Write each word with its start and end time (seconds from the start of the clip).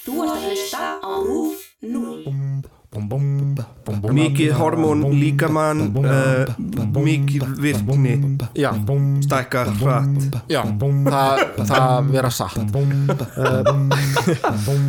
Þú 0.00 0.12
ert 0.24 0.30
að 0.32 0.44
hlusta 0.48 0.84
á 1.04 1.12
RÚF 1.20 1.64
0. 1.84 2.68
Mikið 4.10 4.50
hormón, 4.58 5.04
líkamann, 5.14 5.82
uh, 6.02 6.50
mikið 6.98 7.44
virkni, 7.62 8.14
Já, 8.58 8.72
stækkar 9.22 9.70
hratt. 9.78 10.34
já, 10.50 10.58
það, 11.06 11.42
það 11.70 12.10
vera 12.10 12.30
satt 12.34 12.58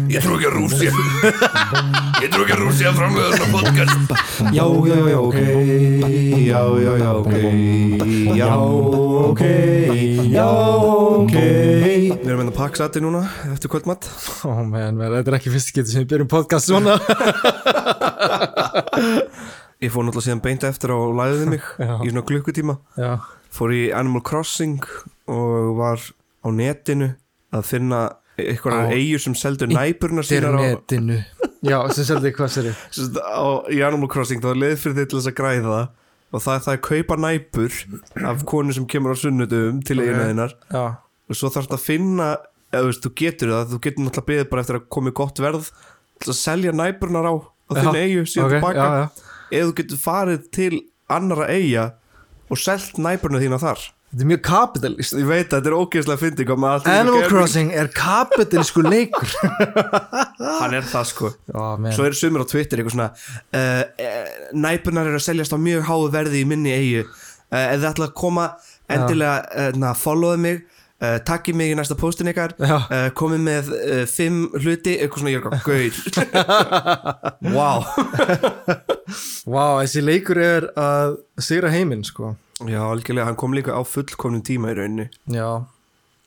Ég 0.10 0.26
trú 0.26 0.40
ekki 0.40 0.50
að 0.50 0.56
Rússia, 0.58 0.90
ég 2.24 2.34
trú 2.34 2.42
ekki 2.42 2.56
að 2.58 2.64
Rússia 2.64 2.96
framlega 2.98 3.36
þessar 3.36 3.54
podcast. 3.54 4.18
Já, 4.50 4.66
já, 4.66 4.98
já, 5.14 5.20
ok 5.22 5.40
Já, 6.42 6.62
já, 6.82 6.94
já, 7.06 7.12
ok 7.22 7.34
Já, 8.34 8.52
ok 9.30 9.46
Já, 10.34 10.50
ok 11.22 11.91
Við 12.32 12.38
erum 12.38 12.46
hérna 12.46 12.54
að 12.54 12.60
pakka 12.62 12.80
sati 12.80 13.00
núna 13.04 13.20
eftir 13.52 13.68
kvöldmatt. 13.74 14.06
Ó, 14.48 14.64
menn, 14.64 15.02
þetta 15.02 15.34
er 15.34 15.36
ekki 15.36 15.52
fyrst 15.52 15.74
getið 15.76 15.90
sem 15.92 16.04
við 16.06 16.14
byrjum 16.14 16.30
podcast 16.32 16.70
svona 16.70 16.94
Ég 19.84 19.92
fór 19.92 20.06
náttúrulega 20.08 20.24
síðan 20.30 20.44
beint 20.46 20.64
eftir 20.64 20.94
á 20.96 21.00
læðið 21.12 21.52
mig 21.52 21.66
Já. 21.82 21.92
í 22.00 22.14
svona 22.14 22.24
klukkutíma. 22.32 22.78
Já, 22.96 23.10
Fór 23.52 23.76
í 23.76 23.82
Animal 23.92 24.24
Crossing 24.32 24.80
og 25.28 25.76
var 25.82 26.00
á 26.08 26.48
netinu 26.56 27.10
að 27.52 27.68
finna 27.68 28.02
Á 28.40 28.80
eigur 28.96 29.26
sem 29.28 29.36
seldur 29.36 29.68
næpurna 29.68 30.24
sínar 30.24 30.56
á, 30.56 30.72
internetinu 30.72 31.20
Já, 31.68 31.82
sem 31.92 32.08
seldi 32.14 32.32
hvað 32.40 32.56
sér 32.56 32.72
í 33.76 33.84
Animal 33.84 34.08
Crossing. 34.16 34.40
Það 34.40 34.54
var 34.54 34.64
leið 34.64 34.80
fyrir 34.86 35.02
þig 35.02 35.12
til 35.12 35.20
þess 35.20 35.34
að 35.36 35.40
græða 35.44 35.84
og 36.32 36.40
það 36.48 36.56
er 36.56 36.64
það 36.70 36.80
að 36.80 36.84
kaupa 36.88 37.22
næpur 37.28 37.80
af 38.32 38.48
konu 38.56 38.80
sem 38.80 38.88
kemur 38.88 39.20
á 39.20 39.20
sunnudum 39.20 39.84
til 39.84 40.00
eiginu 40.00 40.30
þinnar 40.32 40.56
Já, 40.72 40.86
og 41.32 41.40
svo 41.40 41.52
þarf 41.54 41.70
þetta 41.70 41.80
að 41.80 41.88
finna 41.88 42.28
eða 42.72 42.88
veist, 42.88 43.06
þú 43.06 43.14
getur 43.22 43.54
það, 43.56 43.72
þú 43.72 43.80
getur 43.86 44.06
náttúrulega 44.06 44.30
beðið 44.32 44.52
bara 44.52 44.66
eftir 44.66 44.80
að 44.80 44.86
komi 44.96 45.16
gott 45.16 45.42
verð 45.44 45.72
að 46.22 46.38
selja 46.38 46.76
næpurnar 46.76 47.28
á 47.28 47.34
á 47.36 47.72
þinni 47.80 48.02
Já, 48.02 48.06
eigu 48.06 48.28
síðan 48.28 48.46
ok, 48.46 48.54
tilbaka 48.58 48.84
já, 48.84 49.00
já. 49.00 49.32
eða 49.58 49.70
þú 49.70 49.74
getur 49.80 50.02
farið 50.02 50.46
til 50.56 50.72
annara 51.12 51.48
eiga 51.52 51.88
og 52.52 52.60
selt 52.60 53.00
næpurnar 53.00 53.44
þína 53.44 53.60
þar. 53.62 53.84
Þetta 54.12 54.26
er 54.26 54.28
mjög 54.28 54.42
kapitalist. 54.44 55.14
Ég 55.16 55.28
veit 55.30 55.46
að 55.46 55.54
þetta 55.54 55.70
er 55.70 55.76
ógeðslega 55.78 56.18
að 56.18 56.24
fyndi 56.26 56.46
Animal 56.92 57.22
Crossing 57.32 57.70
er 57.72 57.90
kapitalísku 57.96 58.82
leikur. 58.84 59.36
Hann 60.60 60.76
er 60.76 60.84
það 60.84 61.06
sko. 61.14 61.32
Menn 61.80 61.96
svo 61.96 62.10
eru 62.10 62.20
sumir 62.20 62.44
á 62.44 62.48
Twitter 62.52 62.82
eitthvað 62.82 62.98
svona 62.98 63.08
uh, 63.56 63.86
uh, 63.88 64.34
næpurnar 64.52 65.08
eru 65.08 65.22
að 65.22 65.24
seljast 65.30 65.56
á 65.56 65.60
mjög 65.64 65.88
háu 65.88 66.10
verði 66.12 66.44
í 66.44 66.50
minni 66.50 66.76
eigu 66.76 67.06
uh, 67.08 67.56
ef 67.56 67.80
þið 67.80 67.88
ætla 67.94 68.10
að 68.10 68.18
koma 68.20 68.50
endilega 68.92 69.72
uh, 69.72 69.96
followðu 69.96 70.44
mig 70.44 70.62
uh, 71.02 71.18
takki 71.28 71.54
mig 71.58 71.72
í 71.74 71.76
næsta 71.78 71.98
postin 72.00 72.30
ykkar. 72.32 72.54
Uh, 72.62 73.10
komið 73.18 73.42
með 73.48 73.72
uh, 73.76 74.04
fimm 74.10 74.46
hluti 74.58 74.96
eitthvað 75.02 75.20
svona 75.24 75.34
ég 75.34 75.40
er 75.42 75.46
gauð 75.66 75.96
wow 77.56 77.84
Vá, 79.52 79.66
þessi 79.82 80.04
leikur 80.06 80.40
er 80.42 80.70
að 80.80 81.18
sigra 81.42 81.72
heiminn, 81.74 82.04
sko. 82.08 82.36
Já 82.70 82.80
algjörlega 82.86 83.26
hann 83.32 83.40
kom 83.40 83.56
líka 83.58 83.74
á 83.74 83.82
fullkomnum 83.82 84.44
tíma 84.46 84.72
í 84.72 84.78
rauninni. 84.78 85.08
Já, 85.34 85.64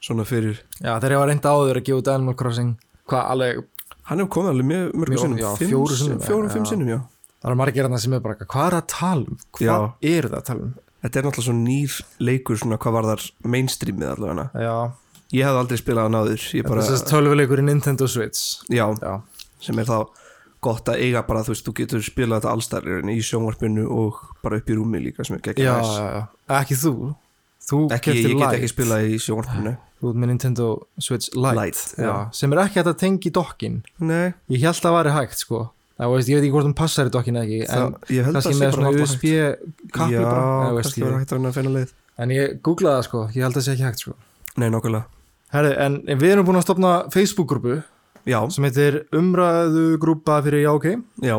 svona 0.03 0.27
fyrir 0.29 0.59
já 0.83 0.97
þegar 0.99 1.15
ég 1.15 1.21
var 1.23 1.31
reynda 1.31 1.53
áður 1.55 1.79
að 1.81 1.87
gefa 1.87 2.03
út 2.03 2.11
Animal 2.13 2.35
Crossing 2.39 2.73
Hvað, 3.09 3.23
alveg, 3.35 3.63
hann 4.09 4.21
hefur 4.23 4.33
komið 4.39 4.51
alveg 4.55 4.69
mjög 4.73 4.95
mörgum 5.01 5.21
sinnum. 5.23 6.23
fjórum 6.25 6.51
fimm 6.53 6.67
sinnum 6.69 6.91
já. 6.91 6.99
Það 7.45 7.53
er 7.53 7.59
margir 7.61 7.85
hérna 7.85 7.99
sem 8.01 8.15
er 8.17 8.23
bara 8.25 8.35
Hvað 8.41 8.67
er 8.67 8.75
það 8.75 8.81
að 8.81 8.87
tala 8.95 9.25
um? 9.29 9.41
Hvað 9.53 9.69
Já. 9.69 9.75
er 10.15 10.29
það 10.31 10.39
að 10.39 10.47
tala 10.49 10.65
um? 10.65 10.75
Þetta 11.05 11.21
er 11.21 11.27
náttúrulega 11.29 11.47
svona 11.51 11.65
nýr 11.69 11.97
leikur 12.25 12.59
svona 12.61 12.79
hvað 12.81 12.97
var 12.99 13.09
þar 13.13 13.25
mainstreamið 13.55 14.13
allavega. 14.15 14.47
Já, 14.65 14.77
ég 15.37 15.49
hef 15.49 15.61
aldrei 15.63 15.81
spilað 15.81 16.09
hann 16.09 16.19
áður. 16.21 16.45
Ég 16.59 16.69
bara, 16.69 16.85
þessi 16.89 17.09
tölvuleikur 17.13 17.63
í 17.63 17.67
Nintendo 17.69 18.09
Switch. 18.11 18.45
Já, 18.73 18.87
Já, 19.05 19.15
sem 19.65 19.79
er 19.83 19.89
þá 19.91 19.99
gott 20.65 20.89
að 20.89 21.03
eiga 21.05 21.21
bara, 21.29 21.43
þú 21.45 21.53
veist, 21.53 21.67
þú 21.67 21.75
getur 21.83 22.05
spilað 22.05 22.41
þetta 22.41 22.55
allstæðir 22.57 23.11
í 23.13 23.19
sjónvarpinu 23.21 23.85
og 23.93 24.23
bara 24.45 24.57
upp 24.63 24.71
í 24.73 24.79
rúmi 24.79 25.03
líka 25.05 25.27
sem 25.29 25.37
er 25.37 25.43
já, 25.43 25.51
geggjað 25.51 25.69
já, 25.69 25.75
næs. 25.77 25.93
já. 26.01 26.57
Ekki 26.61 26.79
þú. 26.81 26.95
Þú 27.65 27.79
ekki, 27.97 28.13
ég 28.13 28.25
get 28.25 28.35
Lite. 28.41 28.57
ekki 28.59 28.71
spilað 28.73 29.07
í 29.13 29.19
sjónvarpinu. 29.25 29.75
Þú 30.01 30.11
ert 30.11 30.19
með 30.21 30.31
Nintendo 30.33 30.67
Switch 31.01 31.31
Lite, 31.37 31.55
Lite, 31.61 31.85
já. 32.01 32.09
já. 32.09 32.17
Sem 32.37 32.53
er 32.53 32.61
ekki 32.65 32.81
hægt 32.81 32.91
að 32.91 32.99
tengja 33.01 33.29
í 33.31 33.35
dokkin 33.39 33.77
nei, 34.05 34.35
Ég 34.53 34.65
held 34.65 34.75
að 34.77 34.83
það 34.85 34.97
væri 34.99 35.13
hægt 35.17 35.39
sko 35.41 35.61
Það 35.95 36.13
veist, 36.15 36.29
ég 36.31 36.39
veit 36.39 36.45
ekki 36.45 36.55
hvort 36.57 36.67
hún 36.67 36.77
passar 36.79 37.07
í 37.07 37.13
dokkin 37.15 37.37
eða 37.39 37.45
ekki 37.47 37.59
En 37.71 38.33
kannski 38.35 38.55
með 38.59 38.73
svona 38.75 38.93
USB 38.99 39.27
kappi 39.95 40.17
já, 40.17 40.25
kannski 40.79 41.05
var 41.05 41.19
hægt 41.21 41.35
að 41.37 41.51
finna 41.55 41.75
leið. 41.77 41.93
En 42.19 42.33
ég 42.35 42.57
googlaði 42.67 42.97
það 42.99 43.07
sko, 43.09 43.21
ég 43.35 43.47
held 43.47 43.53
að 43.53 43.61
það 43.61 43.67
sé 43.67 43.75
ekki 43.75 43.87
hægt 43.87 44.03
sko. 44.03 44.15
Nei, 44.59 44.69
nokkulega, 44.75 45.07
Herri, 45.55 45.75
en 45.85 46.01
við 46.19 46.33
erum 46.33 46.49
búin 46.49 46.59
að 46.59 46.67
stopna 46.67 46.95
Facebook-grúpu 47.15 47.77
sem 48.25 48.67
heitir 48.67 49.05
umræðugrúpa 49.15 50.41
fyrir 50.47 50.65
já 50.65 50.73
ok. 50.73 50.91
Já. 51.23 51.37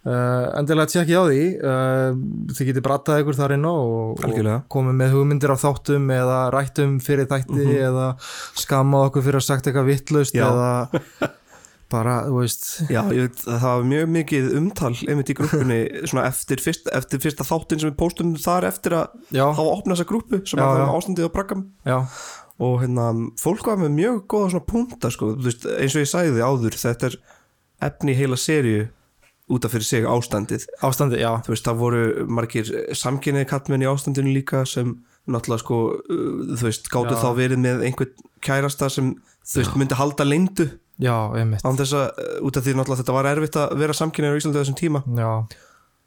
Uh, 0.00 0.46
endilega 0.56 0.88
tjekkið 0.88 1.18
á 1.20 1.24
því 1.28 1.40
uh, 1.60 2.20
þið 2.56 2.68
getið 2.70 2.84
brattað 2.86 3.18
ykkur 3.20 3.36
þar 3.36 3.52
inn 3.58 3.66
á 3.68 3.74
og, 3.74 4.22
og 4.24 4.62
komið 4.72 4.94
með 4.96 5.10
hugmyndir 5.12 5.52
á 5.52 5.60
þáttum 5.60 6.06
eða 6.14 6.38
rættum 6.54 6.94
fyrir 7.04 7.28
þætti 7.28 7.66
eða 7.84 8.06
skammað 8.56 9.10
okkur 9.10 9.26
fyrir 9.26 9.42
að 9.42 9.44
sagt 9.44 9.68
eitthvað 9.68 9.90
vittlaust 9.90 10.38
eða 10.40 10.70
bara, 11.90 12.16
þú 12.26 12.40
veist. 12.40 12.66
Já, 12.90 13.00
ég 13.14 13.28
veit, 13.28 13.40
það 13.44 13.64
var 13.66 13.88
mjög 13.90 14.12
mikið 14.16 14.50
umtal 14.60 14.92
einmitt 15.06 15.32
í 15.32 15.36
grúppunni, 15.38 15.80
svona 16.10 16.28
eftir, 16.30 16.62
fyrst, 16.62 16.90
eftir 16.96 17.22
fyrsta 17.24 17.46
þáttin 17.46 17.82
sem 17.82 17.90
við 17.90 17.98
póstum 18.00 18.36
þar 18.40 18.68
eftir 18.70 18.96
að 19.00 19.18
já, 19.34 19.44
hafa 19.48 19.74
opnað 19.74 19.96
þessa 19.96 20.10
grúppu 20.12 20.40
sem 20.44 20.60
Já, 20.60 20.64
að 20.64 20.70
það 20.70 20.84
var 20.84 20.94
ástandið 21.00 21.28
á 21.28 21.34
braggam 21.36 21.66
og 22.60 22.78
hérna, 22.82 23.10
fólk 23.40 23.68
var 23.70 23.78
með 23.80 23.92
mjög 23.96 24.22
góða 24.28 24.54
svona 24.54 24.68
punta, 24.68 25.12
sko, 25.12 25.34
þú 25.36 25.48
veist, 25.48 25.68
eins 25.80 25.94
og 25.96 26.04
ég 26.04 26.10
sagði 26.10 26.42
áður, 26.44 26.80
þetta 26.80 27.08
er 27.08 27.20
efni 27.90 28.16
heila 28.18 28.36
serju 28.40 28.88
út 29.50 29.66
af 29.66 29.72
fyrir 29.74 29.86
sig 29.86 30.04
ástandið. 30.06 30.66
Ástandi, 30.86 31.18
já. 31.18 31.32
Þú 31.42 31.54
veist, 31.54 31.66
það 31.66 31.80
voru 31.80 32.02
margir 32.30 32.68
samkynniði 32.94 33.48
kallmenn 33.50 33.82
í 33.82 33.88
ástandinu 33.90 34.34
líka 34.34 34.62
sem 34.68 34.92
náttúrulega 35.30 35.62
sko, 35.64 35.80
uh, 35.98 36.52
þú 36.54 36.68
veist, 36.68 36.90
gáttu 36.92 37.16
þá 37.18 37.28
verið 37.38 37.62
með 37.64 37.82
einhvern 37.88 38.28
kærasta 38.44 38.90
sem 38.92 39.14
þú 39.46 39.62
veist, 39.62 39.76
myndi 39.80 39.98
halda 39.98 40.26
leyndu 40.26 40.68
já, 41.00 41.14
einmitt. 41.40 41.64
Án 41.66 41.78
þess 41.80 41.96
að, 41.96 42.06
uh, 42.22 42.36
út 42.48 42.60
af 42.60 42.66
því 42.66 42.76
náttúrulega 42.76 43.02
þetta 43.02 43.16
var 43.16 43.28
erfitt 43.30 43.58
að 43.60 43.74
vera 43.82 43.96
samkynniði 43.96 44.36
á 44.36 44.38
Íslandi 44.40 44.60
á 44.60 44.62
þessum 44.62 44.78
tíma. 44.80 45.02
Já, 45.16 45.30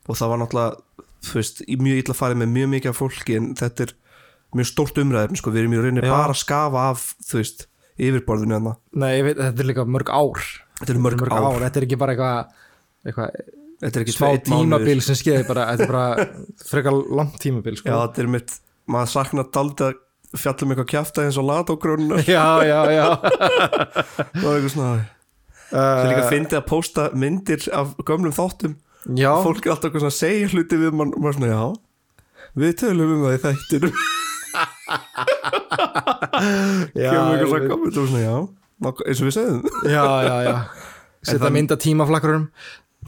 og 0.04 0.20
það 0.20 0.32
var 0.34 0.42
náttúrulega, 0.44 1.06
þú 1.24 1.38
veist, 1.40 1.62
í 1.66 1.78
mjög 1.82 2.02
illa 2.04 2.18
farið 2.20 2.42
með 2.44 2.54
mjög 2.58 2.72
mikið 2.76 2.94
af 2.94 3.00
fólki 3.02 3.38
en 3.40 3.52
þetta 3.60 3.88
er 3.88 3.96
mjög 4.54 4.70
stórt 4.70 5.00
umræður, 5.02 5.40
sko, 5.40 5.54
við 5.54 5.64
erum 5.64 5.76
í 5.76 5.82
rauninni 5.82 6.06
Já. 6.06 6.14
bara 6.14 6.36
að 6.36 6.42
skafa 6.44 6.86
af, 6.92 7.08
þú 7.26 7.40
veist, 7.42 7.66
yfirborðinu 7.98 8.58
þarna. 8.58 8.76
nei, 9.02 9.12
ég 9.18 9.28
veit, 9.30 9.38
þetta 9.42 9.64
er 9.64 9.70
líka 9.72 9.86
mörg 9.90 10.14
ár. 10.14 10.46
Þetta 10.82 10.94
er 10.94 11.04
mörg, 11.06 11.26
ár. 11.30 11.60
þetta 11.64 11.80
er 11.80 11.88
ekki 11.88 12.00
bara 12.02 12.16
eitthvað 12.16 12.62
eitthvað 13.08 13.60
Þetta 13.84 14.00
er 14.00 14.06
ekki 14.06 14.16
smá 14.16 14.30
tímabil 14.48 15.02
sem 15.04 15.18
skeiði 15.20 15.44
bara, 15.50 15.66
þetta 15.74 15.84
er 15.84 15.92
bara 15.92 16.28
frekar 16.70 16.96
langt 17.20 17.36
tímabil, 17.44 17.74
Já, 17.76 17.82
sko 17.82 17.98
þetta 17.98 18.24
er 18.24 18.30
mitt, 18.32 18.54
maður 18.94 19.12
saknar 19.12 19.50
daldi 19.52 19.88
að 19.90 19.98
fjalla 20.40 20.66
um 20.66 20.74
eitthvað 20.74 20.90
kjafta 20.94 21.26
eins 21.26 21.38
og 21.42 21.46
latogrónuna 21.50 22.22
já, 22.26 22.46
já, 22.68 22.80
já. 22.94 23.08
Og 24.44 24.50
eitthvað 24.54 24.72
svona 24.76 24.94
Það 25.74 26.00
er 26.00 26.10
líka 26.12 26.22
að 26.22 26.26
uh, 26.28 26.32
fyndi 26.34 26.58
að 26.60 26.68
pósta 26.70 27.04
myndir 27.18 27.64
af 27.74 27.94
gömlum 28.06 28.34
þáttum. 28.36 28.74
Já, 29.18 29.32
Fólk 29.42 29.66
er 29.66 29.72
alltaf 29.74 29.88
eitthvað 29.90 30.04
svona 30.04 30.14
að 30.14 30.20
segja 30.20 30.52
hluti 30.54 30.78
við 30.84 30.92
mann 31.00 31.16
og 31.16 31.24
maður 31.24 31.38
svona, 31.40 31.50
já 31.50 31.64
Við 32.62 32.76
tölum 32.84 33.14
um 33.16 33.24
það 33.26 33.34
í 33.34 33.42
þættinum. 33.48 33.94
Kemur 36.94 37.34
eitthvað 37.34 37.50
svona 37.50 37.72
komment 37.72 37.98
og 37.98 38.06
svona, 38.12 38.22
já 38.22 38.36
eins 38.84 39.22
og 39.22 39.28
við 39.30 39.36
segðum. 39.38 39.62
Já, 39.88 40.04
já, 40.28 40.36
já. 40.48 40.56
Setja 41.24 41.40
það- 41.46 41.56
mynda 41.56 41.76
tímaflakkarum 41.80 42.46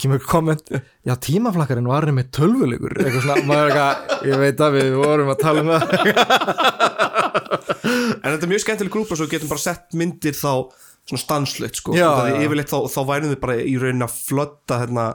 kemur 0.01 0.21
komment, 0.27 0.71
já 1.07 1.13
tímaflakkarinn 1.27 1.87
var 1.89 2.07
með 2.15 2.29
tölvuleikur, 2.37 2.95
eitthvað 3.01 3.23
svona 3.25 3.45
maður 3.49 3.69
er 3.69 3.75
eitthvað, 3.75 4.15
ég 4.29 4.41
veit 4.41 4.63
að 4.65 4.77
við 4.79 4.95
vorum 5.01 5.31
að 5.33 5.41
tala 5.43 5.63
um 5.63 5.71
það. 5.75 5.83
En 8.25 8.33
þetta 8.33 8.45
er 8.47 8.51
mjög 8.51 8.63
skemmtileg 8.65 8.93
grúpa 8.93 9.15
svo 9.17 9.27
við 9.27 9.35
getum 9.37 9.51
bara 9.51 9.61
sett 9.65 9.95
myndir 9.97 10.35
þá 10.37 10.51
svona 11.05 11.21
stanslögt 11.21 11.79
sko. 11.81 11.93
Já, 11.97 12.07
Það 12.17 12.29
er 12.31 12.35
já. 12.35 12.43
yfirleitt 12.47 12.71
þá, 12.73 12.77
þá 12.95 12.99
værum 13.11 13.31
við 13.33 13.39
bara 13.43 13.57
í 13.61 13.75
raunin 13.81 14.05
að 14.07 14.15
flotta 14.25 14.79
hérna 14.81 15.05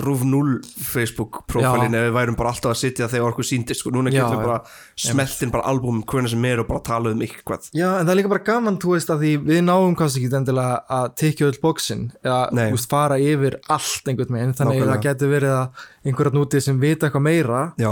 RÚF 0.00 0.20
0 0.24 0.60
Facebook 0.86 1.40
profilin 1.50 1.94
ef 1.98 2.04
við 2.06 2.12
værum 2.14 2.36
bara 2.38 2.52
alltaf 2.54 2.70
að 2.72 2.78
sitja 2.78 3.08
þegar 3.10 3.32
okkur 3.34 3.44
sýndir 3.48 3.76
sko, 3.76 3.90
núna 3.92 4.12
getum 4.14 4.36
við 4.38 4.46
bara 4.46 4.60
smeltin 4.96 5.50
bara 5.52 5.66
albúm 5.68 5.98
hvernig 6.08 6.30
sem 6.32 6.44
er 6.48 6.62
og 6.62 6.68
bara 6.70 6.80
tala 6.86 7.10
um 7.10 7.24
eitthvað. 7.26 7.66
Já, 7.74 7.88
en 7.98 8.06
það 8.06 8.12
er 8.14 8.20
líka 8.20 8.30
bara 8.32 8.44
gaman, 8.46 8.78
þú 8.80 8.94
veist, 8.94 9.10
að 9.12 9.24
því 9.26 9.32
við 9.50 9.60
náum 9.66 9.96
kannski 9.98 10.22
ekki 10.22 10.38
endilega 10.40 10.78
að 11.00 11.10
tekja 11.24 11.50
öll 11.50 11.58
bóksin 11.64 12.06
eða, 12.22 12.38
þú 12.54 12.78
veist, 12.78 12.88
fara 12.94 13.18
yfir 13.20 13.58
allt 13.76 14.08
einhvern 14.14 14.38
veginn, 14.38 14.54
þannig 14.60 14.80
að 14.86 14.92
það 14.94 15.04
getur 15.08 15.34
verið 15.34 15.56
að 15.58 15.84
einhverjarn 16.06 16.40
úti 16.46 16.62
sem 16.64 16.80
vita 16.80 17.10
eitthvað 17.10 17.26
meira 17.26 17.60
Já, 17.82 17.90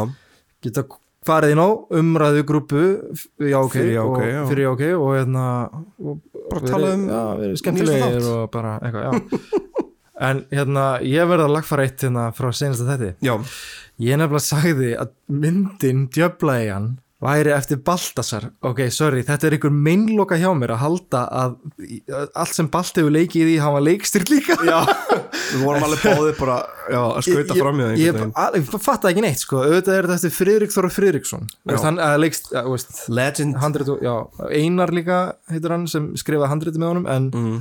geta 0.64 0.86
farið 1.28 1.52
inn 1.56 1.60
á 1.60 1.68
umræðu 1.98 2.44
grúpu 2.48 2.84
já 3.42 3.58
ok, 3.58 3.74
Fyrir 3.74 3.92
Já, 3.98 4.00
ok, 4.06 4.16
og, 4.16 4.24
já. 4.32 4.40
fyrir 4.48 4.64
já 4.64 4.70
ok 4.72 4.84
og 4.96 5.10
hérna 5.18 5.44
og 5.98 6.22
Bara 6.48 6.62
tala 6.64 6.94
um 6.94 7.04
skemmtilegir 7.58 8.22
þátt. 8.22 8.28
og 8.32 8.50
bara 8.54 8.78
eitthvað, 8.80 9.04
já 9.04 9.84
en 10.20 10.44
hérna, 10.50 10.86
ég 11.04 11.28
verði 11.30 11.48
að 11.48 11.56
lagfara 11.56 11.88
eitt 11.88 12.06
hérna 12.06 12.28
frá 12.36 12.48
senasta 12.52 12.88
þetti 12.92 13.28
já, 13.28 13.34
ég 14.02 14.18
nefnilega 14.20 14.46
sagði 14.46 14.94
að 14.98 15.12
myndin 15.28 16.08
djöflaðigan 16.14 16.96
væri 17.22 17.50
eftir 17.50 17.80
Baltasar. 17.82 18.44
Ok, 18.62 18.84
sorry, 18.94 19.24
þetta 19.26 19.48
er 19.48 19.56
einhver 19.56 19.72
meinloka 19.74 20.38
hjá 20.38 20.52
mér 20.54 20.76
að 20.76 20.82
halda 20.84 21.22
að 21.34 21.56
allt 22.38 22.54
sem 22.54 22.68
Balt 22.70 23.00
hefur 23.00 23.10
leikið 23.14 23.50
í 23.50 23.56
hafa 23.62 23.80
leikstyrt 23.82 24.30
líka. 24.30 24.54
Já, 24.62 24.78
við 25.50 25.64
vorum 25.64 25.86
alveg 25.88 26.04
báðið 26.04 26.36
bara 26.38 26.58
já, 26.86 27.00
að 27.00 27.24
skauta 27.26 27.56
fram 27.58 27.80
í 27.80 27.86
það 27.86 28.02
ég, 28.04 28.20
ég, 28.20 28.70
fatta 28.84 29.10
ekki 29.10 29.24
neitt 29.24 29.42
sko, 29.42 29.64
auðvitað 29.64 29.96
er 29.96 30.08
þetta 30.10 30.18
eftir 30.20 30.36
Friðrik 30.36 30.74
Þóra 30.74 30.92
hann, 31.88 31.98
að 32.04 32.14
veginn 32.22 32.86
Legend. 33.18 33.58
handrit, 33.64 33.90
og- 33.94 34.04
já, 34.04 34.14
Einar 34.52 34.94
líka 34.94 35.18
heitir 35.50 35.74
hann 35.74 35.88
sem 35.90 36.12
skrifaði 36.18 36.52
handriti 36.52 36.78
með 36.78 36.92
honum 36.92 37.10
en, 37.10 37.30
mm. 37.34 37.58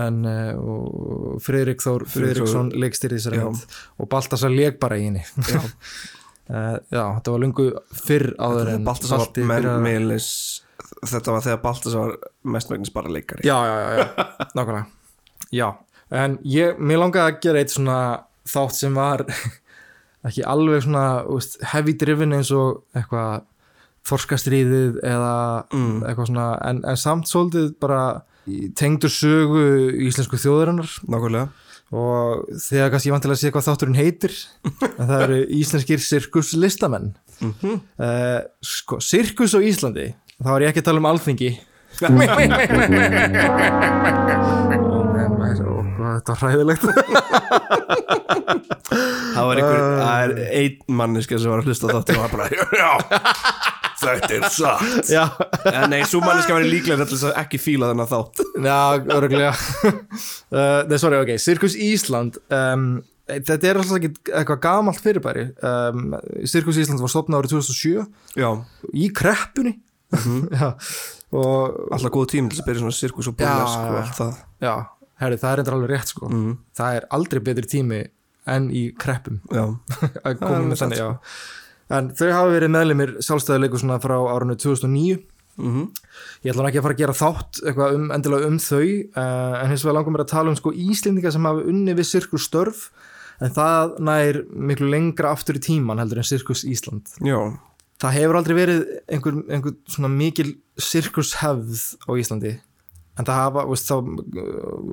En 0.00 0.22
uh, 0.24 1.36
Friðrik 1.44 1.82
Þór 1.84 2.06
Friðriksson 2.08 2.70
leikstýrði 2.80 3.18
þessari 3.20 3.42
mynd. 3.44 3.64
Og 4.00 4.08
Baltasar 4.12 4.52
leik 4.54 4.78
bara 4.80 4.96
í 5.00 5.04
henni. 5.10 5.22
Já. 5.48 5.60
uh, 5.60 6.78
já, 6.96 7.04
þetta 7.18 7.34
var 7.34 7.42
lungu 7.44 7.68
fyrr 8.04 8.30
áður 8.40 8.72
en 8.76 8.84
Baltasar 8.88 9.28
meilis 9.84 10.30
Þetta 11.02 11.32
var 11.34 11.42
þegar 11.44 11.60
Baltasar 11.62 12.00
var 12.02 12.16
mestmægnis 12.54 12.90
bara 12.94 13.10
leikari. 13.12 13.44
Já, 13.46 13.54
já, 13.66 13.76
já, 13.82 13.90
já, 13.98 14.26
nákvæmlega. 14.58 14.86
Já, 15.52 15.68
en 16.22 16.38
ég, 16.46 16.78
mér 16.78 17.00
langaði 17.02 17.32
að 17.32 17.40
gera 17.44 17.62
eitt 17.62 17.74
svona 17.74 17.96
þátt 18.48 18.76
sem 18.78 18.94
var 18.98 19.24
ekki 20.26 20.44
alveg 20.46 20.84
svona 20.84 21.04
úst, 21.32 21.58
heavy 21.72 21.94
driven 21.98 22.34
eins 22.36 22.50
og 22.54 22.82
eitthvað 22.96 23.44
þorskastriðið 24.08 24.96
eða 25.06 25.32
Mm. 25.72 26.02
eitthvað 26.06 26.28
svona, 26.32 26.46
en, 26.68 26.80
en 26.90 26.98
samt 26.98 27.28
svolítið 27.30 27.68
bara 27.82 28.00
tengdur 28.78 29.12
sögu 29.12 29.62
íslensku 30.08 30.36
þjóðurinnar 30.40 30.90
Nákvæmlega. 31.08 31.48
Og 31.92 32.46
þegar 32.56 32.88
kannski 32.94 33.10
ég 33.10 33.14
vantilega 33.16 33.36
að 33.36 33.42
sé 33.42 33.50
hvað 33.52 33.66
þátturinn 33.68 33.98
heitir 34.00 34.32
en 34.98 35.06
það 35.10 35.24
eru 35.26 35.38
íslenskir 35.60 36.00
sirkus 36.04 36.54
listamenn 36.56 37.12
Mhm. 37.42 37.72
uh, 37.98 38.40
sko, 38.62 39.00
sirkus 39.02 39.50
á 39.56 39.60
Íslandi 39.66 40.04
þá 40.38 40.50
er 40.54 40.62
ég 40.62 40.68
ekki 40.70 40.82
að 40.84 40.88
tala 40.92 41.00
um 41.02 41.08
alþingi. 41.10 41.48
Þetta 45.02 46.30
var 46.30 46.38
hræðilegt. 46.38 46.84
Það 49.32 49.46
var 49.48 49.58
einhver, 49.58 49.80
það 49.98 50.22
er 50.22 50.32
einn 50.60 50.96
manneska 51.00 51.38
sem 51.40 51.50
var 51.52 51.62
að 51.62 51.68
hlusta 51.70 51.88
á 51.88 51.94
þáttu 51.96 52.14
og 52.16 52.22
var 52.22 52.32
bara, 52.36 52.46
já, 52.52 52.90
þetta 54.02 54.32
er 54.36 54.44
satt. 54.52 55.12
Já, 55.12 55.24
En 55.72 55.88
nei, 55.92 56.02
svo 56.08 56.20
manneska 56.24 56.54
var 56.56 56.66
líklega 56.66 57.06
til 57.06 57.16
þess 57.16 57.28
að 57.30 57.38
ekki 57.44 57.60
fíla 57.62 57.88
þennan 57.92 58.10
þátt. 58.10 58.42
Já, 58.66 58.78
öruglega 59.16 59.52
uh, 59.54 60.82
nei, 60.90 60.98
sorry, 61.00 61.20
ok, 61.22 61.32
Sirkus 61.42 61.76
Ísland 61.78 62.38
um, 62.52 62.86
þetta 63.30 63.68
er 63.70 63.80
alltaf 63.80 63.98
ekki 64.00 64.10
eitthvað 64.32 64.60
gamalt 64.66 65.00
fyrirbæri. 65.02 65.46
Um, 65.64 66.16
Sirkus 66.48 66.80
Ísland 66.82 67.02
var 67.02 67.12
stopnað 67.12 67.44
árið 67.44 67.54
2007 67.56 68.42
Já, 68.42 68.50
í 68.92 69.08
kreppunni. 69.16 69.76
Já, 70.58 70.72
og 71.32 71.78
alltaf 71.94 72.12
góð 72.12 72.26
tími 72.34 72.52
til 72.52 72.60
að 72.60 72.66
byrja 72.68 72.82
svona 72.82 72.96
sirkus 72.98 73.30
og 73.30 73.38
burlesk 73.38 73.78
Já, 73.78 73.86
og 73.88 73.94
já. 73.96 74.00
allt 74.02 74.18
það. 74.18 74.42
Já, 74.66 74.74
herri, 75.22 75.38
það 75.40 75.52
er 75.54 75.60
reyndar 75.62 75.76
alveg 75.78 75.94
rétt 75.94 76.12
sko. 76.12 76.28
Mhm. 76.28 76.58
Það 76.76 76.98
er 76.98 77.06
aldrei 77.16 77.40
betri 77.46 77.70
tími 77.72 78.00
en 78.52 78.66
í 78.74 78.82
kreppum. 78.98 79.38
Já, 79.54 79.64
að 80.26 80.38
koma 80.42 80.58
er 80.58 80.66
með 80.72 80.82
þannig, 80.82 81.00
já 81.00 81.10
En 81.92 82.10
þau 82.16 82.28
hafa 82.32 82.54
verið 82.54 82.72
meðlimir 82.72 83.14
sjálfstæðuleikur 83.20 83.82
svona 83.82 84.00
frá 84.02 84.16
árunni 84.16 84.56
2009 84.60 85.18
mhm. 85.60 85.88
Ég 86.42 86.54
ætla 86.54 86.68
ekki 86.70 86.80
að 86.80 86.86
fara 86.86 86.96
að 86.96 87.02
gera 87.02 87.16
þátt 87.18 87.62
eitthvað 87.62 87.96
um, 87.98 88.06
endilega 88.16 88.48
um 88.50 88.60
þau 88.62 88.84
uh, 88.84 89.56
en 89.62 89.72
hins 89.72 89.84
vegar 89.84 89.98
langar 89.98 90.16
mér 90.16 90.24
að 90.26 90.32
tala 90.34 90.52
um 90.52 90.58
sko 90.58 90.72
Íslendinga 90.72 91.34
sem 91.34 91.50
hafa 91.50 91.66
unni 91.72 91.96
við 91.98 92.08
Sirkus 92.08 92.48
störf 92.48 92.86
en 93.42 93.52
það 93.52 93.98
nær 94.06 94.40
miklu 94.54 94.88
lengra 94.92 95.34
aftur 95.34 95.58
í 95.58 95.62
tíman 95.62 96.00
heldur 96.00 96.22
en 96.22 96.26
Sirkus 96.28 96.62
Ísland. 96.68 97.10
Já, 97.26 97.40
Það 98.02 98.16
hefur 98.18 98.36
aldrei 98.38 98.56
verið 98.56 98.80
einhver, 99.14 99.36
einhver 99.46 99.74
svona 99.90 100.10
mikil 100.10 100.56
sirkushefð 100.80 101.82
á 102.02 102.10
Íslandi 102.18 102.56
en 103.20 103.28
það 103.28 103.36
hafa, 103.38 103.62
veist, 103.68 103.90
þá 103.90 103.96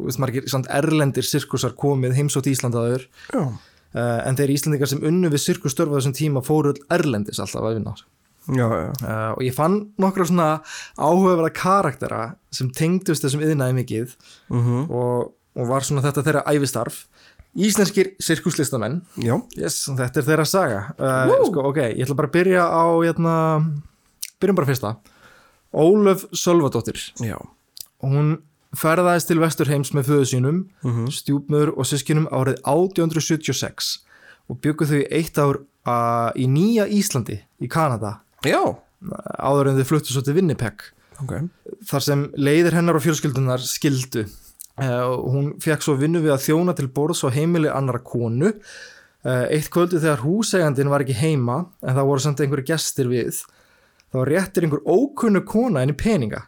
veist, 0.03 0.19
margir 0.21 0.45
erlendir 0.75 1.25
sirkusar 1.25 1.73
komið 1.79 2.17
heimsótt 2.19 2.49
Íslandaður 2.51 3.07
já, 3.31 3.41
uh, 3.95 4.21
en 4.25 4.39
þeir 4.39 4.55
Íslandingar 4.55 4.91
sem 4.91 5.03
unnu 5.05 5.31
við 5.33 5.45
sirkusstörf 5.45 5.93
á 5.93 5.97
þessum 5.99 6.15
tíma 6.17 6.45
fóru 6.45 6.73
öll 6.73 6.85
erlendis 6.93 7.41
alltaf 7.41 7.65
að 7.65 7.79
vinna 7.79 7.95
já, 8.49 8.65
já. 8.65 8.89
Uh, 9.03 9.31
og 9.35 9.43
ég 9.45 9.55
fann 9.55 9.79
nokkra 10.01 10.27
svona 10.27 10.47
áhugaverða 10.97 11.51
karaktera 11.55 12.21
sem 12.55 12.69
tengdust 12.73 13.25
þessum 13.25 13.43
yðnaði 13.45 13.77
mikið 13.81 14.15
mhm, 14.53 14.87
og, 14.87 15.35
og 15.57 15.69
var 15.69 15.85
svona 15.85 16.03
þetta 16.05 16.25
þeirra 16.25 16.45
ævistarf. 16.49 17.03
Íslenskir 17.59 18.11
sirkuslistamenn. 18.21 18.99
Yes, 19.57 19.81
þetta 19.87 20.21
er 20.21 20.27
þeirra 20.27 20.45
saga. 20.47 20.81
Uh, 21.01 21.31
sko, 21.49 21.63
ok, 21.71 21.79
ég 21.97 22.03
ætla 22.05 22.17
bara 22.19 22.29
að 22.29 22.35
byrja 22.37 22.65
á 22.69 22.85
hérna, 23.01 23.37
byrjum 24.41 24.59
bara 24.59 24.69
fyrsta. 24.69 24.91
Ólöf 25.73 26.27
Sölvadóttir. 26.33 27.01
Já. 27.21 27.37
Hún 28.05 28.37
ferðaðist 28.77 29.27
til 29.31 29.39
Vesturheims 29.41 29.91
með 29.97 30.09
föðu 30.11 30.25
sínum 30.29 30.59
Mhm. 30.85 31.07
stjúpmöður 31.09 31.71
og 31.77 31.85
sískinum 31.89 32.27
árið 32.29 32.59
1876 32.69 33.99
og 34.49 34.59
byggu 34.61 34.85
þau 34.85 35.01
eitt 35.11 35.37
ár 35.41 35.59
uh, 35.87 36.31
í 36.37 36.45
nýja 36.47 36.85
Íslandi 36.89 37.39
í 37.61 37.67
Kanada. 37.69 38.19
Já, 38.45 38.61
áður 39.39 39.69
en 39.71 39.77
þau 39.79 39.87
fluttu 39.89 40.13
svo 40.13 40.21
til 40.25 40.35
Winnipeg. 40.37 40.81
Ok. 41.23 41.33
Þar 41.89 42.01
sem 42.05 42.21
leiðir 42.37 42.73
hennar 42.77 42.95
og 42.95 43.03
fjölskyldunar 43.03 43.59
skildu. 43.65 44.25
Uh, 44.79 45.17
hún 45.27 45.49
fekk 45.59 45.81
svo 45.83 45.97
vinnu 45.99 46.21
við 46.23 46.31
að 46.37 46.45
þjóna 46.47 46.75
til 46.77 46.87
borðs 46.87 47.23
og 47.27 47.33
heimili 47.35 47.67
annara 47.71 47.99
konu. 47.99 48.53
Uh, 49.25 49.45
eitt 49.51 49.67
kvöldu 49.73 49.99
þegar 49.99 50.21
húsegandin 50.23 50.87
var 50.89 51.03
ekki 51.03 51.17
heima 51.19 51.65
en 51.83 51.95
það 51.97 52.05
voru 52.07 52.23
samt 52.23 52.39
einhverju 52.39 52.69
gestir 52.69 53.09
við 53.11 53.41
þá 54.13 54.21
réttir 54.29 54.63
einhver 54.63 54.79
ókunnu 54.87 55.41
kona 55.45 55.81
henni 55.83 55.93
peninga 55.99 56.45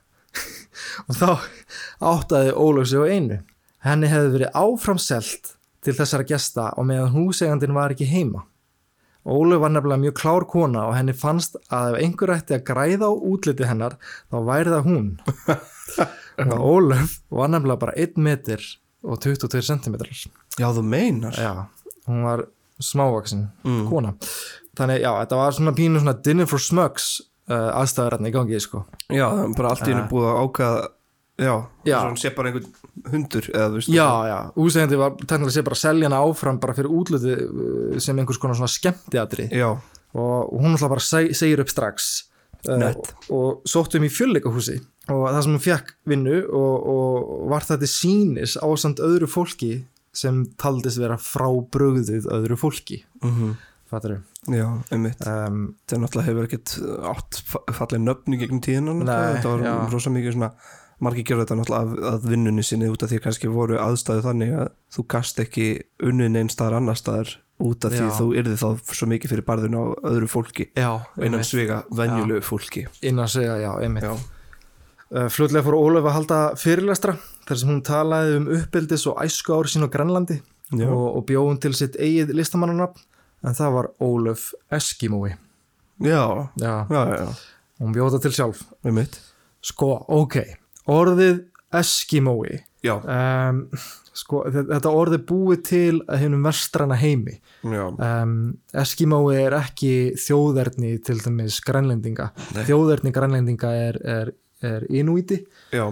og 1.08 1.16
þá 1.18 1.30
áttaði 2.12 2.54
Ólöf 2.56 2.88
sig 2.92 3.00
á 3.02 3.06
einu. 3.12 3.40
Henni 3.86 4.08
hefði 4.12 4.34
verið 4.36 4.56
áframselt 4.62 5.56
til 5.82 5.94
þessara 5.98 6.28
gesta 6.30 6.70
og 6.78 6.86
meðan 6.90 7.14
húsegandin 7.16 7.74
var 7.74 7.94
ekki 7.96 8.06
heima. 8.10 8.44
Ólöf 9.26 9.60
var 9.62 9.70
nefnilega 9.74 10.02
mjög 10.02 10.16
klár 10.18 10.46
kona 10.50 10.88
og 10.90 10.96
henni 10.98 11.14
fannst 11.14 11.58
að 11.70 11.96
ef 11.96 12.04
einhver 12.06 12.32
ætti 12.38 12.56
að 12.58 12.64
græða 12.66 13.10
á 13.10 13.14
útliti 13.14 13.68
hennar 13.70 13.98
þá 14.32 14.38
væri 14.48 14.74
það 14.74 14.88
hún. 14.88 15.10
Og 16.42 16.64
Ólöf 16.66 17.18
var 17.30 17.52
nefnilega 17.54 17.82
bara 17.84 17.94
1 18.02 18.18
meter 18.18 18.64
og 19.04 19.20
22 19.22 19.62
centimetrar 19.66 20.10
Já, 20.58 20.68
þú 20.74 20.82
meinar. 20.86 21.34
Já, 21.38 21.68
hún 22.08 22.24
var 22.26 22.46
smávaksin 22.82 23.48
Mm. 23.64 23.90
kona. 23.90 24.14
Þannig 24.78 25.02
já, 25.04 25.12
þetta 25.22 25.36
var 25.38 25.52
svona 25.54 25.74
pínu 25.78 26.00
svona 26.02 26.14
dinner 26.24 26.46
for 26.50 26.58
smugs 26.60 27.22
aðstæður 27.52 28.18
hérna 28.18 28.32
í 28.32 28.36
gangi 28.36 28.60
sko. 28.64 28.86
Já, 29.10 29.26
það 29.28 29.44
er 29.44 29.54
bara 29.60 29.72
allt 29.76 29.86
í 29.88 29.92
hennu 29.92 30.10
búið 30.12 30.28
að 30.32 30.42
ákvaða 30.46 30.90
Já, 31.42 31.54
Já. 31.88 31.98
Svo 31.98 32.08
hann 32.12 32.18
sé 32.22 32.30
bara 32.36 32.52
einhvern 32.52 32.68
hundur 33.10 33.48
eða 33.50 33.70
þú 33.72 33.78
veist 33.80 33.90
já, 33.90 34.08
já, 34.30 34.36
úsegandi 34.62 34.98
var 35.00 35.14
teknilega 35.22 35.54
sé 35.56 35.64
bara 35.66 35.78
að 35.78 35.82
selja 35.82 36.10
hana 36.10 36.20
áfram 36.28 36.60
bara 36.62 36.76
fyrir 36.78 36.92
útliti 36.94 37.32
uh, 37.34 37.96
sem 38.04 38.20
einhvers 38.20 38.38
konar 38.42 38.60
svona 38.60 38.70
skemmtiatri 38.70 39.48
Já, 39.56 39.70
og 39.72 40.52
hún 40.60 40.76
alltaf 40.76 40.92
bara 40.92 41.06
seg, 41.06 41.32
segir 41.38 41.64
upp 41.64 41.72
strax 41.72 42.10
uh, 42.68 42.92
og, 42.92 43.10
og 43.34 43.66
sóttu 43.66 43.98
um 43.98 44.06
í 44.06 44.12
fjölleikahúsi. 44.12 44.78
Og 45.10 45.24
það 45.32 45.40
sem 45.48 45.56
hún 45.56 45.64
fekk 45.64 45.96
vinnu 46.12 46.38
og, 46.46 46.86
og 46.94 47.50
var 47.56 47.66
þetta 47.66 47.90
sínis 47.90 48.54
ásand 48.62 49.02
öðru 49.02 49.32
fólki 49.32 49.72
sem 50.14 50.44
taldist 50.62 51.00
vera 51.02 51.18
frá 51.18 51.48
bröðið 51.74 52.30
öðru 52.30 52.60
fólki. 52.60 53.02
Mhm 53.24 53.58
fattur 53.92 54.18
Já, 54.50 54.68
einmitt. 54.92 55.22
Um, 55.28 55.64
Það 55.90 56.02
náttúrulega 56.06 56.28
hefur 56.30 56.48
ekkert 56.48 56.76
átt 57.12 57.42
fa- 57.52 57.64
falleg 57.78 58.02
nöfni 58.06 58.40
gegnum 58.42 58.62
tíðina 58.64 58.96
Nei, 58.96 59.04
náttúrulega. 59.06 59.42
Þetta 59.44 59.76
var 59.84 59.94
rosa 59.94 60.14
mikið 60.16 60.36
svona 60.38 60.52
margir 61.02 61.26
gerðu 61.26 61.46
þetta 61.46 61.58
náttúrulega 61.60 61.86
að, 61.86 62.10
að 62.14 62.28
vinnunni 62.32 62.64
sinni 62.66 62.90
út 62.92 63.04
af 63.06 63.10
því 63.12 63.22
kannski 63.26 63.50
voru 63.52 63.78
aðstæðu 63.82 64.26
þannig 64.28 64.52
að 64.64 64.68
þú 64.96 65.06
gast 65.16 65.40
ekki 65.42 65.68
unnið 66.10 66.30
neinn 66.36 66.52
staðar 66.54 66.78
annar 66.82 67.00
staðar 67.00 67.32
út 67.62 67.86
af 67.86 67.94
því 67.94 68.04
Já. 68.06 68.12
þú 68.18 68.28
yrði 68.42 68.58
þá 68.58 68.68
svo 68.98 69.08
mikið 69.10 69.34
fyrir 69.36 69.46
barðun 69.46 69.78
á 69.78 69.84
öðru 70.12 70.30
fólki. 70.30 70.68
Já, 70.78 70.92
innan 71.22 71.44
sviga 71.46 71.84
venjulegu 71.94 72.42
fólki. 72.46 72.86
Innan 73.06 73.30
segja, 73.30 73.58
já, 73.62 73.70
einmitt. 73.86 74.06
Já, 74.06 74.14
uh, 74.18 75.28
fljótlega 75.30 75.66
fór 75.68 75.78
Ólöf 75.78 76.08
að 76.10 76.16
halda 76.18 76.40
fyrirlestra 76.62 77.18
þar 77.50 77.62
sem 77.62 77.70
hún 77.74 77.84
talaði 77.86 78.40
um 78.40 78.50
uppeldis 78.58 79.06
og 79.12 79.22
æsku 79.26 79.54
ári 79.58 79.74
sín 79.74 79.86
á 79.86 79.90
Grænlandi 79.94 80.40
og, 80.86 81.06
og 81.20 81.26
bjóðum 81.30 81.60
til 81.62 81.74
sitt 81.78 81.98
eigið 82.00 82.34
listamannanafn 82.38 83.02
en 83.44 83.56
það 83.58 83.72
var 83.78 83.90
Ólöf 84.02 84.50
Eskimói. 84.72 85.36
Já, 86.02 86.50
já, 86.58 86.76
já, 86.90 87.02
já, 87.14 87.28
hún 87.82 87.94
bjóða 87.94 88.20
til 88.24 88.32
sjálf. 88.34 88.64
Sko, 89.62 89.92
ok, 90.10 90.40
orðið 90.90 91.44
Eskimói 91.78 92.60
um, 93.06 93.60
sko, 94.18 94.40
þe- 94.52 94.66
þetta 94.72 94.90
orðið 94.98 95.22
búið 95.30 95.60
til 95.70 96.00
að 96.10 96.24
hennum 96.24 96.48
vestrana 96.48 96.98
heimi. 96.98 97.36
Um, 98.02 98.34
Eskimói 98.74 99.36
er 99.44 99.54
ekki 99.60 99.92
þjóðerni 100.18 100.96
til 101.06 101.20
dæmis 101.22 101.60
grænlendinga. 101.66 102.32
Nei. 102.56 102.64
þjóðerni 102.66 103.14
grænlendinga 103.14 103.72
er, 103.86 104.00
er, 104.02 104.34
er 104.66 104.88
inúíti 104.90 105.44
já. 105.72 105.86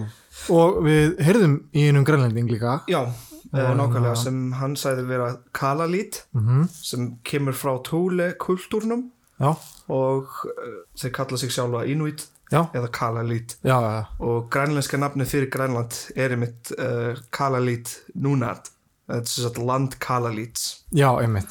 Og 0.50 0.80
við 0.86 1.14
heyrðum 1.22 1.54
í 1.76 1.86
einum 1.90 2.04
grænlending 2.08 2.50
líka. 2.50 2.80
Já, 2.90 3.04
nákvæmlega 3.52 4.14
já. 4.14 4.22
sem 4.24 4.52
hann 4.52 4.76
sæði 4.76 5.06
vera 5.08 5.30
kalalít 5.52 6.24
mm 6.32 6.68
sem 6.72 7.16
kemur 7.24 7.52
frá 7.52 7.78
tóle 7.82 8.34
kultúrnum. 8.38 9.10
Já, 9.40 9.54
og 9.88 10.28
uh, 10.44 10.82
þeir 11.00 11.12
kalla 11.12 11.36
sig 11.38 11.50
sjálfa 11.50 11.84
Inuit 11.84 12.26
já, 12.52 12.66
eða 12.74 12.88
Kalalít 12.92 13.56
já, 13.64 14.04
og 14.18 14.50
grænlenska 14.50 14.96
nafni 14.96 15.24
fyrir 15.24 15.50
Grænland 15.50 16.12
er 16.16 16.30
einmitt 16.30 16.72
uh, 16.78 17.16
Kalalít 17.32 18.02
Nunat 18.14 18.70
þetta 19.08 19.20
er 19.20 19.48
sagt 19.48 19.58
land 19.58 19.98
Kalalíts 19.98 20.84
einmitt, 20.92 21.50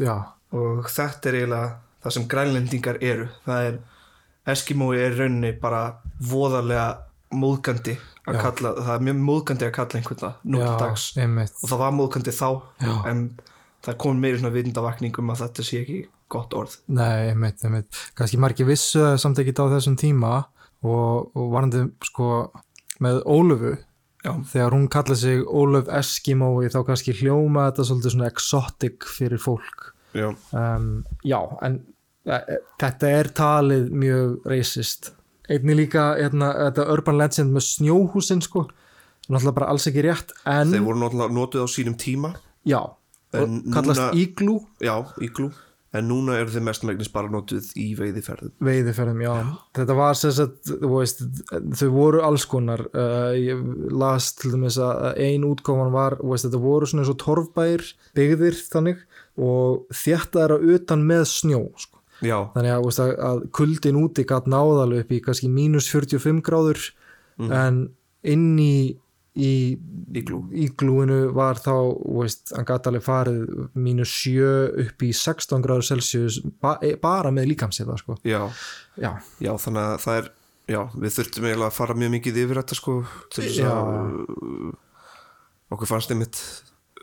og 0.52 0.86
þetta 0.90 1.30
er 1.30 1.40
eiginlega 1.40 1.78
það 2.04 2.16
sem 2.16 2.28
grænlendingar 2.32 3.00
eru. 3.04 3.28
Það 3.46 3.70
er 3.70 3.80
Eskimói 4.50 4.98
er 4.98 5.14
í 5.14 5.20
rauninni 5.20 5.52
bara 5.62 5.82
voðalega 6.26 6.88
móðgandi 7.36 7.98
að 8.30 8.40
kalla, 8.46 8.72
það 8.78 8.94
er 8.96 9.04
mjög 9.08 9.20
móðgandi 9.30 9.68
að 9.68 9.76
kalla 9.78 10.00
einhvern 10.00 10.22
það 10.24 10.38
nú 10.44 10.62
til 10.62 10.78
dags. 10.84 11.06
einmitt, 11.18 11.58
og 11.60 11.72
það 11.72 11.84
var 11.84 11.98
móðgandi 11.98 12.36
þá 12.36 12.48
Já. 12.86 12.94
en 13.12 13.26
það 13.86 14.00
kom 14.04 14.24
meiri 14.24 14.40
svona 14.40 14.56
vitundavakningum 14.56 15.34
að 15.34 15.44
þetta 15.44 15.66
sé 15.66 15.82
ekki 15.84 16.00
gott 16.30 16.56
orð. 16.58 16.78
Nei, 16.94 17.32
einmitt, 17.32 17.62
einmitt, 17.66 18.00
kannski 18.18 18.40
margir 18.42 18.70
vissu 18.70 19.06
samt 19.22 19.40
ekki 19.42 19.56
á 19.58 19.66
þessum 19.74 19.98
tíma 20.00 20.34
og, 20.86 21.30
og 21.34 21.54
varandi 21.54 21.86
sko 22.06 22.50
með 23.04 23.22
Ólöfu, 23.30 23.76
Já. 24.26 24.34
þegar 24.52 24.76
hún 24.76 24.90
kallaði 24.92 25.22
sig 25.22 25.46
Ólöf 25.48 25.92
Eskimói 26.00 26.72
þá 26.72 26.82
kannski 26.90 27.16
hljóma 27.22 27.70
þetta 27.70 27.88
svolítið 27.88 28.16
svona 28.16 28.32
exotic 28.32 29.08
fyrir 29.08 29.42
fólk. 29.42 29.94
Já, 30.18 30.30
um, 30.58 30.92
já, 31.24 31.40
en 31.66 31.80
e, 32.26 32.36
e, 32.36 32.60
þetta 32.82 33.14
er 33.20 33.32
talið 33.38 33.90
mjög 33.94 34.50
racist 34.50 35.14
einnig 35.50 35.80
líka 35.84 36.12
hérna, 36.20 36.52
þetta 36.70 36.88
urban 36.94 37.18
legend 37.20 37.56
með 37.56 37.66
snjóhúsin 37.68 38.44
sko, 38.46 38.68
náttúrulega 39.30 39.56
bara 39.60 39.72
alls 39.74 39.88
ekki 39.90 40.04
rétt 40.06 40.34
en, 40.46 40.72
þeir 40.76 40.86
voru 40.86 41.02
náttúrulega 41.04 41.36
notuð 41.40 41.66
á 41.66 41.68
sínum 41.70 41.98
tíma. 42.00 42.36
Já 42.68 42.82
En 43.34 43.60
og 43.62 43.74
kallast 43.74 44.02
núna- 44.02 44.14
íglú 44.18 44.56
já, 44.82 44.96
íglú 45.22 45.52
en 45.94 46.08
núna 46.10 46.36
eru 46.38 46.50
þeir 46.54 46.64
mestmægnis 46.66 47.10
bara 47.14 47.30
notuð 47.30 47.68
í 47.78 47.96
veiðiferðum. 47.98 48.52
Veiðiferðum, 48.62 49.22
já. 49.22 49.34
þetta 49.74 49.96
var 49.98 50.18
sagt, 50.18 50.70
þú 50.70 50.90
veist, 50.96 51.22
þau 51.50 51.90
voru 51.94 52.22
alls 52.26 52.46
konar 52.50 52.84
uh, 52.94 53.34
ég 53.38 53.62
las 53.94 54.32
til 54.38 54.52
dæmis 54.54 54.78
að 54.82 55.18
ein 55.18 55.46
útgáfan 55.50 55.94
var 55.94 56.18
veist, 56.22 56.46
þetta 56.46 56.62
voru 56.62 56.90
svona 56.90 57.06
eins 57.06 57.14
og 57.14 57.20
torfbær 57.22 57.86
byggðir 58.18 58.58
þannig 58.70 59.06
og 59.38 59.86
þetta 59.94 60.44
er 60.46 60.56
að 60.58 60.68
utan 60.76 61.06
með 61.10 61.26
snjó 61.30 61.64
sko. 61.78 61.99
Já, 62.26 62.38
þannig 62.56 62.74
að, 62.76 62.86
veist, 62.88 63.04
að, 63.04 63.14
að 63.30 63.44
kuldin 63.56 64.00
úti 64.02 64.26
gæt 64.28 64.50
náðalega 64.52 65.06
upp 65.06 65.14
í 65.16 65.22
kannski 65.24 65.52
mínus 65.52 65.88
45 65.92 66.42
gráður 66.46 66.82
en 67.40 67.86
inn 68.28 68.50
í 68.60 68.74
í 69.40 69.78
Íglú. 70.20 70.40
íglúinu 70.52 71.30
var 71.38 71.60
þá 71.62 71.74
veist, 72.18 72.50
hann 72.56 72.66
gæti 72.68 72.90
alveg 72.90 73.06
farið 73.06 73.44
mínus 73.78 74.12
7 74.24 74.48
upp 74.84 75.06
í 75.06 75.12
16 75.16 75.64
gráður 75.64 75.86
Celsius 75.86 76.40
ba 76.60 76.78
e- 76.82 76.98
bara 77.00 77.32
með 77.32 77.52
líkamsið 77.54 77.94
sko. 78.02 78.18
já, 78.26 78.42
já, 78.98 79.12
já, 79.40 79.52
þannig 79.62 79.84
að 79.86 79.98
það 80.04 80.18
er 80.22 80.32
já, 80.74 80.82
við 80.96 81.16
þurftum 81.18 81.48
eiginlega 81.48 81.70
að 81.70 81.78
fara 81.78 81.98
mjög 82.02 82.14
mikið 82.18 82.42
yfir 82.44 82.62
þetta 82.62 82.80
sko, 82.80 82.96
til 83.30 83.46
þess 83.46 83.62
að 83.70 84.74
okkur 85.70 85.92
fannst 85.94 86.12
einmitt 86.14 86.42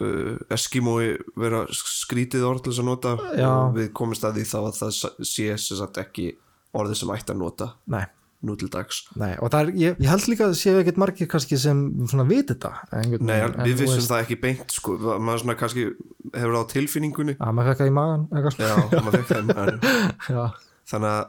uh, 0.05 0.35
Eskimói 0.53 1.15
vera 1.39 1.65
skrítið 1.75 2.45
orð 2.49 2.65
til 2.65 2.73
þess 2.73 2.83
að 2.83 2.91
nota. 2.91 3.15
Já. 3.39 3.53
við 3.77 3.89
komumst 3.97 4.27
að 4.27 4.41
því 4.41 4.45
þá 4.51 4.59
að 4.61 4.77
það 4.81 5.01
sé 5.31 5.49
sem 5.57 5.81
sagt 5.81 6.03
ekki 6.03 6.29
orðið 6.77 7.01
sem 7.01 7.13
ætti 7.15 7.35
að 7.35 7.41
nota 7.41 7.69
nei, 7.93 8.05
nú 8.47 8.57
til 8.61 8.69
dags. 8.73 9.03
Nei 9.19 9.33
og 9.43 9.55
er, 9.57 9.73
ég, 9.79 9.97
ég 10.03 10.11
held 10.11 10.29
líka 10.31 10.49
að 10.49 10.59
séu 10.61 10.81
ekkert 10.81 11.01
margir 11.01 11.31
kannski 11.33 11.59
sem 11.61 11.83
svona 12.11 12.27
viti 12.29 12.55
þetta 12.55 12.73
einhvern 13.01 13.31
Nei, 13.31 13.39
en 13.47 13.57
við 13.65 13.83
vissum 13.85 14.07
það 14.09 14.25
ekki 14.27 14.41
beint 14.43 14.77
sko, 14.77 14.99
maður 15.17 15.45
svona 15.45 15.59
kannski 15.63 15.87
hefur 16.35 16.59
á 16.61 16.63
tilfinningunni. 16.73 17.37
Að 17.41 17.57
maður 17.57 17.73
fekk 17.73 17.83
það 17.83 17.93
í 17.93 17.97
magan 17.97 18.29
já, 18.37 18.75
maður 19.01 19.19
fekk 19.19 19.31
það 19.33 19.43
í 19.43 19.49
maganum. 19.51 19.81
já, 20.37 20.45
þannig 20.93 21.15
að, 21.15 21.25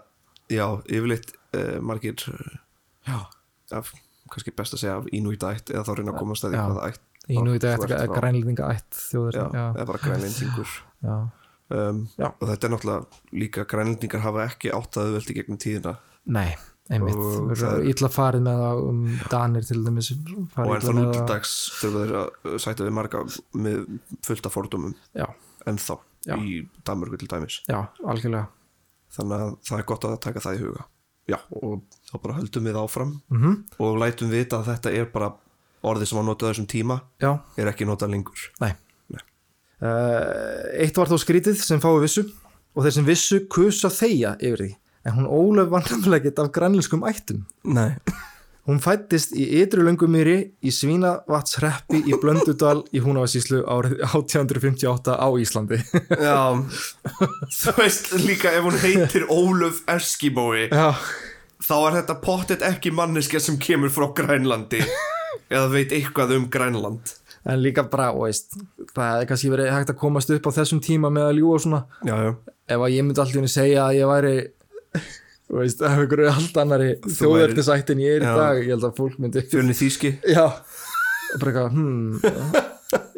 já, 0.58 0.66
yfirleitt 0.98 1.34
uh, 1.58 1.78
margir 1.92 2.28
uh, 2.34 2.58
já. 3.08 3.18
af, 3.80 3.94
kannski 4.32 4.56
best 4.56 4.76
að 4.76 4.84
segja 4.84 4.98
af 5.00 5.12
Inuit 5.16 5.44
ætt 5.48 5.72
eða 5.74 5.86
þá 5.88 5.94
reyna 6.00 6.14
að 6.14 6.22
komast 6.22 6.48
að 6.48 6.54
því 6.54 6.60
Já. 6.60 6.66
hvað 6.68 6.82
ætt 6.92 7.04
í 7.30 7.42
nú 7.44 7.54
ert 7.58 7.66
þetta 7.68 7.98
frá. 8.08 8.16
grænlendinga 8.22 8.70
ætt 8.76 9.02
þjóður 9.12 9.38
já, 9.38 9.66
eða 9.76 9.86
bara 9.90 10.02
grænlendingur. 10.06 10.78
Um, 11.68 11.98
og 12.24 12.44
þetta 12.48 12.64
er 12.64 12.72
náttúrulega 12.72 13.22
líka 13.36 13.66
grænlendingar 13.68 14.22
hafa 14.24 14.46
ekki 14.48 14.72
átt 14.72 14.96
að 15.02 15.10
auðveldi 15.10 15.34
gegnum 15.36 15.58
tíðina. 15.60 15.98
Nei, 16.32 16.56
einmitt. 16.90 17.18
Við 17.20 17.60
það 17.60 17.74
erum 17.74 17.82
er- 17.82 17.90
illa 17.92 18.10
farið 18.16 18.46
með 18.46 18.62
það 18.64 18.84
um 18.88 19.02
Danir 19.34 19.66
til 19.68 19.84
dæmis 19.84 20.12
og 20.14 20.20
en 20.32 20.48
þá 20.48 20.88
með 20.88 20.94
nú 20.96 21.04
til 21.12 21.22
það- 21.22 21.28
dags 21.34 21.56
þurfa 21.82 22.04
þeir 22.06 22.16
að 22.22 22.60
sæta 22.64 22.88
við 22.88 22.96
marga 22.96 23.24
með 23.66 24.00
fullta 24.24 24.50
fordómum? 24.54 24.96
Já, 25.14 25.26
ennþá 25.68 25.98
Já. 26.28 26.36
í 26.40 26.68
Danmörku 26.88 27.20
til 27.20 27.28
dæmis. 27.28 27.60
Já, 27.68 27.82
algjörlega. 28.06 28.48
Þannig 29.18 29.44
að 29.44 29.58
það 29.68 29.80
er 29.80 29.84
gott 29.92 30.04
að 30.08 30.20
taka 30.22 30.40
það 30.40 30.56
í 30.56 30.64
huga. 30.64 30.86
Já, 31.28 31.38
og 31.52 31.82
þá 32.08 32.22
bara 32.24 32.34
höldum 32.40 32.64
við 32.64 32.80
áfram 32.80 33.22
mm 33.30 33.56
og 33.84 33.98
lætum 34.00 34.30
vita 34.32 34.62
að 34.64 34.70
þetta 34.72 34.94
er 34.96 35.06
bara 35.12 35.34
orðið 35.86 36.10
sem 36.10 36.20
var 36.20 36.28
notað 36.28 36.54
þessum 36.54 36.70
tíma 36.72 37.00
já, 37.22 37.32
er 37.60 37.72
ekki 37.72 37.88
notað 37.88 38.14
lengur. 38.16 38.48
Nei. 38.64 38.74
Nei. 39.14 39.24
Uh, 39.78 40.82
eitt 40.82 40.98
var 40.98 41.12
þó 41.12 41.18
skrítið 41.22 41.60
sem 41.62 41.82
fái 41.84 41.94
vissu 42.02 42.26
og 42.78 42.86
þeir 42.86 42.96
sem 43.00 43.08
vissu 43.08 43.44
kus 43.52 43.84
að 43.88 44.00
þegja 44.02 44.38
yfir 44.40 44.64
því. 44.66 44.72
En 45.08 45.20
hún 45.20 45.30
Ólöf 45.30 45.70
var 45.74 45.86
nefnilega 45.92 46.26
ekkert 46.26 46.42
af 46.46 46.56
grænlenskum 46.56 47.06
ættum. 47.08 47.46
Nei. 47.66 47.92
Hún 48.68 48.82
fættist 48.84 49.32
í 49.32 49.46
ytru 49.62 49.86
löngumýri 49.88 50.36
í 50.60 50.72
Svínavatnshreppi 50.76 52.02
í 52.04 52.18
Blöndudal 52.20 52.82
í 52.92 53.00
Húnavarsíslu 53.00 53.62
árið 53.64 54.02
1858 54.04 55.16
á 55.16 55.28
Íslandi. 55.40 55.80
Já, 56.28 56.52
þú 57.62 57.76
veist 57.80 58.12
líka 58.26 58.52
ef 58.52 58.68
hún 58.68 58.76
heitir 58.84 59.24
Ólöf 59.32 59.86
Eskimói 59.88 60.68
Já, 60.68 60.92
þá 61.64 61.76
er 61.78 61.96
þetta 62.02 62.18
pottet 62.20 62.66
ekki 62.68 62.92
manneska 62.92 63.40
sem 63.40 63.56
kemur 63.56 63.94
frá 63.94 64.10
Grænlandi 64.20 64.84
eða 65.50 65.72
veit 65.74 65.96
eitthvað 65.96 66.36
um 66.38 66.46
Grænland. 66.54 67.14
En 67.48 67.62
líka 67.64 67.86
bara, 67.88 68.10
veist, 68.18 68.58
það 68.92 69.08
hefði 69.14 69.28
kannski 69.30 69.52
verið 69.54 69.72
hægt 69.72 69.92
að 69.94 70.00
komast 70.02 70.32
upp 70.36 70.50
á 70.50 70.58
þessum 70.58 70.82
tíma 70.84 71.12
með 71.14 71.30
að 71.30 71.38
ljúa 71.40 71.56
og 71.58 71.64
svona. 71.64 71.82
Já, 72.04 72.16
já, 72.28 72.32
Ef 72.68 72.82
að 72.84 72.94
ég 72.98 73.06
myndi 73.08 73.22
alltaf 73.24 73.38
henni 73.40 73.52
segja 73.52 73.86
að 73.86 73.98
ég 74.02 74.10
væri, 74.12 74.34
veist, 75.56 75.84
ef 75.88 76.02
er 76.18 76.24
allt 76.34 76.58
annari 76.64 76.90
þjóðverðnisætt 77.08 77.94
en 77.94 78.02
ég 78.04 78.18
er 78.18 78.26
í 78.26 78.28
Já. 78.28 78.34
dag, 78.42 78.64
ég 78.66 78.74
held 78.76 78.88
að 78.90 78.98
fólk 79.00 79.22
myndi... 79.24 79.46
fjölni 79.48 79.78
þýski. 79.78 80.12
Já, 80.28 80.44
bara 81.40 81.54
eitthvað, 81.54 81.70
hmm, 81.78 82.66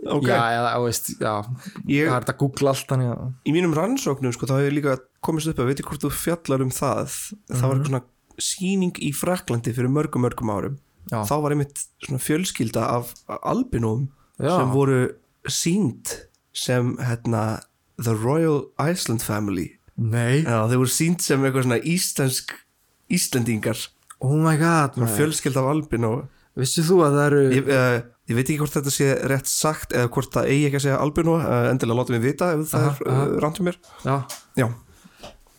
Ok, 0.10 0.26
já, 0.30 0.62
þú 0.74 0.86
veist, 0.88 1.10
já, 1.22 1.34
Ég- 1.90 2.08
það 2.10 2.16
er 2.16 2.24
þetta 2.24 2.34
að 2.34 2.40
googla 2.42 2.72
allt 2.74 2.90
þannig 2.94 3.10
að, 3.14 3.26
í 3.46 3.54
mínum 3.54 3.74
rannsóknum 3.78 4.34
sko, 4.34 4.48
þá 4.50 4.56
hefur 4.58 4.76
líka 4.78 4.96
komist 5.26 5.52
upp 5.52 5.60
að 5.62 5.70
veit 5.70 5.82
ég 5.84 5.90
hvort 5.90 6.06
þú 6.06 6.12
fjallar 6.16 6.64
um 6.66 6.72
það 6.74 7.12
það 7.52 7.66
var 7.66 7.74
eitthvað 7.76 7.92
svona 7.92 8.04
síning 8.40 9.02
í 9.04 9.12
Fraklandi 9.14 9.74
fyrir 9.76 9.92
mörgum 9.94 10.24
mörgum 10.26 10.54
árum 10.54 10.78
Já. 11.10 11.24
þá 11.26 11.36
var 11.44 11.56
einmitt 11.56 11.84
svona 12.06 12.22
fjölskylda 12.22 12.86
af 13.00 13.14
albinum 13.42 14.08
Já. 14.40 14.54
sem 14.56 14.72
voru 14.74 15.00
sínd 15.50 16.16
sem 16.54 16.96
hérna 17.02 17.62
The 18.00 18.14
Royal 18.16 18.64
Iceland 18.80 19.24
Family. 19.26 19.72
Nei, 20.00 20.44
Já, 20.46 20.64
þeir 20.70 20.82
voru 20.84 20.94
sínd 20.94 21.24
sem 21.26 21.44
eitthvað 21.44 21.68
svona 21.68 21.82
íslensk 21.84 22.54
Íslendingar. 23.10 23.80
Oh 24.22 24.36
my 24.38 24.54
god, 24.60 24.94
svona 24.96 25.10
fjölskylda 25.16 25.64
af 25.64 25.72
albinó. 25.74 26.12
Vissið 26.60 26.90
þú 26.92 26.98
að 27.06 27.16
það 27.18 27.26
eru... 27.26 27.42
ég, 27.56 27.70
uh, 27.74 27.96
ég 28.30 28.38
veit 28.38 28.46
ekki 28.46 28.60
hvort 28.62 28.76
þetta 28.76 28.94
sé 28.94 29.08
rétt 29.32 29.50
sagt 29.50 29.96
eða 29.96 30.12
hvort 30.14 30.34
það 30.36 30.52
eigi 30.52 30.68
ekki 30.68 30.80
að 30.80 30.86
segja 30.86 31.00
albinó 31.02 31.38
uh, 31.40 31.70
endilega 31.72 32.02
látum 32.02 32.18
við 32.18 32.28
vita 32.28 32.52
ef 32.54 32.66
það 32.74 32.86
Aha, 32.86 32.94
er 33.00 33.14
uh, 33.16 33.36
ránt 33.44 33.62
um 33.62 33.70
mér. 33.70 33.80
Já, 34.04 34.16
Já, 34.60 34.68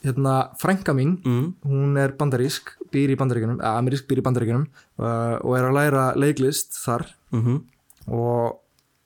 hérna, 0.04 0.36
frænka 0.60 0.94
mín, 0.96 1.18
mm. 1.24 1.48
hún 1.68 1.98
er 2.00 2.14
bandarísk, 2.18 2.72
býr 2.92 3.12
í 3.14 3.18
bandaríkjunum, 3.20 3.60
eða 3.60 3.82
amerísk 3.82 4.08
býr 4.08 4.22
í 4.22 4.26
bandaríkjunum 4.26 4.64
uh, 4.66 5.36
og 5.44 5.56
er 5.58 5.68
að 5.68 5.76
læra 5.76 6.06
leiklist 6.18 6.78
þar. 6.80 7.08
Mm 7.34 7.60
og 8.10 8.60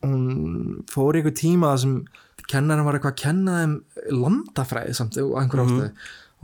hún 0.05 0.85
fór 0.89 1.19
einhver 1.19 1.35
tíma 1.37 1.75
sem 1.81 2.05
kennarinn 2.51 2.87
var 2.87 2.99
eitthvað 2.99 3.15
að 3.15 3.23
kenna 3.23 3.57
þeim 3.61 3.75
landafræði 4.23 4.95
samt 4.97 5.19
og 5.21 5.35
einhver 5.41 5.65
ástæði 5.65 5.91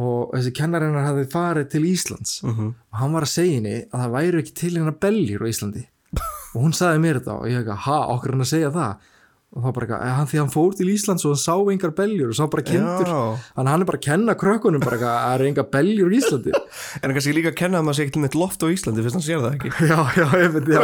og 0.01 0.33
þessi 0.33 0.53
kennarinnar 0.57 1.07
hafði 1.11 1.27
farið 1.33 1.71
til 1.75 1.87
Íslands. 1.91 2.41
Mhm. 2.43 2.75
og 2.91 3.01
hann 3.03 3.13
var 3.13 3.27
að 3.27 3.35
segja 3.35 3.57
henni 3.59 3.77
að 3.85 4.01
það 4.01 4.15
væru 4.17 4.43
ekki 4.43 4.55
til 4.55 4.75
hérna 4.77 5.01
beljur 5.07 5.45
á 5.45 5.51
Íslandi. 5.51 5.87
Og 6.55 6.65
hún 6.65 6.73
sagði 6.75 6.99
mér 6.99 7.21
þetta 7.21 7.35
og 7.39 7.45
ég 7.47 7.61
eitthvað, 7.61 7.83
ha, 7.87 7.99
okkur 8.11 8.33
hann 8.33 8.43
að 8.43 8.49
segja 8.51 8.71
það 8.75 9.10
og 9.51 9.65
þá 9.65 9.73
bara 9.75 9.87
eitthvað, 9.87 10.03
"Eh, 10.07 10.15
hann, 10.15 10.27
því 10.31 10.39
hann 10.39 10.53
fór 10.55 10.75
til 10.79 10.87
Íslands 10.93 11.25
og 11.27 11.33
hann 11.35 11.43
sá 11.43 11.55
engar 11.73 11.91
beljur 11.91 12.29
og 12.31 12.37
sá 12.39 12.47
bara 12.51 12.63
þannig 12.63 13.67
að 13.67 13.73
hann 13.73 13.83
er 13.83 13.89
bara 13.89 13.99
að 13.99 14.07
kenna 14.07 14.35
krökkunum 14.39 14.85
bara 14.85 14.97
eitthvað, 14.97 15.17
það 15.25 15.35
eru 15.35 15.49
engar 15.51 15.67
beljur 15.75 16.11
á 16.11 16.17
Íslandi. 16.21 16.53
En 17.03 17.15
kannski 17.15 17.35
líka 17.35 17.51
að 17.51 17.59
kenna 17.59 17.79
að 17.81 17.85
maður 17.89 17.99
sé 17.99 18.13
til 18.13 18.23
neitt 18.23 18.39
loft 18.39 18.63
á 18.63 18.67
Íslandi 18.71 19.03
fyrst 19.03 19.19
hann 19.19 19.27
sér 19.27 19.43
það 19.43 19.59
ekki. 19.59 19.71
Já, 19.91 19.99
já, 20.15 20.27
ég 20.39 20.55
veit, 20.55 20.71
já. 20.71 20.81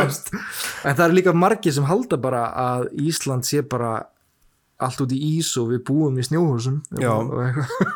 En 0.85 0.96
það 0.96 1.06
er 1.06 1.14
líka 1.14 1.32
margir 1.32 1.73
sem 1.73 1.85
halda 1.87 2.16
bara 2.18 2.42
að 2.50 2.90
Ísland 2.99 3.46
sé 3.46 3.62
bara 3.62 4.06
allt 4.76 5.00
út 5.00 5.12
í 5.14 5.18
ís 5.38 5.54
og 5.56 5.70
við 5.70 5.85
búum 5.88 6.18
í 6.20 6.25
snjóhúsum. 6.26 6.82
Já. 7.00 7.14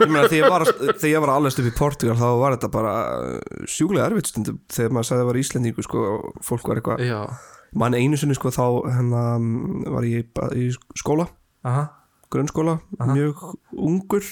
Ég 0.01 0.09
meina 0.09 0.29
þegar 0.31 0.39
ég 0.39 0.51
var, 0.55 0.65
þegar 1.01 1.11
ég 1.13 1.21
var 1.27 1.33
allast 1.35 1.61
upp 1.61 1.69
í 1.69 1.75
Portugal 1.77 2.17
þá 2.17 2.29
var 2.41 2.57
þetta 2.57 2.71
bara 2.73 2.95
uh, 3.19 3.67
sjúklega 3.69 4.07
erfitt 4.09 4.31
stundum 4.33 4.61
þegar 4.71 4.95
maður 4.97 5.11
sagði 5.11 5.19
að 5.19 5.25
það 5.25 5.31
var 5.33 5.41
Íslendingu 5.43 5.85
sko 5.85 6.05
var 7.73 7.81
mann 7.83 7.95
einu 7.95 8.19
sinni 8.19 8.35
sko 8.35 8.53
þá 8.55 8.65
hérna 8.91 9.25
var 9.95 10.07
ég 10.07 10.31
í 10.57 10.71
skóla 10.99 11.29
aha, 11.67 11.87
grunnskóla, 12.33 12.79
mjög 13.13 13.45
ungur 13.71 14.27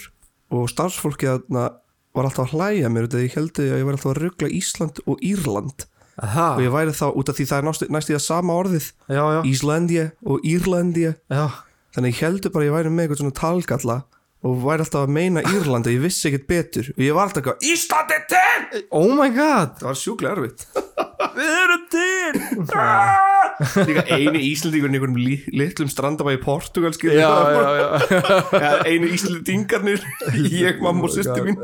og 0.49 0.69
starfsfólki 0.71 1.29
þarna 1.29 1.69
var 2.15 2.27
alltaf 2.27 2.49
að 2.49 2.57
hlæja 2.57 2.91
mér 2.91 3.07
því 3.09 3.23
ég 3.27 3.37
held 3.37 3.61
að 3.61 3.69
ég 3.69 3.87
væri 3.87 3.97
alltaf 3.97 4.11
að 4.11 4.21
ruggla 4.23 4.51
Ísland 4.59 5.01
og 5.05 5.23
Írland. 5.23 5.85
Aha, 6.19 6.47
og 6.57 6.63
ég 6.65 6.73
væri 6.73 6.95
þá 6.97 7.05
út 7.15 7.29
af 7.31 7.37
því 7.37 7.45
það 7.47 7.59
er 7.59 7.67
næst, 7.69 7.83
næst 7.95 8.09
í 8.09 8.15
það 8.15 8.23
sama 8.25 8.55
orðið 8.59 8.87
já, 9.07 9.21
já, 9.23 9.39
Íslandja 9.47 10.05
og 10.27 10.43
Írlandja 10.43 11.13
já. 11.31 11.43
Þannig 11.95 12.11
ég 12.11 12.23
heldur 12.25 12.51
bara 12.53 12.65
að 12.65 12.67
ég 12.67 12.75
væri 12.75 12.91
með 12.91 13.05
eitthvað 13.05 13.21
svona 13.21 13.37
talgalla 13.39 13.95
og 14.39 14.53
væri 14.63 14.85
alltaf 14.85 15.01
að 15.03 15.11
meina 15.11 15.41
Írland 15.43 15.87
og 15.89 15.91
ég 15.91 15.99
vissi 16.05 16.29
ekkert 16.29 16.45
betur. 16.47 16.85
Og 16.95 17.01
ég 17.03 17.15
var 17.17 17.27
alltaf 17.27 17.41
eitthvað 17.43 17.65
Ísland 17.73 18.13
er 18.15 18.21
til! 18.31 18.83
Oh 18.95 19.09
my 19.17 19.27
god. 19.35 19.73
Það 19.81 19.87
var 19.89 19.97
sjúklega 19.99 20.31
erfitt. 20.37 20.61
Við 21.39 21.49
erum 21.63 21.83
til! 21.91 22.33
Líka 23.89 24.03
eini 24.15 24.39
Íslandingur 24.47 24.87
í 24.87 24.95
einhverjum 24.95 25.19
li- 25.19 25.57
litlum 25.59 25.89
strandabæ 25.91 26.37
í 26.37 26.39
Portugal 26.43 26.93
skilur 26.95 27.19
Já, 27.19 27.27
já, 27.51 27.59
já. 28.63 28.71
Einu 28.87 29.11
Íslandingarnir 29.17 29.99
ég, 30.63 30.79
mamma 30.83 31.09
og 31.09 31.13
sýsti 31.17 31.43
mín. 31.43 31.59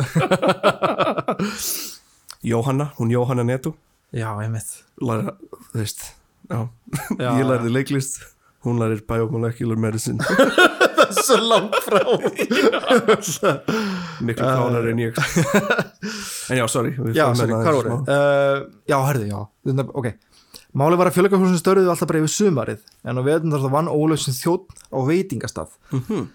Jóhanna, 2.46 2.92
hún 3.00 3.10
Jóhanna 3.16 3.44
Neto. 3.48 3.76
Já, 4.16 4.30
einmitt. 4.44 4.68
Læra, 5.02 5.34
þú 5.72 5.80
veist 5.82 6.04
ég 6.52 7.46
lærði 7.48 7.72
leiklist. 7.74 8.20
Hún 8.66 8.80
lærir 8.82 9.02
biomolecular 9.08 9.78
medicine 9.78 10.20
Svo 11.26 11.38
langt 11.42 11.76
frá. 11.86 12.02
Miklu 14.26 14.46
klánar 14.46 14.88
en 14.92 15.02
ég. 15.04 15.20
En 16.50 16.60
já, 16.60 16.66
sorry 16.70 16.94
Já, 17.16 17.26
sorry, 17.34 17.54
hvað 17.56 17.78
voru? 17.80 17.98
Uh, 18.06 18.66
já, 18.90 18.98
herði, 19.08 19.30
já. 19.32 19.40
Ok. 19.98 20.12
Málið 20.76 21.00
var 21.00 21.10
að 21.10 21.16
fjölgahúsin 21.18 21.60
störðuðu 21.60 21.92
alltaf 21.94 22.10
bara 22.12 22.22
yfir 22.22 22.34
sumarið 22.34 22.82
en 23.08 23.18
á 23.18 23.22
veðum 23.26 23.54
þar 23.56 23.64
það 23.64 23.76
vann 23.78 24.18
sem 24.22 24.36
þjótt 24.36 24.76
á 24.92 25.00
veitingastað. 25.08 25.72
Mhm. 25.96 26.26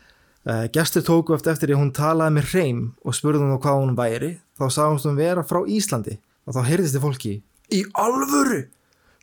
uh, 0.48 0.64
Gestir 0.74 1.04
tóku 1.06 1.36
eftir 1.36 1.52
eftir 1.54 1.74
að 1.74 1.82
hún 1.82 1.92
talaði 1.94 2.36
með 2.38 2.50
hreim 2.54 2.82
og 3.04 3.14
spurði 3.14 3.44
hún 3.44 3.54
á 3.54 3.62
hvað 3.62 3.80
hún 3.84 3.96
væri. 3.98 4.32
Þá 4.58 4.66
sagðist 4.68 5.06
hún 5.08 5.20
vera 5.20 5.46
frá 5.46 5.62
Íslandi 5.66 6.18
og 6.46 6.56
þá 6.56 6.60
heyrðist 6.66 6.96
þið 6.96 7.06
fólki 7.06 7.34
Í 7.70 7.84
alvöru? 7.94 8.64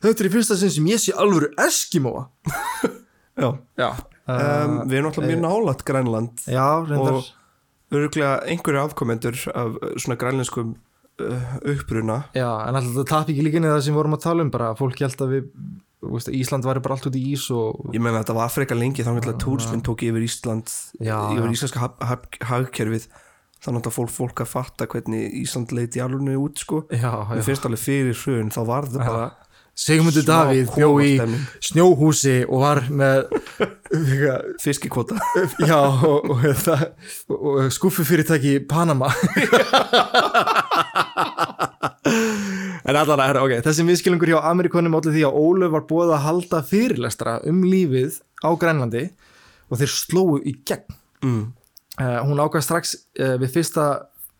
Þetta 0.00 0.22
er 0.22 0.28
í 0.28 0.32
fyrsta 0.32 0.56
sinn 0.56 0.72
sem 0.72 0.86
ég 0.88 1.00
sé 1.02 1.12
alvöru 1.12 1.50
Eskimóa. 1.60 2.28
Já, 3.38 3.50
Já 3.76 3.90
um, 4.28 4.76
við 4.88 4.98
erum 4.98 5.10
alltaf 5.10 5.24
mjög 5.28 5.40
nálat 5.44 5.84
Grænland 5.88 6.44
Já, 6.46 6.66
og 6.84 7.24
öruglega 7.94 8.34
einhverju 8.44 8.82
afkomendur 8.84 9.38
af 9.54 9.76
uh, 9.80 9.92
svona 9.96 10.18
grænlenskum 10.20 10.74
uh, 11.22 11.44
uppruna. 11.64 12.18
Já, 12.36 12.48
en 12.68 12.76
alltaf 12.78 12.96
það 13.00 13.08
tap 13.12 13.30
ekki 13.32 13.44
líka 13.46 13.62
niður 13.62 13.78
það 13.78 13.84
sem 13.86 13.94
við 13.94 14.00
vorum 14.02 14.18
að 14.18 14.24
tala 14.26 14.44
um 14.46 14.50
bara 14.54 14.74
fólk 14.78 15.00
held 15.04 15.22
að 15.24 15.32
við 15.36 15.46
veist, 16.12 16.28
Ísland 16.30 16.68
væri 16.68 16.82
bara 16.84 16.94
allt 16.98 17.08
út 17.10 17.16
í 17.18 17.22
ís 17.32 17.48
og 17.50 17.88
ég 17.96 18.02
meina 18.04 18.20
þetta 18.20 18.36
var 18.38 18.52
frekar 18.54 18.78
lengi 18.78 19.02
þá 19.06 19.14
náttúrulega 19.16 19.42
túrismin 19.42 19.82
tók 19.86 20.04
yfir 20.06 20.26
Ísland 20.28 20.70
Já, 21.02 21.16
yfir 21.34 21.56
íslenska 21.56 21.82
hag- 21.86 22.04
hag- 22.12 22.38
hagkerfið. 22.52 23.08
Þannig 23.58 23.88
að 23.88 23.94
fólk, 23.96 24.12
fólk 24.14 24.40
að 24.44 24.50
fatta 24.52 24.86
hvernig 24.86 25.32
Ísland 25.40 25.72
leiti 25.74 25.98
alveg 25.98 26.36
út 26.38 26.60
sko. 26.62 26.84
Já. 26.94 27.10
finnst 27.42 27.64
alveg 27.66 27.80
fyrir 27.82 28.14
hrun 28.14 28.52
þá 28.54 28.60
var 28.68 28.86
það 28.86 29.02
bara 29.08 29.24
Sigmundur 29.78 30.24
Davíð 30.26 30.72
bjó 30.74 30.88
í 31.04 31.12
snjóhúsi 31.62 32.40
og 32.48 32.64
var 32.64 32.80
með 32.90 33.28
fiskikvota 34.64 35.18
já 35.70 35.78
og, 35.78 36.26
og, 36.34 36.42
það, 36.64 36.82
og, 37.30 37.44
og 37.52 37.70
skuffu 37.74 38.06
fyrirtæki 38.08 38.56
í 38.58 38.64
Panama. 38.66 39.12
En 42.88 42.96
allan 42.96 43.20
er 43.20 43.36
ok 43.36 43.58
þessi 43.66 43.84
miskilningur 43.84 44.30
hjá 44.32 44.38
Amerikonum 44.48 44.94
allir 44.96 45.12
því 45.12 45.24
að 45.28 45.34
Ólöf 45.36 45.72
var 45.74 45.82
búið 45.90 46.12
að 46.16 46.22
halda 46.24 46.60
fyrirlestra 46.64 47.34
um 47.50 47.58
lífið 47.66 48.16
á 48.40 48.48
Grænlandi 48.56 49.02
og 49.68 49.80
þeir 49.82 49.92
slóu 49.92 50.38
í 50.40 50.54
gegn. 50.64 50.96
Mm. 51.20 51.42
Uh, 51.98 52.18
hún 52.24 52.40
ákvað 52.40 52.64
strax 52.64 52.94
uh, 53.20 53.36
við 53.42 53.52
fyrsta 53.58 53.84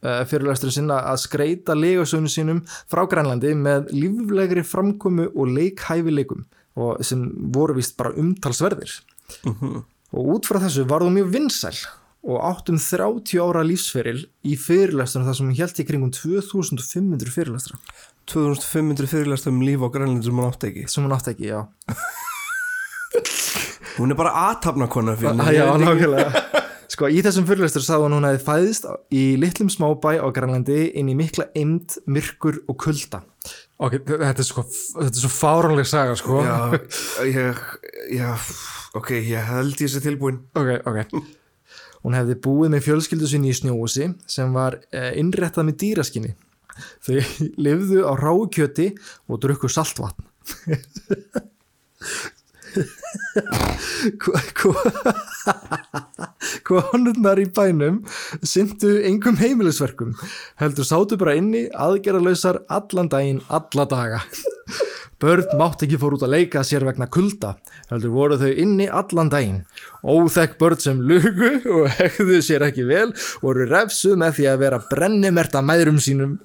uh, 0.04 0.22
fyrirlestur 0.28 0.72
sinna 0.74 1.00
að 1.10 1.22
skreita 1.24 1.76
legasögnu 1.78 2.30
sínum 2.32 2.64
frá 2.90 3.04
Grænlandi 3.10 3.54
með 3.58 3.92
líflegri 3.94 4.64
framkomu 4.66 5.28
og 5.34 5.52
leikhæfileikum 5.56 6.44
og 6.78 7.00
sem 7.02 7.24
voru 7.54 7.74
vist 7.78 7.96
bara 7.98 8.14
umtalsverðir. 8.14 8.92
Og 10.14 10.28
út 10.36 10.46
frá 10.46 10.60
þessu 10.62 10.84
var 10.88 11.02
hún 11.04 11.16
mjög 11.18 11.32
vinsæl 11.34 11.74
og 12.28 12.38
áttum 12.44 12.78
30 12.80 13.40
ára 13.42 13.64
lífsferil 13.66 14.24
í 14.46 14.54
fyrirlestunum 14.58 15.26
þar 15.28 15.36
sem 15.38 15.48
hún 15.48 15.58
held 15.58 15.80
í 15.82 15.86
kringum 15.88 16.12
2500 16.14 17.34
fyrirlestra. 17.34 17.78
2500 18.28 19.08
fyrirlæst 19.10 19.48
um 19.50 19.60
líf 19.64 19.82
á 19.82 19.88
Grænlandi 19.90 20.26
sem 20.26 20.38
hún 20.38 20.48
átti 20.48 20.70
ekki. 20.70 20.86
Sem 20.92 21.06
hún 21.06 21.14
átti 21.16 21.32
ekki, 21.34 21.50
já. 21.50 21.60
Hún 23.98 24.12
er 24.12 24.18
bara 24.18 24.34
aðtapnakona 24.48 25.16
fyrir 25.18 25.40
Ah, 25.42 25.52
já, 25.54 25.66
nákvæmlega 25.80 26.66
Sko, 26.98 27.06
í 27.14 27.20
þessum 27.22 27.44
fyrirlestur 27.46 27.82
sagði 27.86 28.08
hún 28.08 28.14
að 28.16 28.18
hún 28.18 28.24
hefði 28.26 28.40
fæðist 28.42 28.86
í 29.14 29.20
litlum 29.38 29.68
smábæ 29.70 30.16
á 30.18 30.26
Grænlandi 30.34 30.78
inn 30.98 31.06
í 31.06 31.14
mikla 31.14 31.44
eimd, 31.54 31.94
myrkur 32.10 32.56
og 32.66 32.74
kulda. 32.82 33.20
Ok, 33.78 34.00
þetta 34.02 34.42
er 34.42 34.46
sko, 34.48 34.64
þetta 34.66 35.06
er 35.06 35.20
svo 35.20 35.30
fáránleg 35.30 35.86
saga, 35.86 36.16
sko. 36.18 36.40
já, 36.42 36.56
ég, 37.22 37.60
já, 38.16 38.32
ok, 38.98 39.12
ég 39.14 39.46
held 39.46 39.84
ég 39.84 39.92
sé 39.92 40.02
tilbúin 40.02 40.40
Ok, 40.58 40.72
ok. 40.90 41.22
Hún 42.02 42.18
hefði 42.18 42.34
búið 42.48 42.74
með 42.74 42.82
fjölskyldu 42.88 43.30
sinni 43.30 43.52
í 43.52 43.58
snjóhúsi 43.60 44.08
sem 44.26 44.58
var 44.58 44.80
eh, 44.90 45.12
innréttað 45.22 45.68
með 45.70 45.78
dýraskinni. 45.84 46.32
Þau 47.06 47.14
lifðu 47.68 48.02
á 48.10 48.12
ráu 48.18 48.48
kjöti 48.50 48.90
og 49.30 49.38
drukku 49.46 49.70
saltvatn. 49.70 50.26
konurnar 56.68 57.40
í 57.40 57.46
bænum 57.54 58.02
syndu 58.42 59.02
engum 59.08 59.36
heimilisverkum 59.40 60.14
heldur 60.60 60.86
sátu 60.88 61.16
bara 61.20 61.34
inni 61.38 61.62
aðgerðalausar 61.72 62.56
allan 62.68 63.08
daginn, 63.12 63.40
alla 63.48 63.84
daga. 63.88 64.20
Börn 65.18 65.48
mátt 65.58 65.82
ekki 65.82 65.98
fór 65.98 66.14
út 66.14 66.22
að 66.22 66.34
leika 66.36 66.60
sér 66.66 66.84
vegna 66.86 67.08
kulda 67.10 67.56
heldur 67.90 68.12
voru 68.14 68.36
þau 68.38 68.52
inni 68.52 68.86
allan 68.86 69.30
daginn. 69.32 69.64
Óþekk 70.06 70.54
börn 70.60 70.78
sem 70.82 71.00
lugu 71.02 71.50
og 71.74 71.88
hegðu 71.98 72.38
sér 72.44 72.68
ekki 72.68 72.86
vel 72.86 73.10
voru 73.42 73.66
refsuð 73.66 74.14
með 74.22 74.38
því 74.38 74.46
að 74.52 74.62
vera 74.62 74.84
brennimerta 74.92 75.64
mæðrum 75.64 75.98
sínum 76.02 76.38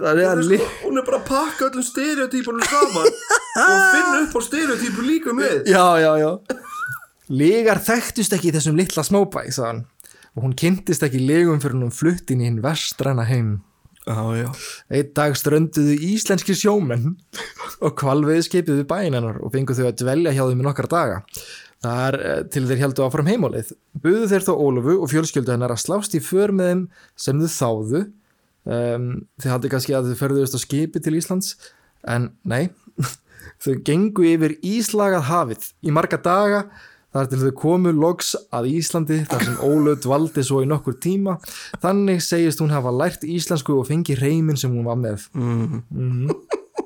það 0.00 0.22
er 0.22 0.30
að 0.30 0.42
li 0.52 0.60
hún 0.84 1.00
er 1.00 1.06
bara 1.06 1.20
að 1.20 1.28
pakka 1.30 1.68
öllum 1.70 1.86
stereotypunum 1.86 2.66
saman 2.70 3.10
og 3.10 3.84
finna 3.94 4.22
upp 4.22 4.36
á 4.36 4.40
stereotypu 4.48 5.06
líka 5.06 5.36
með 5.36 5.70
já, 5.72 5.86
já, 6.02 6.12
já 6.22 6.30
Legar 7.26 7.80
þekktust 7.82 8.36
ekki 8.36 8.52
þessum 8.54 8.76
litla 8.78 9.02
smábæ, 9.02 9.40
og 10.36 10.44
hún 10.44 10.52
kynntist 10.54 11.02
ekki 11.02 11.24
legum 11.26 11.58
fyrir 11.58 11.80
hún 11.80 11.94
flutt 11.94 12.30
inn 12.30 12.44
í 12.44 12.46
hinn 12.46 12.60
vestræna 12.62 13.24
heim 13.26 13.56
já, 14.06 14.20
já, 14.38 14.48
Einn 14.94 15.12
dag 15.16 15.34
strönduðu 15.34 15.96
íslenski 16.12 16.54
sjómenn 16.54 17.16
og 17.82 17.96
kvalviði 17.98 18.44
skipiðu 18.46 18.86
bæinn 18.88 19.16
hennar 19.18 19.40
og 19.42 19.52
fengu 19.54 19.74
þau 19.74 19.88
að 19.88 19.96
dvelja 20.02 20.34
hjá 20.36 20.44
þeim 20.44 20.62
í 20.62 20.66
nokkra 20.66 20.90
daga. 20.92 21.16
Það 21.84 22.04
er 22.06 22.18
eh, 22.20 22.38
til 22.52 22.62
þeir 22.68 22.82
heldur 22.84 23.08
áfram 23.08 23.28
heimálið. 23.30 23.72
Buðu 24.02 24.28
þeir 24.30 24.46
þó 24.46 24.52
Ólufu 24.54 24.94
og 25.02 25.10
fjölskyldu 25.12 25.52
hennar 25.52 25.74
að 25.74 25.82
slást 25.82 26.14
í 26.16 26.22
för 26.24 26.54
með 26.54 26.70
þeim 26.70 26.84
sem 27.26 27.42
þau 27.42 27.50
þáðu. 27.56 28.04
Um, 28.66 29.06
þið 29.38 29.52
haldi 29.52 29.70
kannski 29.70 29.94
að 29.94 30.10
þau 30.10 30.18
ferðuðist 30.24 30.58
á 30.58 30.60
skipi 30.60 31.02
til 31.02 31.14
Íslands, 31.14 31.54
en 32.02 32.32
nei, 32.42 32.68
þau 33.62 33.72
gengu 33.86 34.26
yfir 34.26 34.56
Íslagað 34.66 35.28
hafið 35.30 35.70
í 35.86 35.94
marga 35.94 36.18
daga 36.18 36.66
þar 37.16 37.30
til 37.30 37.40
þau 37.44 37.52
komu 37.60 37.92
loks 37.96 38.34
að 38.54 38.68
Íslandi 38.74 39.22
þar 39.30 39.44
sem 39.46 39.56
Ólöf 39.64 40.02
dvaldi 40.04 40.44
svo 40.44 40.60
í 40.64 40.68
nokkur 40.68 40.98
tíma. 41.00 41.38
Þannig 41.82 42.20
segist 42.24 42.60
hún 42.60 42.74
hafa 42.74 42.92
lært 42.92 43.24
íslensku 43.24 43.78
og 43.78 43.88
fengi 43.88 44.18
reymin 44.18 44.58
sem 44.60 44.74
hún 44.74 44.86
var 44.88 44.98
með. 45.00 45.28
Mm. 45.32 45.80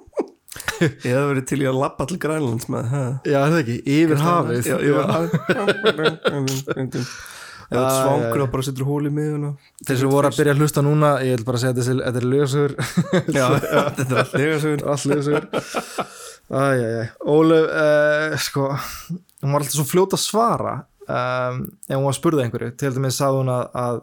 ég 0.86 1.10
hef 1.10 1.26
verið 1.32 1.44
til 1.50 1.60
í 1.64 1.68
að 1.70 1.80
labba 1.80 2.06
til 2.10 2.20
Grænlands 2.22 2.70
með 2.70 2.94
það. 2.94 3.10
Já, 3.24 3.38
er 3.40 3.50
það 3.56 3.60
ekki, 3.64 3.78
yfir 3.96 4.24
hafið. 4.28 4.70
Já, 4.70 4.76
yfir 4.86 5.04
hafið 6.70 7.12
þú 7.70 7.80
ert 7.80 7.96
svangur 7.96 8.42
þá 8.42 8.52
bara 8.54 8.66
setur 8.66 8.88
hól 8.88 9.02
í 9.06 9.12
miðuna 9.14 9.52
Þeir 9.87 10.00
sem 10.02 10.12
voru 10.12 10.30
að 10.30 10.38
byrja 10.40 10.54
að 10.56 10.62
hlusta 10.64 10.85
núna 10.85 11.12
ég 11.24 11.38
vil 11.38 11.46
bara 11.48 11.62
segja 11.62 11.76
þessi, 11.78 11.96
þetta 12.00 12.20
er 12.20 12.28
lögasugur 12.35 12.72
þetta 13.30 14.06
er 14.06 14.22
allt 14.24 14.37
lega 14.40 14.61
sögur 14.64 14.87
allt 14.90 15.06
lögasugur 15.11 15.44
Ólöf 17.30 17.66
uh, 17.70 18.38
sko, 18.42 18.70
hún 19.44 19.52
var 19.54 19.62
alltaf 19.62 19.76
svo 19.76 19.87
fljót 19.87 20.16
að 20.16 20.24
svara 20.24 20.72
um, 21.06 21.61
ef 21.87 21.94
hún 21.94 22.06
var 22.06 22.14
að 22.14 22.18
spurða 22.18 22.46
einhverju. 22.46 22.72
Til 22.80 22.94
dæmis 22.96 23.18
sagði 23.20 23.42
hún 23.42 23.52
að, 23.54 23.68
að 23.78 24.00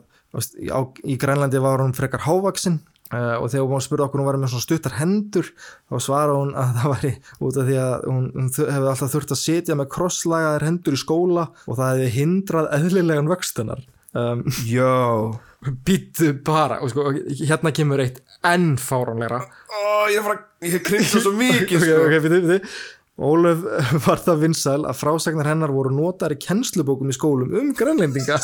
á, 0.71 0.79
í 1.03 1.17
Grænlandi 1.19 1.61
var 1.63 1.83
hún 1.83 1.95
frekar 1.97 2.23
hávaksin 2.27 2.79
uh, 3.13 3.35
og 3.41 3.49
þegar 3.51 3.67
hún 3.71 3.83
spurða 3.85 4.07
okkur 4.07 4.21
hún 4.21 4.29
var 4.29 4.39
með 4.41 4.53
svona 4.53 4.65
stuttar 4.65 4.97
hendur 4.99 5.49
þá 5.89 5.97
svara 6.03 6.37
hún 6.37 6.53
að 6.57 6.73
það 6.79 6.93
væri 6.93 7.13
út 7.39 7.59
af 7.61 7.69
því 7.69 7.77
að 7.83 8.07
hún, 8.07 8.25
hún 8.35 8.49
hefði 8.57 8.91
alltaf 8.93 9.13
þurft 9.15 9.35
að 9.35 9.43
setja 9.43 9.77
með 9.79 9.91
krosslagaðar 9.95 10.67
hendur 10.67 10.97
í 10.97 11.03
skóla 11.03 11.45
og 11.65 11.79
það 11.79 11.93
hefði 11.93 12.09
hindrað 12.17 12.71
eðlilegan 12.79 13.31
vöxtunar 13.31 13.85
um, 14.17 14.43
já, 14.67 14.91
býttu 15.87 16.33
bara 16.47 16.81
og 16.83 16.93
sko, 16.93 17.09
hérna 17.43 17.73
kemur 17.75 18.03
eitt 18.03 18.21
enn 18.47 18.75
fáránleira 18.81 19.43
Ó, 19.47 20.07
ég, 20.13 20.21
fara, 20.23 20.45
ég 20.65 20.83
krinsa 20.85 21.23
svo 21.23 21.33
mikið 21.37 21.81
sko. 21.83 22.05
ok, 22.05 22.21
býttu, 22.23 22.45
býttu 22.45 22.61
Ólöf 23.17 23.63
var 24.05 24.19
það 24.21 24.43
vinsæl 24.45 24.81
að 24.85 24.99
frásagnar 24.99 25.49
hennar 25.49 25.73
voru 25.73 25.89
notar 25.93 26.35
í 26.35 26.41
kennslubókum 26.41 27.09
í 27.09 27.15
skólum 27.17 27.55
um 27.57 27.71
grænlendinga. 27.77 28.37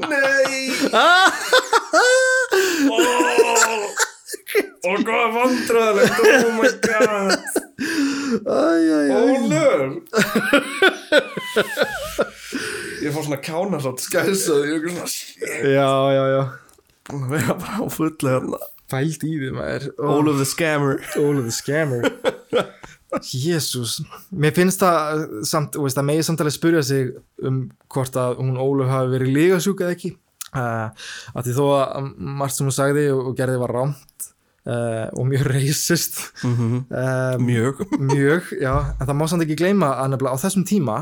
Nei 0.10 1.59
Og 4.90 4.96
hvað 5.04 5.26
vandræðilegt 5.36 6.18
Oh 6.30 6.52
my 6.56 6.70
god. 6.86 7.30
Ólur 9.10 9.80
Ég 13.00 13.12
fór 13.14 13.24
svona 13.24 13.40
kjánasátt 13.44 14.02
skæsað 14.04 14.66
Ég 14.66 14.72
er 14.72 14.74
eitthvað 14.76 14.94
svona 14.96 15.08
shit. 15.12 15.40
Já, 15.72 15.90
já, 16.14 16.24
já. 16.34 16.42
Að 17.10 17.24
vera 17.32 17.54
bara 17.58 17.80
á 17.80 17.84
fullu 17.90 18.28
hérna. 18.28 18.58
Pælt 18.90 19.22
í 19.26 19.32
því 19.38 19.50
maður. 19.54 19.84
Óluf 20.02 20.40
the 20.40 20.46
scammer. 20.50 20.94
Ólaf 21.18 21.44
the 21.46 21.54
scammer. 21.54 22.00
Jésús 23.26 23.96
Mér 24.30 24.52
finnst 24.54 24.82
það 24.84 25.24
samt, 25.48 25.74
þú 25.74 25.82
veist, 25.86 25.98
að 25.98 26.06
megi 26.10 26.26
samtalið 26.26 26.54
spyrja 26.54 26.82
sig 26.86 27.08
um 27.46 27.62
hvort 27.90 28.14
að 28.20 28.36
hún 28.42 28.58
Ólaf 28.62 28.92
hafi 28.92 29.14
verið 29.16 29.32
lígasjúk 29.38 29.82
eða 29.86 29.96
ekki. 29.96 30.12
Uh, 30.50 30.86
að 31.38 31.46
því 31.46 31.52
þó 31.56 31.64
að 31.78 32.06
margt 32.18 32.56
sem 32.56 32.66
hún 32.66 32.74
sagði 32.74 33.04
og, 33.14 33.20
og 33.30 33.36
gerði 33.38 33.58
var 33.62 33.74
rámt 33.76 34.06
uh, 34.66 35.06
og 35.16 35.28
mjög 35.30 35.46
reysist 35.50 36.20
um, 36.44 36.80
Mjög. 37.46 37.84
mjög, 38.12 38.52
já, 38.60 38.74
en 38.98 39.06
það 39.06 39.16
má 39.20 39.26
samt 39.30 39.46
ekki 39.46 39.58
gleyma 39.60 39.94
að 40.02 40.14
nefnilega 40.14 40.36
á 40.36 40.42
þessum 40.44 40.66
tíma 40.68 40.98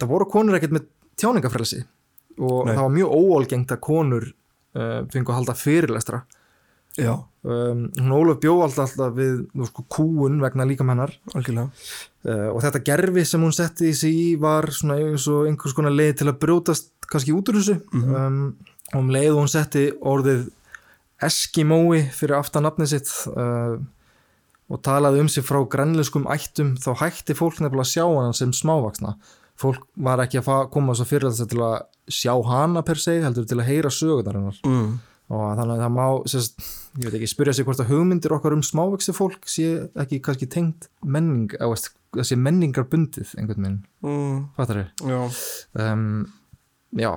það 0.00 0.12
voru 0.14 0.28
konur 0.32 0.58
ekkert 0.58 0.76
með 0.78 0.86
tjáningafrelsi 1.20 1.82
og 2.40 2.62
Nei. 2.66 2.74
það 2.74 2.84
var 2.84 2.94
mjög 2.96 3.18
óálgengt 3.18 3.74
að 3.74 3.82
konur 3.84 4.30
uh, 4.30 5.02
fengu 5.12 5.32
að 5.32 5.38
halda 5.40 5.58
fyrirlestra. 5.58 6.22
Já, 6.96 7.12
um, 7.48 7.86
hún 7.96 8.12
Ólaf 8.12 8.40
bjó 8.42 8.58
alltaf, 8.66 8.94
við 9.16 9.46
sko, 9.68 9.84
kúun 9.92 10.40
vegna 10.42 10.66
líkam 10.68 10.90
hennar. 10.92 11.14
Uh, 11.32 12.48
og 12.52 12.58
þetta 12.64 12.82
gerfi 12.84 13.24
sem 13.28 13.44
hún 13.44 13.54
setti 13.56 13.92
sig 13.96 14.12
í 14.12 14.26
var 14.40 14.68
svona 14.76 14.98
eins 15.00 15.24
og 15.32 15.46
einhvers 15.48 15.76
konar 15.76 15.94
leið 15.94 16.18
til 16.20 16.28
að 16.28 16.40
brjótast 16.42 16.90
kannski 17.12 17.32
út 17.36 17.48
úr 17.52 17.60
þessu. 17.60 17.78
Um, 17.96 18.42
og 18.92 18.98
um 19.00 19.12
leið 19.14 19.38
hún 19.38 19.48
setti 19.52 19.86
orðið 20.00 20.50
Eskimói 21.22 22.02
fyrir 22.14 22.38
aftan 22.38 22.64
nafnið 22.66 22.90
sitt 22.94 23.10
uh, 23.32 23.76
og 24.72 24.80
talaði 24.86 25.20
um 25.22 25.28
sig 25.30 25.44
frá 25.44 25.60
grænlenskum 25.68 26.26
ættum 26.32 26.74
þá 26.80 26.90
hætti 27.04 27.36
fólk 27.36 27.60
nefnilega 27.60 27.84
að 27.84 27.92
sjá 27.92 28.04
hana 28.08 28.32
sem 28.36 28.52
smávaksna 28.56 29.16
fólk 29.60 29.84
var 30.00 30.22
ekki 30.24 30.40
að 30.40 30.68
koma 30.72 30.94
svo 30.96 31.04
fyrir 31.06 31.28
þess 31.30 31.50
til 31.50 31.60
að 31.62 31.82
sjá 32.10 32.32
hana 32.48 32.82
per 32.86 32.98
se 33.00 33.18
heldur 33.22 33.46
til 33.46 33.60
að 33.60 33.68
heyra 33.68 33.90
sögunar 33.92 34.38
hennar 34.38 34.58
mm. 34.66 34.88
og 35.30 35.42
þannig 35.58 35.74
að 35.76 35.82
það 35.84 35.92
má 35.98 36.06
sérst, 36.32 36.64
ég 36.98 37.04
veit 37.06 37.18
ekki, 37.20 37.30
spyrja 37.30 37.54
sig 37.58 37.68
hvort 37.68 37.82
að 37.84 37.92
hugmyndir 37.92 38.34
okkar 38.38 38.56
um 38.56 38.64
smávaxi 38.66 39.14
fólk 39.16 39.46
sé 39.50 39.68
ekki 40.02 40.22
kannski 40.24 40.48
tengt 40.50 40.88
menning, 41.04 41.52
það 41.60 42.26
sé 42.26 42.40
menningar 42.40 42.88
bundið 42.90 43.36
einhvern 43.38 43.68
veginn, 43.68 43.80
Mm. 44.02 44.40
fattar 44.56 44.80
þau 44.80 45.12
Já, 45.12 45.20
um, 45.92 46.26
já 46.96 47.12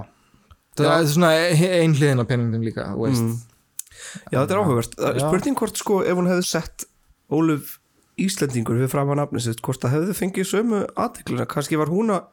það 0.76 0.86
Já. 0.86 0.94
er 1.00 1.12
svona 1.16 1.32
ein 1.80 1.96
hliðin 1.98 2.22
á 2.22 2.26
peningum 2.30 2.62
líka, 2.68 2.92
veist 3.00 3.24
Mm. 3.24 3.40
Já, 4.32 4.42
þetta 4.42 4.56
er 4.56 5.20
Já. 5.20 5.26
Spurning 5.26 5.58
hvort 5.60 5.82
sko 5.82 6.02
ef 6.04 6.20
hún 6.20 6.30
hefði 6.32 6.48
sett 6.50 6.88
Óluf 7.34 7.78
Íslendingur 8.22 8.80
við 8.80 8.92
fram 8.94 9.12
að 9.12 9.20
nafni 9.20 9.42
sitt 9.44 9.62
hvort 9.66 9.82
það 9.84 9.98
hefði 9.98 10.18
fengið 10.22 10.48
sömu 10.48 10.82
aðteklina 10.96 11.48
kannski 11.52 11.80
var 11.80 11.92
hún 11.92 12.14
að 12.16 12.30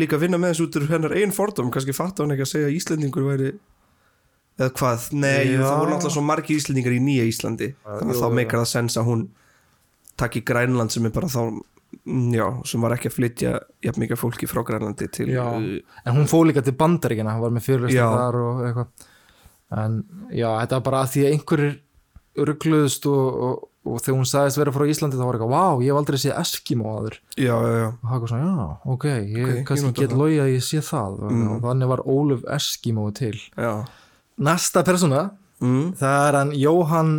líka 0.00 0.18
vinna 0.20 0.38
með 0.40 0.54
þessu 0.54 0.66
út 0.68 0.76
úr 0.78 0.90
hennar 0.92 1.14
einn 1.18 1.34
fordóm 1.34 1.70
kannski 1.74 1.94
fatt 1.96 2.22
hún 2.22 2.32
ekki 2.34 2.46
að 2.46 2.52
segja 2.52 2.68
að 2.70 2.76
Íslendingur 2.78 3.26
væri 3.26 3.50
eða 4.54 4.70
hvað, 4.78 5.08
nei, 5.18 5.50
Já. 5.50 5.60
það 5.64 5.78
voru 5.80 5.90
náttúrulega 5.90 6.14
svo 6.14 6.24
margi 6.24 6.58
Íslendingar 6.60 6.94
í 6.94 7.00
nýja 7.02 7.26
Íslandi 7.28 7.70
þannig 7.82 8.14
að 8.14 8.22
þá 8.22 8.36
meikar 8.38 8.62
það 8.62 8.70
sens 8.70 8.98
að 9.00 9.08
hún 9.10 9.24
takki 10.20 10.44
Grænland 10.46 10.94
sem 10.94 11.08
er 11.08 11.14
bara 11.14 11.30
þá 11.32 11.40
mm, 11.42 12.28
já, 12.36 12.46
sem 12.70 12.86
var 12.86 12.94
ekki 12.94 13.10
að 13.10 13.16
flytja 13.16 13.54
jafn 13.84 14.04
mikið 14.04 14.20
fólki 14.20 14.48
frá 14.50 14.62
Grænlandi 14.68 15.10
til 15.10 15.32
Já. 15.34 15.42
uh, 15.50 15.98
en 16.06 16.16
hún 16.16 16.30
fóð 16.30 16.52
líka 16.52 16.62
til 16.64 16.76
bandaríkina, 16.78 17.34
hún 17.34 17.44
var 17.44 17.56
með 17.56 17.64
Já. 17.64 17.66
fyrirlistar 17.66 18.16
þar 18.20 18.40
og 18.44 18.62
eitthvað 18.68 19.10
en 19.76 20.00
já, 20.30 20.48
þetta 20.60 20.78
var 20.78 20.84
bara 20.90 21.02
að 21.04 21.12
því 21.14 21.24
að 21.26 21.32
einhverjir 21.34 21.74
ruggluðust 22.48 23.06
og, 23.06 23.38
og, 23.46 23.68
og 23.84 24.00
þegar 24.02 24.16
hún 24.18 24.26
sagðist 24.28 24.58
vera 24.58 24.72
frá 24.74 24.84
Íslandi 24.90 25.18
þá 25.20 25.24
var 25.28 25.36
eitthvað, 25.38 25.52
vá, 25.54 25.82
ég 25.84 25.92
hef 25.92 25.98
aldrei 26.00 26.18
séð 26.22 26.38
Eskimo 26.40 26.88
aður 26.96 27.18
já, 27.38 27.54
já, 27.54 27.74
já, 27.78 27.88
og 27.92 28.08
það 28.10 28.20
var 28.24 28.32
svona, 28.32 28.48
já, 28.50 28.66
ok, 28.94 29.04
ég 29.06 29.44
Ok, 29.44 29.54
ég 29.54 29.64
kannski 29.68 29.86
nota 29.90 30.02
get 30.02 30.16
logið 30.18 30.42
að 30.44 30.52
ég 30.54 30.64
sé 30.66 30.80
það 30.88 31.18
Mm. 31.30 31.46
og 31.54 31.62
þannig 31.68 31.90
var 31.92 32.02
Óluf 32.16 32.44
Eskimo 32.56 33.06
til 33.14 33.34
já. 33.56 33.72
næsta 34.40 34.82
persóna, 34.84 35.30
Mm. 35.62 35.92
það 35.96 36.28
er 36.28 36.34
hann 36.40 36.50
Jóhann 36.58 37.12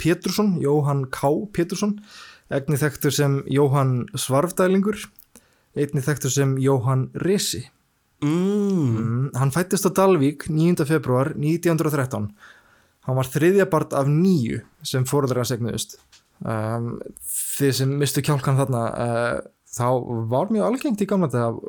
Pétursson, 0.00 0.54
Jóhann 0.62 1.04
K. 1.12 1.28
Pétursson 1.52 1.98
egni 2.50 2.76
þekktur 2.80 3.12
sem 3.12 3.42
Jóhann 3.52 4.06
Svarfdælingur 4.16 4.96
einni 5.76 6.00
þekktur 6.02 6.30
sem 6.32 6.56
Jóhann 6.58 7.10
Risi 7.14 7.66
Mm. 8.22 8.96
mm, 8.96 9.30
hann 9.38 9.54
fættist 9.54 9.86
á 9.86 9.90
Dalvík 9.90 10.46
9. 10.50 10.84
februar 10.86 11.32
1913 11.34 12.28
hann 13.06 13.18
var 13.18 13.26
þriðja 13.28 13.66
part 13.70 13.94
af 13.98 14.06
nýju 14.10 14.60
sem 14.86 15.06
fóruðra 15.08 15.42
segnuðust. 15.48 15.96
Um, 16.42 16.96
þið 17.58 17.72
sem 17.78 17.96
mistu 17.98 18.22
kjálkan 18.24 18.58
þarna 18.58 18.82
uh, 18.90 19.40
þá 19.72 19.86
var 20.30 20.50
mjög 20.52 20.66
algengt 20.68 21.02
í 21.04 21.08
gamla 21.08 21.28
að 21.38 21.60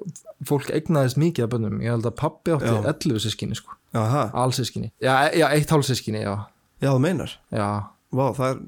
fólk 0.50 0.72
egnaðist 0.74 1.20
mikið 1.22 1.46
af 1.46 1.52
bönnum 1.54 1.82
ég 1.84 1.94
held 1.94 2.08
að 2.10 2.18
pappi 2.20 2.56
átti 2.56 2.72
Já. 2.72 2.80
11 2.90 3.22
sískinni 3.24 3.58
sko, 3.58 3.76
allsískinni 3.94 4.90
já, 5.04 5.30
já, 5.32 5.46
eitt 5.54 5.72
hálfsískinni, 5.72 6.24
já, 6.26 6.34
já, 6.82 6.90
þú 6.90 7.00
meinar. 7.06 7.36
Já. 7.54 7.68
Vá, 8.14 8.26
það 8.38 8.48
er, 8.50 8.64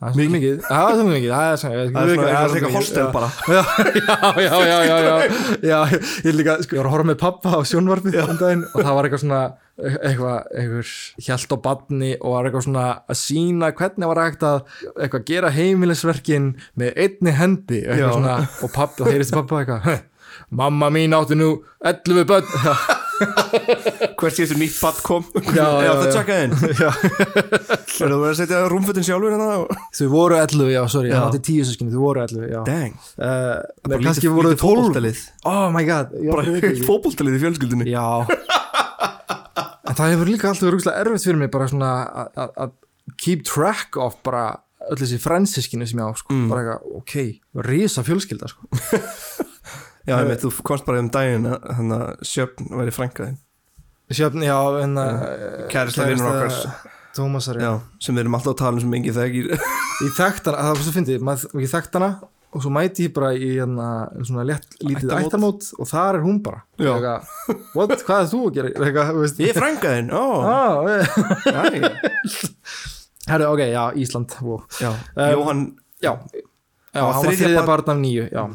það 0.00 0.20
er 0.24 0.30
mikið, 0.34 0.60
það 0.64 0.90
er 0.90 1.08
mikið. 1.10 1.30
Það 1.30 1.46
er 1.50 1.58
svona, 1.60 1.74
það 1.76 1.80
er 1.80 2.10
svona 2.10 2.28
það 2.30 2.36
eitthvað 2.40 2.54
mikið, 2.56 2.76
hostel 2.76 3.08
bara 3.14 3.28
já, 3.50 3.62
já, 4.40 4.54
já, 4.70 4.96
já, 5.04 5.16
já, 5.70 5.80
ég 6.24 6.38
líka, 6.38 6.54
sko, 6.64 6.76
ég 6.76 6.80
var 6.80 6.88
að 6.88 6.94
horfa 6.94 7.08
með 7.10 7.18
pappa 7.20 7.52
á 7.52 7.60
sjónvarpið 7.68 8.16
um 8.24 8.38
daginn 8.40 8.62
og 8.70 8.78
það 8.80 8.96
var 8.96 9.08
eitthvað 9.08 9.22
svona, 9.24 9.40
eitthvað, 9.80 10.38
eitthvað, 10.62 10.94
hjælt 11.26 11.52
á 11.52 11.58
badni 11.66 12.12
og 12.20 12.34
var 12.36 12.48
eitthvað 12.48 12.66
svona 12.68 12.86
að 13.12 13.20
sína 13.20 13.72
hvernig 13.80 14.10
var 14.12 14.22
hægt 14.24 14.46
að 14.48 14.58
eitthvað 14.96 15.26
gera 15.32 15.52
heimilisverkin 15.58 16.48
með 16.80 17.02
einni 17.04 17.36
hendi 17.42 17.82
og, 17.84 17.90
Já. 17.90 17.92
eitthvað 17.98 18.16
svona, 18.16 18.38
og 18.64 18.74
pappi, 18.78 19.04
og 19.04 19.12
heyrist 19.12 19.36
pappa 19.36 19.60
eitthvað, 19.60 19.84
"Heh, 19.90 20.00
mamma 20.50 20.88
mín 20.90 21.12
átti 21.16 21.36
nú 21.36 21.52
11 21.84 22.24
börn, 22.24 22.48
Hvert 23.20 24.36
getur 24.40 24.58
nýtt 24.60 24.76
patt 24.80 25.00
kom. 25.04 25.24
Já, 25.52 25.66
já, 25.84 25.90
það 25.90 26.06
já. 26.06 26.12
tjekka 26.16 26.38
inn. 26.44 26.54
Já, 26.80 26.90
Þú 28.00 28.08
verður 28.08 28.30
að 28.30 28.38
setja 28.40 28.60
rúmfötin 28.72 29.04
sjálfur 29.06 29.34
hérna 29.34 29.48
og... 29.62 29.74
þau 29.96 30.06
voru 30.12 30.38
11, 30.40 30.70
já, 30.72 30.80
sorry, 30.92 31.10
hann 31.12 31.26
átti 31.28 31.40
10 31.50 31.68
sískinni, 31.70 31.92
þau 31.94 32.02
voru 32.06 32.22
11, 32.24 32.46
já, 32.54 32.60
Dang. 32.68 32.94
Uh, 33.20 33.58
Bara 33.86 34.00
kannski 34.06 34.32
voru 34.32 34.52
þau 34.54 34.60
12, 34.62 34.64
fótboltalið. 34.64 35.22
oh 35.52 35.66
my 35.74 35.84
god, 35.88 36.14
fótboltalið 36.88 37.36
í 37.36 37.42
fjölskyldunni. 37.44 37.90
Já. 37.92 38.06
En 39.90 39.96
það 39.98 40.12
hefur 40.14 40.28
líka 40.30 40.48
alltaf 40.50 40.64
verið 40.66 40.76
rúgslag 40.78 40.98
erfitt 41.02 41.24
fyrir 41.26 41.40
mig 41.40 41.50
bara 41.52 41.66
svona 41.70 41.92
að- 42.24 42.32
að 42.44 42.50
að 42.64 42.74
keep 43.20 43.40
track 43.48 43.96
of 43.98 44.16
bara 44.26 44.44
öll 44.90 44.96
þessi 45.00 45.18
fransískinu 45.20 45.86
sem 45.88 45.98
ég 46.00 46.06
á 46.08 46.12
sko. 46.16 46.32
Mm. 46.32 46.48
bara 46.48 46.62
eitthvað, 46.62 46.82
ok, 47.00 47.14
risa 47.68 48.04
fjölskylda 48.06 48.48
sko. 48.52 48.68
Já, 50.10 50.16
ég 50.18 50.30
veit, 50.32 50.42
þú 50.42 50.50
komst 50.66 50.86
bara 50.88 51.02
um 51.04 51.10
daginn 51.14 51.46
þannig 51.54 52.00
að 52.06 52.24
sjöfn 52.32 52.72
væri 52.80 52.94
frænkaðinn 52.96 53.38
Sjöfn, 54.10 54.42
já, 54.42 54.56
en 54.82 54.98
að 54.98 55.20
Kærasta 55.70 56.08
vinur 56.08 56.32
okkar 56.32 56.90
Tómasar, 57.14 57.58
já. 57.58 57.66
Já, 57.66 57.72
sem 58.02 58.14
við 58.16 58.24
erum 58.24 58.36
alltaf 58.38 58.54
að 58.56 58.60
tala 58.64 58.78
um 58.78 58.82
sem 58.84 58.98
engin 58.98 59.16
þekkir 59.16 59.48
Ég 59.54 60.12
þekkt 60.18 60.50
hana, 60.50 60.66
það 60.66 60.74
var 60.74 60.84
svo 60.86 60.94
fyndið 60.98 61.62
ég 61.62 61.72
þekkt 61.74 61.98
hana 62.00 62.10
og 62.50 62.64
svo 62.64 62.70
mæti 62.74 63.04
ég 63.06 63.12
bara 63.14 63.28
í 63.38 63.52
hérna, 63.54 63.88
svona 64.26 64.42
létt, 64.48 64.72
lítið 64.82 65.12
ættamót 65.14 65.68
og 65.78 65.86
þar 65.86 66.16
er 66.18 66.24
hún 66.24 66.40
bara. 66.42 66.64
Eitthvað, 66.80 67.28
What, 67.78 67.92
hvað 68.08 68.22
er 68.24 68.30
þú 68.32 68.40
að 68.48 68.56
gera? 68.56 69.04
Veist 69.20 69.38
Ég 69.38 69.52
er 69.52 69.60
frænkaðinn, 69.60 70.10
ó 70.10 70.24
ah, 70.50 70.88
ég- 70.90 71.12
Jæja. 71.46 71.92
Herru, 73.30 73.52
ok, 73.52 73.62
já, 73.70 73.84
Ísland 74.02 74.34
wow. 74.42 74.64
Já, 74.82 74.90
Um, 75.14 75.30
Jóhann 75.36 75.62
Já, 76.02 76.16
já 76.94 77.02
hann 77.06 77.24
var 77.26 77.36
þriðja 77.38 77.62
barn- 77.68 77.92
af 77.92 78.00
nýju 78.00 78.26
uh, 78.34 78.50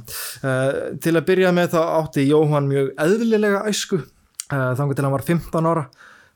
Til 1.02 1.16
að 1.16 1.26
byrja 1.30 1.54
með 1.56 1.72
þá 1.76 1.82
átti 2.02 2.26
Jóhann 2.30 2.68
mjög 2.72 2.92
eðlilega 3.06 3.64
æsku. 3.70 4.02
Uh, 4.52 4.74
þangar 4.78 4.96
til 5.00 5.06
hann 5.08 5.16
var 5.16 5.26
15 5.26 5.70
ára 5.72 5.86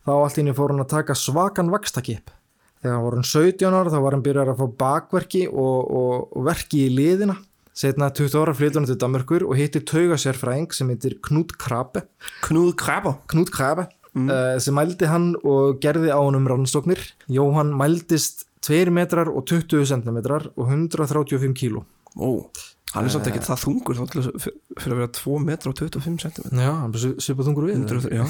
þá 0.07 0.11
allt 0.15 0.37
í 0.37 0.41
henni 0.41 0.55
fór 0.57 0.71
hann 0.73 0.81
að 0.81 0.93
taka 0.95 1.15
svakan 1.17 1.69
vakstakip 1.73 2.31
þegar 2.79 2.95
hann 2.95 3.03
voru 3.05 3.19
hann 3.19 3.27
17 3.27 3.75
ára 3.75 3.91
þá 3.93 3.99
var 4.05 4.15
hann 4.15 4.23
byrjar 4.25 4.49
að 4.53 4.61
fá 4.63 4.67
bakverki 4.85 5.43
og, 5.51 5.77
og, 5.91 6.25
og 6.39 6.47
verki 6.47 6.85
í 6.87 6.89
liðina. 6.95 7.35
Setna 7.79 8.09
20 8.11 8.39
ára 8.41 8.55
flytur 8.57 8.81
hann 8.81 8.89
til 8.89 8.97
Danmörkur 8.99 9.45
og 9.47 9.55
hitti 9.59 9.79
taugasérfræðing 9.87 10.73
sem 10.75 10.89
heitir 10.91 11.13
Knut 11.23 11.53
Krabe 11.61 12.01
Knud 12.43 12.73
Krabba 12.79 13.13
Knut 13.31 13.51
Krabe 13.55 13.85
uh, 14.17 14.57
sem 14.59 14.75
mældi 14.75 15.07
hann 15.07 15.29
og 15.47 15.77
gerði 15.83 16.09
á 16.11 16.19
hann 16.19 16.35
um 16.39 16.47
rannsóknir. 16.49 16.99
Jóhann 17.31 17.75
mældist 17.77 18.48
2 18.67 18.91
metrar 18.91 19.27
og 19.31 19.45
20 19.47 19.85
cm 19.87 20.17
og 20.55 20.65
135 20.67 21.53
kíló. 21.55 21.85
Ó, 22.19 22.43
hann 22.95 23.05
er 23.05 23.11
samt 23.13 23.27
ekki 23.29 23.39
það 23.45 23.61
þungur 23.63 23.95
fyrir 24.01 24.93
að 24.95 24.99
vera 24.99 25.11
2 25.19 25.37
metra 25.45 25.69
og 25.71 25.77
25 25.77 26.17
cm 26.25 26.57
Já, 26.59 26.71
hann 26.81 26.93
er 26.97 26.99
svipað 27.21 27.45
þungur 27.51 27.65
við 27.69 27.75
100, 27.85 28.09
já. 28.17 28.23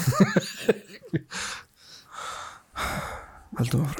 Heldum 3.58 3.82
að 3.84 3.90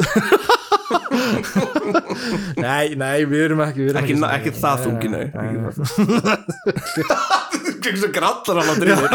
Nei, 2.60 2.94
nei, 2.98 3.18
við 3.28 3.40
erum 3.48 3.60
ekki 3.64 3.80
við 3.82 3.90
erum 3.92 4.00
Ekki, 4.04 4.14
svona- 4.18 4.34
ekki 4.36 4.50
það 4.60 4.76
þungi, 4.86 5.08
nei. 5.10 5.26
nei, 5.34 5.48
nei. 7.80 7.98
Svo 8.00 8.08
grallar 8.14 8.56
hann 8.60 8.70
á 8.70 8.74
drýðir 8.80 9.10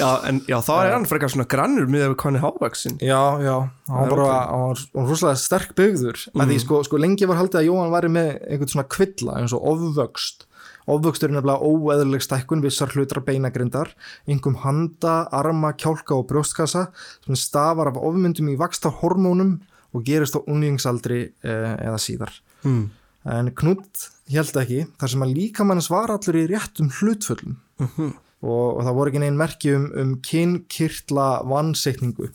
Já, 0.00 0.10
en 0.28 0.36
já, 0.48 0.58
þá 0.64 0.72
er 0.78 0.94
hann 0.94 1.08
frekar 1.08 1.30
svona 1.32 1.50
grannur 1.50 1.86
með 1.90 2.02
að 2.08 2.14
hann 2.24 2.38
er 2.38 2.44
hávaksin 2.44 2.96
Já, 3.02 3.22
já, 3.44 3.56
hann 3.90 4.02
var 4.02 4.10
bara 4.14 4.38
hann 4.50 4.64
var, 4.72 4.78
rosalega 5.06 5.38
sterk 5.40 5.70
byggður. 5.78 6.18
Mm. 6.32 6.40
að 6.42 6.46
því 6.52 6.58
sko, 6.64 6.74
sko 6.88 6.96
lengi 7.00 7.28
var 7.28 7.40
haldið 7.40 7.60
að 7.60 7.68
Jóhann 7.68 7.94
væri 7.94 8.10
með 8.16 8.28
einhvern 8.46 8.72
svona 8.72 8.92
kvilla 8.96 9.32
eins 9.40 9.54
og 9.56 9.60
ofvöxt. 9.72 10.38
Ofvöxtur 10.86 11.28
er 11.30 11.34
nefnilega 11.34 11.66
óeðurleg 11.66 12.22
stækkun 12.22 12.62
vissar 12.62 12.90
hlutar 12.94 13.20
beinagrindar 13.26 13.88
einhverjum 14.28 14.60
handa, 14.62 15.14
arma, 15.34 15.70
kjálka 15.74 16.12
og 16.14 16.28
brjóstkassa 16.30 16.82
sem 17.26 17.36
stafar 17.38 17.90
af 17.90 17.98
ofmyndum 17.98 18.52
í 18.52 18.60
vaksta 18.60 18.88
hormónum 19.02 19.52
og 19.96 20.00
gerist 20.06 20.36
á 20.38 20.40
unglingsaldri 20.44 21.20
eh, 21.42 21.74
eða 21.88 21.98
síðar. 22.02 22.32
Mm. 22.66 22.86
En 23.26 23.50
Knut 23.58 24.06
held 24.30 24.60
ekki 24.60 24.84
þar 24.98 25.12
sem 25.12 25.24
að 25.26 25.34
líkamannis 25.38 25.90
var 25.92 26.12
allur 26.14 26.38
í 26.38 26.46
réttum 26.50 26.92
hlutföllum. 26.98 27.58
Mhm. 27.82 28.14
og, 28.46 28.76
og 28.76 28.82
það 28.84 28.96
voru 28.96 29.10
ekki 29.10 29.20
neginn 29.22 29.38
merki 29.40 29.72
um, 29.74 29.86
um 30.00 30.12
kynkirtla 30.24 31.26
vannseikningu 31.48 32.28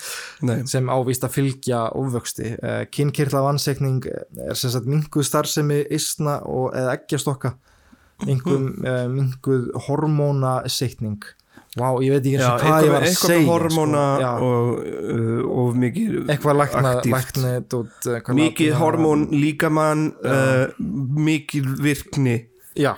sem 0.72 0.88
ávist 0.90 1.26
að 1.26 1.36
fylgja 1.36 1.84
ofvöxti. 1.94 2.54
Uh, 2.58 2.82
kynkirtla 2.90 3.44
vannseikning 3.44 4.02
er 4.08 4.58
sem 4.58 4.72
sagt 4.72 4.88
minguð 4.90 5.28
starfsemi 5.28 5.84
isna 5.94 6.40
og, 6.48 6.72
eða 6.74 6.96
eggjastokka. 6.98 7.54
Einhverjum 8.24 8.68
uh, 8.86 9.06
minguð 9.12 9.70
hormónaseikning 9.86 11.22
Vá, 11.74 11.88
ég 12.06 12.12
veit 12.14 12.22
ekki 12.22 12.36
eins 12.38 12.44
og 12.46 12.60
hvað 12.62 12.84
ég 12.86 12.92
var 12.92 13.02
að 13.02 13.08
eitthvað 13.08 13.30
segja 13.30 13.40
með 13.40 13.48
hormóna 13.50 14.02
sko. 14.20 14.50
Og, 14.50 14.68
uh, 15.14 15.40
og 15.58 15.78
mikið 15.82 16.12
eitthvað 16.30 16.58
læknið 16.60 17.74
og, 17.78 17.88
uh, 18.12 18.28
mikið 18.38 18.76
hormón 18.78 19.24
líkamann 19.34 20.04
uh, 20.22 20.84
mikið 21.18 21.72
virkni. 21.82 22.36
Já, 22.78 22.92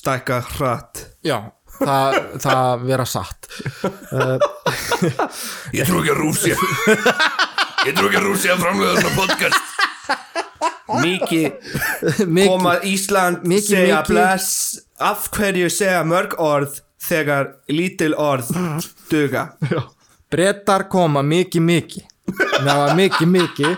stækka 0.00 0.40
hratt. 0.54 1.02
Já, 1.26 1.36
það, 1.76 2.16
það 2.46 2.86
vera 2.88 3.06
satt. 3.12 3.50
Uh, 4.08 4.40
Ég 5.76 5.84
trú 5.84 6.00
ekki 6.00 6.14
að 6.14 6.20
Rússia. 6.22 6.56
Ég 6.56 7.92
trú 7.92 8.08
ekki 8.08 8.22
að 8.22 8.28
Rússia 8.30 8.56
framlega 8.62 9.04
svona 9.04 9.16
podcast. 9.20 9.72
Mikið, 10.96 11.50
koma 12.46 12.76
Ísland 12.86 13.44
Mikið, 13.44 13.68
segja 13.68 14.00
mikið. 14.00 14.10
bless. 14.14 14.50
Af 15.02 15.28
hverju 15.34 15.68
segja 15.68 16.00
mörg 16.08 16.38
orð 16.40 16.80
þegar 17.06 17.52
lítil 17.72 18.14
orð 18.18 18.52
duga. 19.10 19.48
Brettar 20.30 20.88
koma 20.90 21.22
mikið 21.22 21.62
mikið. 21.62 22.12
Það 22.36 22.80
var 22.82 22.94
mikið 22.98 23.28
mikið. 23.30 23.76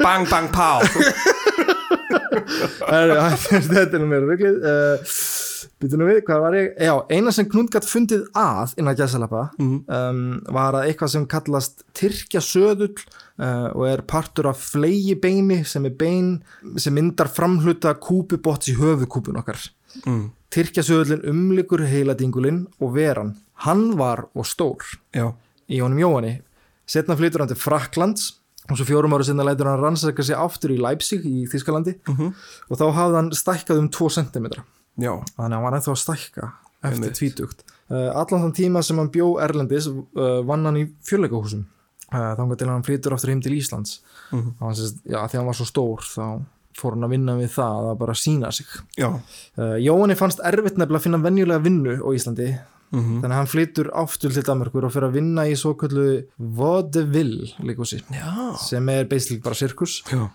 Bang 0.00 0.28
bang 0.30 0.48
pá 0.52 0.80
þetta 2.86 3.96
er 3.96 4.00
nú 4.00 4.06
meira 4.08 4.26
ruglið. 4.28 4.56
Uh, 4.62 5.16
Býtu 5.76 5.98
nú 6.00 6.06
við, 6.08 6.22
hvað 6.24 6.40
var 6.40 6.54
ég? 6.56 6.68
Já, 6.80 6.92
eina 7.12 7.32
sem 7.34 7.46
Knut 7.52 7.68
gætt 7.72 7.84
fundið 7.88 8.22
að 8.38 8.72
innan 8.80 8.96
gæsalappa 8.96 9.42
um, 9.60 10.20
var 10.56 10.78
að 10.78 10.86
eitthvað 10.88 11.12
sem 11.12 11.26
kallast 11.28 11.84
Tyrkja 11.96 12.40
söðull 12.44 12.94
uh, 12.94 13.68
og 13.74 13.84
er 13.90 14.02
partur 14.08 14.48
af 14.48 14.62
flegi 14.72 15.18
beini 15.20 15.62
sem 15.68 15.84
er 15.88 15.96
bein 16.00 16.30
sem 16.80 16.96
myndar 16.96 17.28
framhluta 17.28 17.92
kúpubotts 18.00 18.72
í 18.72 18.76
höfukúpun 18.78 19.36
okkar. 19.42 19.60
Mm. 20.06 20.30
Tyrkja 20.54 20.84
söðullin 20.86 21.24
umlikur 21.26 21.82
heiladingulinn 21.86 22.66
og 22.80 22.94
veran. 22.94 23.34
Hann 23.66 23.96
var 23.98 24.26
og 24.34 24.46
stór. 24.46 24.84
Já, 25.16 25.32
í 25.68 25.80
honum 25.82 26.00
Jóhanni. 26.00 26.40
Setna 26.86 27.16
flytur 27.18 27.42
hann 27.42 27.50
til 27.50 27.58
Fraklands 27.58 28.36
og 28.70 28.78
svo 28.78 28.86
fjórum 28.86 29.14
ára 29.14 29.26
sinna 29.26 29.46
lætur 29.46 29.70
hann 29.70 29.82
rannsaka 29.82 30.24
sig 30.26 30.38
aftur 30.38 30.74
í 30.74 30.78
Leipzig 30.80 31.26
í 31.26 31.46
Þískalandi 31.50 31.96
og 32.10 32.78
þá 32.78 32.86
hafði 32.94 33.18
hann 33.20 33.30
stækkað 33.34 33.82
um 33.82 33.88
2 33.94 34.08
cm 34.16 34.46
já, 34.98 35.12
þannig 35.12 35.38
að 35.38 35.54
hann 35.54 35.64
var 35.66 35.76
ennþá 35.78 35.92
að 35.92 36.02
stækka 36.02 36.50
eftir 36.86 37.14
tvítugt. 37.18 37.64
Uh, 37.90 38.10
allan 38.18 38.42
þann 38.46 38.56
tíma 38.56 38.82
sem 38.82 38.98
hann 38.98 39.10
bjó 39.14 39.36
Erlendis 39.42 39.88
uh, 39.90 40.42
vann 40.46 40.66
hann 40.66 40.78
í 40.80 40.84
fjölleikahúsum. 41.06 41.64
Uh, 42.06 42.32
þangar 42.38 42.58
til 42.58 42.66
að 42.66 42.72
hann 42.72 42.86
flytur 42.86 43.14
aftur 43.16 43.32
heim 43.32 43.42
til 43.42 43.56
Íslands. 43.56 44.00
Mhm. 44.32 44.56
hann 44.60 44.74
sést, 44.78 45.02
já, 45.06 45.20
því 45.22 45.38
hann 45.38 45.46
var 45.46 45.58
svo 45.58 45.66
stór 45.66 46.06
þá 46.06 46.26
fór 46.76 46.96
hann 46.96 47.06
að 47.08 47.14
vinna 47.16 47.36
við 47.40 47.52
það 47.56 47.90
að 47.90 47.98
bara 48.04 48.16
sína 48.18 48.52
sig. 48.54 48.70
Uh, 49.00 49.76
Jóhanni 49.82 50.16
fannst 50.18 50.42
erfitt 50.44 50.78
nefnilega 50.78 51.00
að 51.00 51.06
finna 51.08 51.22
venjulega 51.24 51.64
vinnu 51.64 51.98
á 52.00 52.08
Íslandi. 52.14 52.50
Mhm. 52.94 53.18
þannig 53.18 53.34
að 53.34 53.40
hann 53.40 53.50
flytur 53.50 53.88
aftur 53.98 54.30
til 54.30 54.44
Danmarkur 54.46 54.84
og 54.86 54.92
fyrir 54.94 55.08
að 55.08 55.16
vinna 55.18 55.42
í 55.50 55.56
svo 55.58 55.72
kallu 55.74 56.22
vaudeville 56.38 57.48
Já, 58.14 58.54
sem 58.62 58.88
er 58.88 59.08
basically 59.10 59.40
bara 59.42 59.58
sirkus. 59.58 60.02
Uh, 60.12 60.28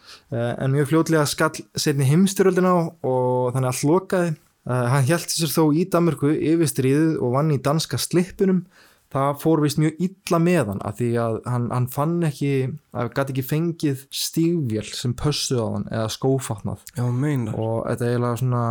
en 0.60 0.74
mjög 0.76 0.92
fljótlega 0.92 1.24
skall 1.32 1.64
setni 1.80 2.10
heimstyröldina 2.10 2.74
og 3.08 3.54
þannig 3.56 3.72
að 3.72 3.84
lokaði. 3.88 4.36
Uh, 4.68 4.86
hann 4.92 5.08
hjælti 5.08 5.40
sér 5.40 5.54
þó 5.56 5.64
í 5.74 5.88
Danmarku 5.90 6.36
yfir 6.36 6.70
stríðið 6.70 7.16
og 7.24 7.38
vann 7.38 7.56
í 7.56 7.62
danska 7.64 7.98
slippunum 7.98 8.66
það 9.12 9.40
fór 9.42 9.62
vist 9.66 9.80
mjög 9.82 10.04
illa 10.06 10.40
með 10.42 10.70
hann 10.72 10.84
af 10.88 11.00
því 11.00 11.10
að 11.22 11.40
hann, 11.52 11.66
hann 11.74 11.88
fann 11.92 12.14
ekki 12.28 12.52
að 12.96 13.10
gæti 13.18 13.34
ekki 13.36 13.46
fengið 13.48 14.06
stígvél 14.22 14.86
sem 14.88 15.16
pössuð 15.20 15.64
á 15.64 15.68
hann 15.68 15.88
eða 15.90 16.12
skófatnað. 16.16 16.86
Já, 16.96 17.04
meina 17.12 17.56
og 17.56 17.82
þetta 17.90 18.08
er 18.08 18.14
eiginlega 18.14 18.42
svona 18.44 18.64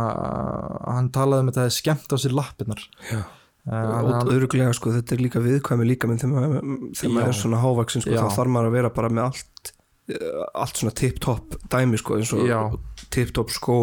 hann 0.87 1.11
talaði 1.13 1.45
um 1.45 1.51
að 1.51 1.53
þetta 1.53 1.67
hefði 1.67 1.77
skemmt 1.77 2.15
á 2.15 2.17
sér 2.23 2.37
lappirnar. 2.37 2.85
Já, 3.11 3.19
uh, 3.21 3.75
og 3.75 4.09
hann, 4.09 4.33
öðruglega 4.35 4.77
sko, 4.77 4.95
þetta 4.97 5.17
er 5.17 5.25
líka 5.27 5.43
viðkvæmi 5.45 5.89
líka 5.91 6.09
maður, 6.09 6.57
þegar 6.97 7.15
maður 7.17 7.29
Já. 7.29 7.33
er 7.33 7.41
svona 7.43 7.61
hávaksin 7.61 8.05
sko, 8.05 8.17
þá 8.17 8.39
þarf 8.39 8.55
maður 8.57 8.71
að 8.71 8.79
vera 8.79 8.93
bara 8.97 9.13
með 9.13 9.27
allt 9.29 9.73
eh, 10.11 10.41
allt 10.65 10.81
svona 10.81 10.95
tip-top 10.97 11.59
dæmi 11.69 12.01
sko, 12.01 12.17
eins 12.17 12.33
og 12.37 12.79
tip-top 13.13 13.53
skó 13.53 13.81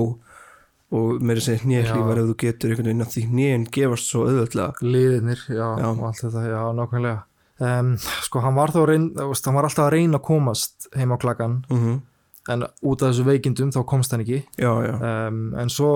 og 0.91 1.21
meira 1.21 1.41
hnélífar 1.63 2.17
Já. 2.17 2.23
ef 2.23 2.29
þú 2.31 2.37
getur 2.43 2.71
einhvern 2.73 2.91
veginn 2.91 3.05
að 3.05 3.15
því 3.15 3.25
hnén 3.29 3.67
gefast 3.77 4.09
svo 4.09 4.27
auðvöldlega 4.27 4.85
liðinir, 4.85 5.43
já, 5.53 5.67
Já. 5.83 5.89
og 5.93 6.05
allt 6.09 6.23
þetta, 6.25 6.45
já, 6.49 6.61
nákvæmlega. 6.79 7.25
Um, 7.59 7.97
sko, 8.23 8.41
hann 8.45 8.55
var 8.55 8.71
þá 8.71 8.79
þú 8.87 9.27
veist, 9.33 9.49
hann 9.51 9.59
var 9.59 9.67
alltaf 9.67 9.89
að 9.89 9.95
reyna 9.97 10.21
að 10.21 10.27
komast 10.29 10.89
heim 10.95 11.13
á 11.13 11.17
klakkan 11.19 11.59
mm 11.69 11.99
en 12.49 12.65
út 12.89 13.03
af 13.03 13.11
þessu 13.13 13.25
veikindum 13.27 13.73
þá 13.75 13.81
komst 13.89 14.15
hann 14.15 14.23
ekki. 14.25 14.39
Já, 14.61 14.71
já, 14.87 14.95
um, 15.29 15.41
en 15.61 15.69
svo 15.73 15.89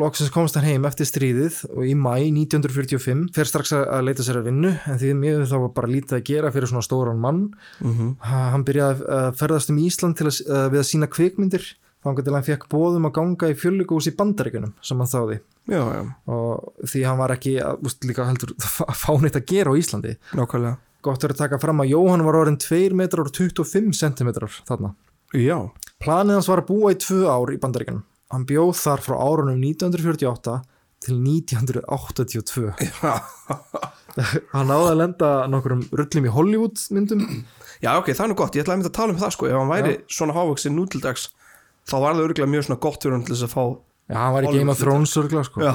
loksins 0.00 0.32
komst 0.34 0.56
hann 0.58 0.66
heim 0.66 0.86
eftir 0.88 1.06
stríðið 1.08 1.60
og 1.70 1.84
í 1.86 1.94
mæ 1.98 2.16
1945 2.32 3.28
fer 3.36 3.50
strax 3.50 3.74
að 3.78 4.06
leita 4.08 4.26
sér 4.26 4.40
að 4.40 4.48
vinnu 4.50 4.72
en 4.74 4.98
því 5.00 5.12
mjög 5.20 5.44
þá 5.52 5.56
var 5.66 5.72
bara 5.76 5.92
lítið 5.92 6.18
að 6.18 6.24
gera 6.32 6.52
fyrir 6.54 6.72
svona 6.72 6.86
stóran 6.86 7.22
mann. 7.22 7.44
Mm 7.82 8.16
Ha- 8.22 8.50
hann 8.52 8.64
byrjaði 8.66 9.06
að 9.06 9.28
ferðast 9.38 9.70
um 9.70 9.78
Ísland 9.78 10.18
að, 10.22 10.40
uh, 10.48 10.66
við 10.72 10.80
að 10.82 10.88
sína 10.90 11.06
kvikmyndir 11.10 11.64
þangar 12.02 12.26
til 12.26 12.32
að 12.32 12.38
hann 12.38 12.46
fekk 12.50 12.68
bóðum 12.72 13.08
að 13.08 13.16
ganga 13.18 13.50
í 13.52 13.58
fjölugús 13.58 14.10
í 14.10 14.14
bandaríkunum 14.18 14.76
sem 14.84 15.02
hann 15.02 15.12
þáði. 15.12 15.40
Já, 15.70 15.82
já, 15.94 16.02
og 16.34 16.86
því 16.90 17.04
hann 17.06 17.20
var 17.22 17.34
ekki 17.36 17.56
úst, 17.86 18.06
líka 18.08 18.26
heldur 18.26 18.54
að 18.88 18.96
fá 18.98 19.12
neitt 19.22 19.38
að 19.38 19.48
gera 19.52 19.74
á 19.74 19.78
Íslandi. 19.78 20.16
Nákvæmlega. 20.38 20.78
Gott 21.02 21.24
er 21.26 21.34
að 21.34 21.42
taka 21.42 21.58
fram 21.58 21.82
að 21.82 21.92
Jóhann 21.96 22.22
var 22.26 22.38
orðin 22.38 22.60
2 22.62 22.94
metrar 22.98 23.26
og 23.26 23.34
25 23.34 23.90
centimetrar 23.98 24.62
þarna. 24.68 24.94
Já, 25.34 25.58
planið 26.02 26.38
hans 26.38 26.50
var 26.50 26.62
að 26.62 26.68
búa 26.70 26.92
í 26.94 26.98
tvö 27.00 27.24
ár 27.30 27.50
í 27.54 27.58
bandaríkanum 27.62 28.04
hann 28.32 28.46
bjóð 28.48 28.72
þar 28.80 29.02
frá 29.04 29.16
árunum 29.20 29.60
1948 29.60 30.58
til 31.02 31.16
1982 31.18 32.70
hann 34.52 34.68
náði 34.70 34.88
að 34.92 34.98
lenda 35.00 35.30
nokkurum 35.50 35.82
rullum 35.90 36.28
í 36.28 36.32
Hollywood 36.32 36.82
myndum. 36.94 37.22
Já, 37.82 37.96
ok, 37.96 38.12
það 38.12 38.24
er 38.24 38.30
nú 38.30 38.38
gott, 38.38 38.56
ég 38.56 38.64
ætlaði 38.64 38.74
að 38.74 38.80
mynda 38.82 38.92
að 38.92 38.98
tala 38.98 39.14
um 39.14 39.20
það 39.22 39.32
sko, 39.34 39.48
ef 39.48 39.56
hann 39.58 39.72
væri 39.72 39.94
svona 40.12 40.36
hávaksin 40.36 40.76
nútildags 40.76 41.24
þá 41.88 41.94
var 41.98 42.14
það 42.16 42.24
örgulega 42.28 42.52
mjög 42.54 42.66
svona 42.68 42.80
gott 42.86 43.02
fyrir 43.04 43.16
hann 43.16 43.24
til 43.26 43.34
þess 43.36 43.46
að 43.48 43.54
fá 43.56 43.64
Já, 44.12 44.16
hann 44.18 44.34
var 44.34 44.44
í 44.48 44.50
Game 44.52 44.72
of 44.74 44.80
Thrones 44.82 45.12
örgla, 45.16 45.42
sko. 45.46 45.62
Já. 45.62 45.72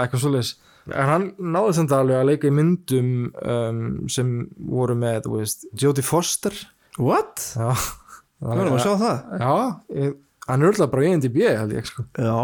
eitthvað 0.00 0.22
svo 0.22 0.30
leis. 0.32 0.54
En 0.86 1.10
hann 1.10 1.26
náði 1.54 1.74
sem 1.76 1.86
það 1.90 2.00
alveg 2.02 2.16
að 2.20 2.28
leika 2.30 2.48
í 2.48 2.54
myndum 2.56 3.10
um, 3.52 3.82
sem 4.10 4.32
voru 4.70 4.96
með, 4.98 5.20
þú 5.26 5.34
veist, 5.40 5.66
Jodie 5.78 6.04
Foster. 6.06 6.56
What? 6.98 7.44
Já. 7.54 7.68
Hvað 8.40 8.62
erum 8.64 8.76
að 8.78 8.82
sjá 8.86 8.94
það? 9.04 9.36
Já, 9.44 9.52
ég, 10.00 10.16
hann 10.48 10.64
er 10.64 10.70
örgla 10.72 10.88
bara 10.92 11.06
í 11.06 11.12
NDB, 11.20 11.38
held 11.52 11.76
ég, 11.76 11.86
sko. 11.92 12.06
Já, 12.16 12.34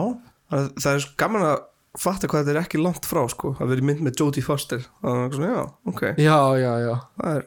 það, 0.53 0.69
það 0.85 0.99
er 1.01 1.09
gaman 1.25 1.47
að 1.49 1.57
fatta 2.03 2.31
hvað 2.31 2.45
þetta 2.47 2.55
er 2.55 2.61
ekki 2.63 2.81
langt 2.81 3.05
frá 3.09 3.21
sko, 3.29 3.51
að 3.61 3.73
vera 3.75 3.83
í 3.83 3.89
mynd 3.91 4.05
með 4.07 4.21
Jodie 4.23 4.45
Foster 4.47 4.85
það 5.03 5.19
er 5.27 5.35
svona, 5.37 5.51
já, 5.53 5.65
ok, 5.93 6.03
Já, 6.23 6.37
já, 6.57 6.71
já. 6.87 6.95
það 7.19 7.35
er 7.41 7.43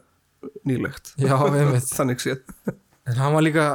nýlegt 0.69 1.13
Já, 1.17 1.33
einmitt. 1.47 1.87
þannig 1.97 2.21
séð 2.21 2.43
En 3.09 3.17
hann 3.21 3.33
var 3.37 3.45
líka, 3.45 3.65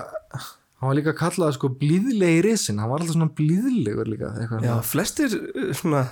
hann 0.80 0.88
var 0.90 0.96
líka 0.98 1.12
kallað, 1.16 1.54
sko, 1.58 1.70
blíðlegi 1.80 2.42
risin. 2.48 2.78
Hann 2.80 2.90
var 2.90 3.02
alltaf 3.02 3.14
svona 3.18 3.30
blíðlegur 3.36 4.08
líka, 4.08 4.32
eitthvað. 4.40 4.64
Já, 4.64 4.74
flestir 4.90 5.34
uh, 5.38 5.70
svona 5.76 6.02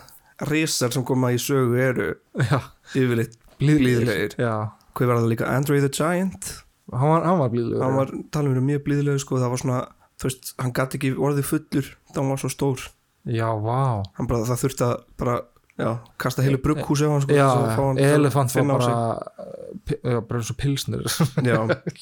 risar 0.52 0.92
sem 0.94 1.02
koma 1.08 1.32
í 1.34 1.38
sögu 1.42 1.78
eru 1.82 2.08
Já, 2.38 2.60
yfirleitt 2.94 3.32
blíðlegir. 3.58 4.04
blíðlegir 4.04 4.36
Já, 4.38 4.52
Hvað 4.98 5.10
var 5.12 5.18
það 5.22 5.30
líka? 5.32 5.48
Andre 5.50 5.80
the 5.82 5.90
Giant 5.94 6.50
hann 6.92 7.10
var, 7.10 7.24
hann 7.26 7.40
var 7.42 7.50
blíðlegur. 7.52 7.82
hann 7.84 7.96
var 7.98 8.12
talað 8.34 8.60
um 8.60 8.68
mjög 8.70 8.84
blíðlegur 8.86 9.20
sko, 9.24 9.40
það 9.42 9.50
var 9.54 9.60
svona, 9.64 9.80
þú 10.20 10.28
veist, 10.28 10.52
hann 10.62 10.72
gæti 10.78 10.98
ekki 11.00 11.10
orðið 11.18 11.48
fullur 11.50 11.90
hann 12.14 12.30
var 12.32 12.40
svo 12.44 12.50
stór 12.54 12.84
Já, 13.28 13.48
vá. 13.60 13.80
hann 14.16 14.30
bara, 14.30 14.46
það 14.48 14.62
þurfti 14.62 14.86
að 14.86 14.94
bara, 15.20 15.34
já, 15.78 15.90
kasta 16.18 16.42
heilu 16.42 16.58
brugghúsi 16.62 17.06
á 17.06 17.10
hann 17.12 17.22
sko, 17.22 17.34
Já, 17.36 17.48
að 17.48 18.00
elefant 18.02 18.54
var 18.54 18.66
bara, 18.72 20.20
bara 20.20 20.40
eins 20.40 20.50
og 20.52 20.56
pilsnir. 20.58 21.04
Já, 21.46 21.58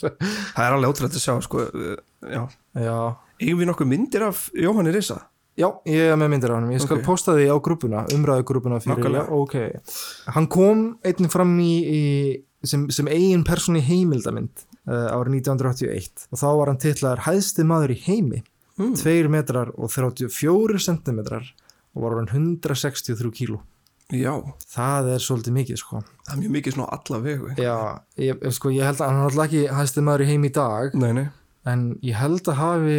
það 0.57 0.65
er 0.67 0.77
alveg 0.77 0.91
ótrúlega 0.93 1.19
að 1.19 1.25
sjá 1.27 1.35
sko, 1.45 1.65
uh, 1.69 1.97
já 2.25 2.43
já, 2.81 2.99
Eigum 3.37 3.61
við 3.61 3.69
nokkuð 3.69 3.91
myndir 3.91 4.23
af 4.31 4.47
Jóhanni 4.57 4.95
Risa? 4.97 5.19
Já, 5.57 5.69
ég 5.89 6.11
er 6.13 6.17
með 6.21 6.31
myndir 6.35 6.53
á 6.53 6.57
hann 6.57 6.71
Ég 6.73 6.81
skal 6.85 6.99
Ok. 7.01 7.05
posta 7.07 7.33
því 7.37 7.47
á 7.53 7.57
grúpuna, 7.65 8.03
umræðu 8.13 8.45
grúpuna 8.49 8.81
fyrir 8.81 8.97
Nákvæmlega. 8.97 9.25
já, 9.25 9.33
ok. 9.33 10.33
Hann 10.35 10.49
kom 10.53 10.83
einnig 11.05 11.33
fram 11.33 11.53
í, 11.61 11.73
í 11.85 12.03
sem, 12.65 12.89
sem 12.93 13.09
eigin 13.13 13.45
persóni 13.45 13.81
heimildamind 13.85 14.65
uh, 14.89 15.13
árið 15.17 15.39
1981 15.45 16.27
og 16.33 16.41
þá 16.41 16.47
var 16.59 16.73
hann 16.73 16.81
titlaður 16.83 17.25
hæðsti 17.29 17.65
maður 17.69 17.95
í 17.97 18.03
heimi 18.09 18.43
Mm. 18.77 18.91
2 18.93 19.31
metrar 19.33 19.71
og 19.81 19.89
34 19.89 20.77
centimetrar 20.85 21.47
og 21.97 22.05
var 22.05 22.19
hann 22.21 22.29
163 22.61 23.33
kíló. 23.41 23.63
Já, 24.15 24.37
það 24.71 25.09
er 25.17 25.23
svolítið 25.25 25.55
mikið 25.57 25.79
sko. 25.81 26.01
Það 26.29 26.35
er 26.37 26.41
mjög 26.45 26.53
mikið 26.61 26.75
svona 26.77 26.87
á 26.87 26.95
alla 26.95 27.19
vegu. 27.25 27.49
Já, 27.59 27.73
ég, 28.23 28.45
sko, 28.55 28.71
ég 28.71 28.87
held 28.87 29.01
að 29.03 29.09
hann 29.11 29.19
er 29.19 29.27
alltaf 29.27 29.49
ekki 29.49 29.63
hæðsti 29.81 30.05
maður 30.07 30.23
í 30.23 30.29
heimi 30.31 30.51
í 30.53 30.55
dag 30.55 30.95
Nei, 30.95 31.09
nei. 31.17 31.25
en 31.67 31.83
ég 32.07 32.15
held 32.21 32.47
að 32.53 32.61
hafi 32.61 32.99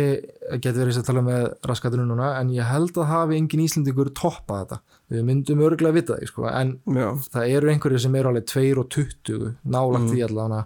getur 0.59 0.81
verið 0.83 0.99
að 0.99 1.07
tala 1.07 1.23
með 1.23 1.45
raskatunum 1.71 2.09
núna 2.11 2.33
en 2.41 2.51
ég 2.51 2.67
held 2.67 2.99
að 2.99 3.07
hafi 3.13 3.39
engin 3.39 3.63
Íslandingur 3.63 4.11
toppað 4.19 4.65
þetta. 4.65 4.81
Við 5.15 5.23
myndum 5.29 5.63
örgulega 5.63 5.93
að 5.93 5.99
vita 6.01 6.19
sko. 6.27 6.49
en 6.51 6.75
Já, 6.91 7.07
það 7.37 7.55
eru 7.55 7.71
einhverju 7.71 8.03
sem 8.03 8.19
eru 8.19 8.33
alveg 8.33 8.49
2 8.51 8.67
og 8.83 8.89
20 8.97 9.55
nálagt 9.63 10.11
því 10.11 10.25
allavega 10.27 10.65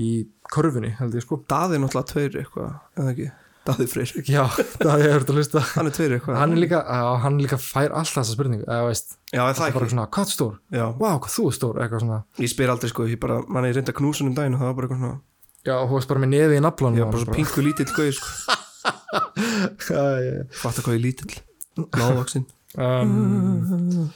í 0.00 0.10
körfunni 0.48 0.94
held 0.96 1.20
ég 1.20 1.26
sko. 1.26 1.42
Daði 1.52 1.76
er 1.76 1.84
náttúrulega 1.84 2.12
tveir 2.14 2.40
eitthvað, 2.40 2.72
eða 2.96 3.12
ekki 3.12 3.30
Daði 3.62 3.86
Freyr, 3.86 4.10
já, 4.26 4.42
það 4.80 5.02
er 5.04 5.12
höfð 5.14 5.28
að 5.30 5.36
hlusta 5.38 5.60
hann 5.68 5.86
er 5.86 5.94
tveir 5.94 6.14
eitthvað. 6.16 6.38
Hann 6.40 6.54
er 6.56 6.58
líka, 6.58 6.80
á, 6.82 7.14
hann 7.22 7.36
líka 7.38 7.58
fær 7.62 7.92
alltaf 7.94 8.16
þessa 8.18 8.34
spurningu 8.34 8.64
eða 8.66 8.88
veist, 8.88 9.14
Já, 9.30 9.38
það 9.44 9.58
það 9.60 9.66
er 9.68 9.76
bara 9.76 9.90
svona, 9.92 10.06
hvað 10.16 10.24
er 10.26 10.32
stór? 10.34 10.56
Já, 10.74 10.86
Vá, 10.98 11.10
hvað 11.12 11.34
þú 11.36 11.44
er 11.46 11.54
stór, 11.60 11.78
eitthvað 11.84 12.02
svona. 12.02 12.18
Ég 12.42 12.50
spyr 12.50 12.72
aldrei 12.74 12.90
sko, 12.90 13.06
ég 13.06 13.20
bara, 13.22 13.36
mann 13.46 13.68
er 13.68 13.76
reynda 13.78 13.94
knúsun 13.94 14.32
um 14.32 14.34
daginn 14.34 14.56
og 14.58 14.64
það 14.64 14.68
var 14.72 14.78
bara 14.80 14.90
eitthvað 14.90 15.04
svona 15.04 15.20
já, 15.62 15.76
þú 15.78 15.94
veist 15.94 16.10
bara 16.10 16.22
með 16.24 16.32
nefið 16.34 16.56
í 16.58 16.62
naflan 16.66 16.98
var 16.98 17.12
bara 17.12 17.22
svo 17.22 17.36
pingu 17.36 17.60
lítill 17.68 17.92
gauð 17.94 18.14
sko. 18.18 18.28
Pingu 19.86 20.58
Fatta 20.58 20.82
hvað 20.82 20.96
ég 20.98 21.04
lítill. 21.06 21.34
Láðvaksinn 21.78 22.46
um, 22.82 24.10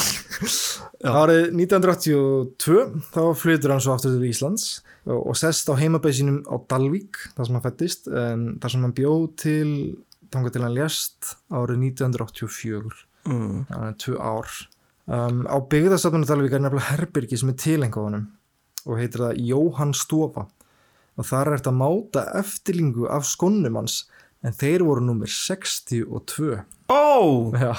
Árið 1.00 1.50
1982 1.52 2.84
þá 3.12 3.22
flytur 3.36 3.74
hann 3.74 3.82
svo 3.84 3.94
aftur 3.94 4.14
til 4.16 4.30
Íslands 4.30 4.66
og, 5.08 5.32
sest 5.38 5.68
á 5.68 5.74
heimabæð 5.76 6.16
sínum 6.20 6.38
á 6.48 6.56
Dalvík 6.70 7.18
þar 7.36 7.48
sem 7.48 7.58
hann 7.58 7.64
fættist 7.64 8.08
en 8.08 8.46
þar 8.62 8.74
sem 8.74 8.86
hann 8.86 8.96
bjóð 8.96 9.26
til 9.40 9.70
þangað 10.30 10.54
til 10.56 10.64
hann 10.64 10.76
lést 10.76 11.32
árið 11.50 11.84
1984 11.90 13.02
mm. 13.28 13.56
þannig 13.68 13.88
að 13.88 13.98
tvö 14.04 14.16
ár. 14.20 14.54
Um, 15.10 15.42
á 15.50 15.56
byggðastafnum 15.72 16.26
Dalvík 16.28 16.54
er 16.56 16.64
nefnilega 16.64 16.94
herbyrgi 16.94 17.40
sem 17.40 17.52
er 17.52 17.60
tilengað 17.60 18.08
honum 18.08 18.26
og 18.86 19.00
heitir 19.00 19.26
það 19.26 19.44
Jóhann 19.50 19.94
Stofa. 19.96 20.46
Og 21.18 21.26
þar 21.26 21.50
er 21.50 21.58
þetta 21.58 21.76
máta 21.76 22.22
eftirlingu 22.38 23.08
af 23.12 23.26
skonnum 23.28 23.76
hans 23.76 24.04
en 24.46 24.54
þeir 24.56 24.86
voru 24.86 25.04
nummer 25.04 25.28
62 25.28 26.62
Ó, 26.88 27.52
já, 27.60 27.74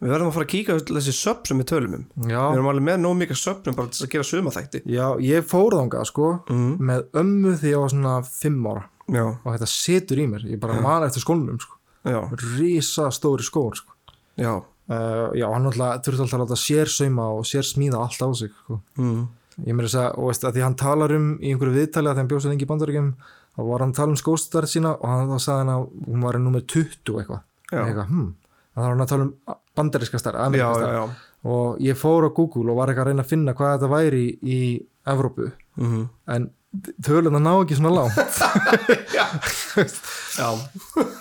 við 0.00 0.14
verðum 0.14 0.30
að 0.30 0.36
fara 0.36 0.46
að 0.46 0.52
kíka 0.54 0.76
þessi 0.88 1.14
söp 1.16 1.48
sem 1.48 1.60
við 1.60 1.68
tölum 1.74 1.96
um 1.98 2.04
já, 2.30 2.40
Við 2.40 2.56
erum 2.56 2.70
alveg 2.72 2.86
með 2.86 3.02
nóg 3.02 3.18
mikið 3.20 3.40
söpnum 3.40 3.76
bara 3.76 3.92
til 3.92 4.06
að 4.06 4.12
gera 4.14 4.28
sumaþætti 4.30 4.80
já 4.88 5.06
ég 5.24 5.46
fór 5.48 5.76
þangað 5.76 6.08
sko 6.08 6.30
mm. 6.48 6.70
með 6.90 7.04
ömmu 7.22 7.54
þegar 7.60 7.74
ég 7.74 7.84
var 7.84 7.92
svona 7.94 8.14
5 8.30 8.70
ára 8.72 8.86
Já, 9.10 9.24
og 9.26 9.48
þetta 9.56 9.66
setur 9.66 10.20
í 10.22 10.26
mér, 10.30 10.44
ég 10.52 10.60
bara 10.62 10.76
man 10.78 11.02
eftir 11.02 11.24
skónum 11.24 11.58
sko. 11.58 11.76
já, 12.06 12.20
risa 12.54 13.08
stóri 13.10 13.42
skór 13.42 13.74
sko. 13.80 13.96
já 14.38 14.52
uh, 14.54 15.28
já, 15.34 15.46
hann 15.50 15.66
alltaf 15.66 16.04
þurfti 16.06 16.24
alltaf 16.24 16.38
að 16.38 16.44
láta 16.44 16.58
sér 16.62 16.92
sauma 16.92 17.26
og 17.34 17.44
sér 17.48 17.66
smíða 17.66 18.04
allt 18.04 18.22
á 18.22 18.28
sig 18.38 18.52
sko. 18.54 18.80
mm. 18.96 19.24
ég 19.66 19.74
meira 19.74 19.90
þess 19.90 20.00
að, 20.04 20.10
og 20.14 20.30
veist, 20.30 20.46
að 20.46 20.56
því 20.56 20.64
hann 20.68 20.78
talar 20.80 21.16
um 21.16 21.28
í 21.40 21.52
einhverju 21.52 21.76
viðtali 21.76 22.12
að 22.12 22.36
svo 22.36 22.52
lengi 22.52 22.68
í 22.68 22.70
bandaríkjum 22.70 23.10
þá 23.50 23.62
var 23.66 23.84
hann 23.84 23.92
að 23.92 23.98
tala 23.98 24.14
um 24.14 24.20
skóstarð 24.20 24.70
sína 24.70 24.94
og 24.94 25.08
hann 25.10 25.32
þá 25.34 25.44
sagði 25.44 25.64
hann 25.64 25.74
að 25.74 25.86
hún 26.06 26.26
var 26.28 26.38
nummer 26.38 26.62
20 26.62 27.18
eitthvað, 27.20 27.42
eitthvað 27.72 28.12
hmm. 28.12 28.30
Þá 28.80 28.86
var 28.86 28.94
hann 28.94 29.04
að 29.06 29.12
tala 29.12 29.26
um 29.28 29.58
bandaríska 29.78 30.20
starf 30.20 30.40
Já, 30.40 30.46
ameríska 30.46 30.70
já, 30.70 30.78
starf 30.80 30.96
já. 30.96 31.26
Og 31.50 31.80
ég 31.80 31.96
fór 31.96 32.28
á 32.28 32.30
Google 32.36 32.72
og 32.72 32.80
var 32.80 32.90
eitthvað 32.92 33.06
að 33.06 33.12
reyna 33.12 33.24
að 33.24 33.30
finna 33.30 33.56
hvað 33.56 33.76
þetta 33.76 33.92
væri 33.94 34.24
í, 34.24 34.30
í 34.40 34.60
Evrópu. 35.08 35.52
Mm. 35.80 36.08
en 36.28 36.50
töluna 37.02 37.40
ná 37.42 37.52
ekki 37.62 37.78
svona 37.78 38.04
Já, 40.40 40.46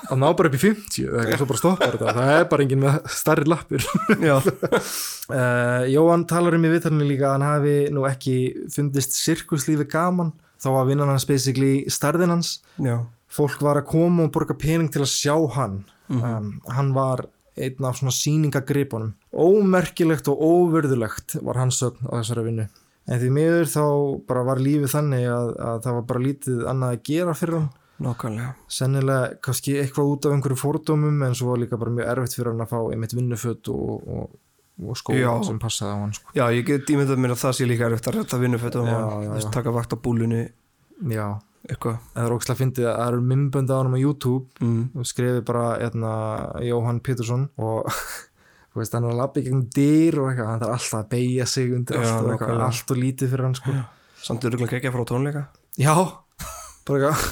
það 0.06 0.20
ná 0.22 0.28
bara 0.38 0.50
upp 0.50 0.58
í 0.58 0.62
50 0.62 1.08
eða 1.08 1.24
eitthvað, 1.24 1.40
svo 1.40 1.48
bara 1.50 1.62
stoppar 1.62 1.96
þetta. 1.96 2.14
Það 2.18 2.34
er 2.36 2.46
bara 2.52 2.66
engin 2.66 2.82
með 2.84 2.98
starri 3.16 3.46
lappir. 3.50 3.88
Já. 4.22 4.36
Uh, 4.38 5.84
Jóhann 5.96 6.28
talar 6.30 6.58
um 6.58 6.68
í 6.68 6.72
viðtalinu 6.74 7.08
líka 7.10 7.32
að 7.32 7.36
hann 7.36 7.48
hafi 7.48 7.76
nú 7.96 8.06
ekki 8.10 8.36
fundist 8.74 9.18
sirkuslífi 9.18 9.88
gaman. 9.90 10.32
Þá 10.62 10.70
var 10.76 10.90
vinnan 10.92 11.12
hans 11.12 11.26
basically 11.30 11.74
starðin 11.92 12.36
hans. 12.36 12.60
Já, 12.78 13.00
fólk 13.32 13.62
var 13.66 13.82
að 13.82 13.90
koma 13.90 14.28
og 14.28 14.34
borga 14.36 14.58
pening 14.60 14.92
til 14.94 15.02
að 15.06 15.14
sjá 15.16 15.36
hann. 15.58 15.82
Um, 16.10 16.56
hann 16.70 16.94
var 16.96 17.26
einn 17.66 17.88
af 17.90 18.00
svona 18.00 18.14
sýningagripunum 18.16 19.14
ómerkilegt 19.34 20.30
og 20.32 20.42
óverðulegt 20.44 21.40
var 21.46 21.60
hans 21.62 21.82
sögn 21.82 22.08
á 22.10 22.20
þessari 22.20 22.46
vinnu. 22.50 22.68
En 23.10 23.22
því 23.22 23.30
miður 23.34 23.70
þá 23.72 23.86
bara 24.30 24.46
var 24.46 24.62
lífið 24.62 24.92
þannig 24.94 25.28
að, 25.34 25.52
að 25.66 25.80
það 25.86 25.96
var 25.98 26.08
bara 26.12 26.24
lítið 26.26 26.66
annað 26.70 26.96
að 26.96 27.06
gera 27.10 27.36
fyrir 27.38 27.58
hann. 27.58 27.70
Nákvæmlega. 28.00 28.52
Sennilega 28.72 29.40
kannski 29.44 29.74
eitthvað 29.82 30.12
út 30.14 30.28
af 30.28 30.36
einhverju 30.36 30.60
fordómum 30.60 31.24
en 31.26 31.36
svo 31.36 31.50
var 31.52 31.60
líka 31.60 31.80
bara 31.80 31.92
mjög 31.92 32.12
erfitt 32.14 32.38
fyrir 32.38 32.54
hann 32.54 32.64
að 32.64 32.72
fá 32.72 32.78
einmitt 32.94 33.16
vinnuföt 33.18 33.72
og, 33.74 34.06
og, 34.08 34.38
og 34.86 35.00
skóla 35.00 35.34
sem 35.48 35.60
passaði 35.60 35.98
á 35.98 36.00
hann 36.06 36.16
sko. 36.16 36.32
Já, 36.38 36.46
ég 36.56 36.64
get 36.70 36.94
ímyndað 36.94 37.20
mér 37.20 37.36
að 37.36 37.42
það 37.44 37.58
sé 37.58 37.68
líka 37.68 37.90
erfitt 37.90 38.08
að 38.12 38.20
rætta 38.22 38.40
vinnufötum 38.40 38.88
Já, 38.88 39.00
og 39.36 39.50
taka 39.52 39.74
vakt 39.76 39.96
á 39.96 39.98
búlunni. 40.00 40.46
Já, 41.12 41.28
eitthvað. 41.68 42.00
Það 42.16 42.26
er 42.26 42.36
ógslag 42.36 42.56
að 42.56 42.62
fyndið 42.64 42.88
að 42.88 42.98
það 43.00 43.12
eru 43.12 43.22
mymbönd 43.34 43.72
á 43.72 43.76
hann 43.80 43.96
á 43.96 44.00
YouTube. 44.00 44.48
Mm. 44.64 44.82
og 44.96 45.10
skrifið 45.10 45.40
bara 45.50 45.68
etna, 45.86 46.12
Jóhann 46.66 47.02
Pétursson 47.06 47.48
og 47.60 47.90
veist, 48.80 48.96
hann 48.96 49.08
er 49.08 49.14
að 49.14 49.20
labba 49.20 49.42
í 49.42 49.46
gegnum 49.48 49.66
dyr 49.76 50.20
og 50.22 50.30
eitthvað, 50.32 50.52
hann 50.54 50.66
er 50.66 50.74
alltaf 50.76 51.00
að 51.02 51.10
beigja 51.14 51.48
sig 51.50 51.74
undir 51.76 52.00
Já, 52.00 52.12
allt, 52.16 52.44
og 52.48 52.66
allt 52.70 52.94
og 52.94 53.02
lítið 53.02 53.34
fyrir 53.34 53.48
hann 53.50 53.58
sko. 53.60 53.80
Samt 54.20 54.46
er 54.46 54.56
röglega 54.56 54.80
ekki 54.80 54.92
að 54.92 54.96
fara 54.96 55.08
á 55.08 55.12
tónleika. 55.12 55.44
Já, 55.80 55.96
bara 56.88 57.12
eitthvað. 57.12 57.28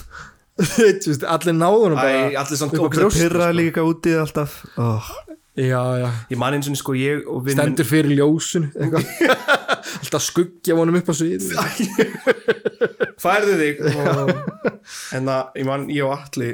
Allir 1.35 1.53
náðunum 1.53 1.99
allir 2.01 2.57
samt 2.57 2.73
okkur 2.81 3.11
pyrraði 3.13 3.53
sko. 3.53 3.57
líka 3.59 3.83
úti 3.85 4.15
alltaf. 4.17 4.55
Oh. 4.81 5.05
já, 5.53 5.81
já, 6.01 6.07
Ég 6.31 6.39
man 6.41 6.57
eins 6.57 6.69
og 6.71 6.79
sko 6.79 6.95
ég 6.97 7.27
og 7.29 7.45
stendur 7.53 7.85
fyrir 7.85 8.17
ljósun 8.17 8.71
eitthvað 8.73 9.05
alltaf 10.02 10.26
skuggja 10.26 10.78
honum 10.78 11.00
upp 11.00 11.12
á 11.12 11.15
svið 11.17 11.47
Færðu 13.21 13.56
þig. 13.58 13.82
En 15.15 15.26
það, 15.28 15.41
ég 15.58 15.65
man, 15.67 15.88
ég 15.89 16.06
og 16.06 16.13
Atli 16.15 16.52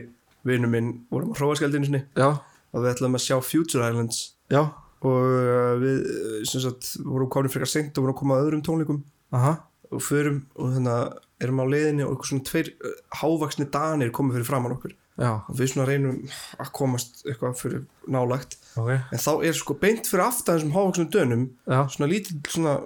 vinnu 0.47 0.69
minn, 0.71 0.93
vorum 1.11 1.33
á 1.33 1.37
hróaskjaldinu 1.39 1.87
sinni. 1.87 2.01
Já, 2.19 2.39
og 2.39 2.83
við 2.83 2.93
ætlum 2.93 3.17
að 3.17 3.25
sjá 3.25 3.35
Future 3.43 3.89
Islands. 3.91 4.23
Já, 4.51 4.63
og 5.03 5.35
uh, 5.35 5.75
við 5.81 6.01
sem 6.49 6.63
sagt, 6.63 6.93
vorum 7.03 7.31
komin 7.31 7.51
frekar 7.51 7.71
seint 7.71 7.97
og 7.97 8.05
vorum 8.05 8.15
að 8.15 8.19
koma 8.21 8.39
að 8.39 8.47
öðrum 8.47 8.65
tónleikum. 8.65 9.03
Aha. 9.35 9.53
Og 9.93 10.01
förum 10.01 10.41
og 10.57 10.73
þannig 10.77 10.95
að 10.95 11.21
erum 11.43 11.61
á 11.63 11.65
leiðinni 11.69 12.07
og 12.07 12.27
svona 12.27 12.47
tveir 12.47 12.73
uh, 12.79 12.97
hávaksni 13.21 13.69
danir 13.73 14.13
komið 14.15 14.39
fyrir 14.39 14.49
framann 14.49 14.75
okkur. 14.77 14.95
Já, 15.21 15.29
og 15.45 15.57
við 15.59 15.69
svona 15.69 15.85
reynum 15.85 16.21
að 16.57 16.71
komast 16.73 17.21
eitthvað 17.27 17.59
fyrir 17.59 17.83
nálægt. 18.09 18.57
Ok, 18.81 18.89
en 18.97 19.21
þá 19.21 19.31
er 19.45 19.57
sko 19.57 19.75
beint 19.77 20.09
fyrir 20.09 20.25
aftan 20.25 20.57
þessum 20.57 20.73
hávaksnum 20.73 21.09
dönum 21.13 21.43
já. 21.69 21.83
svona 21.93 22.09
lítil 22.09 22.39
svona, 22.49 22.79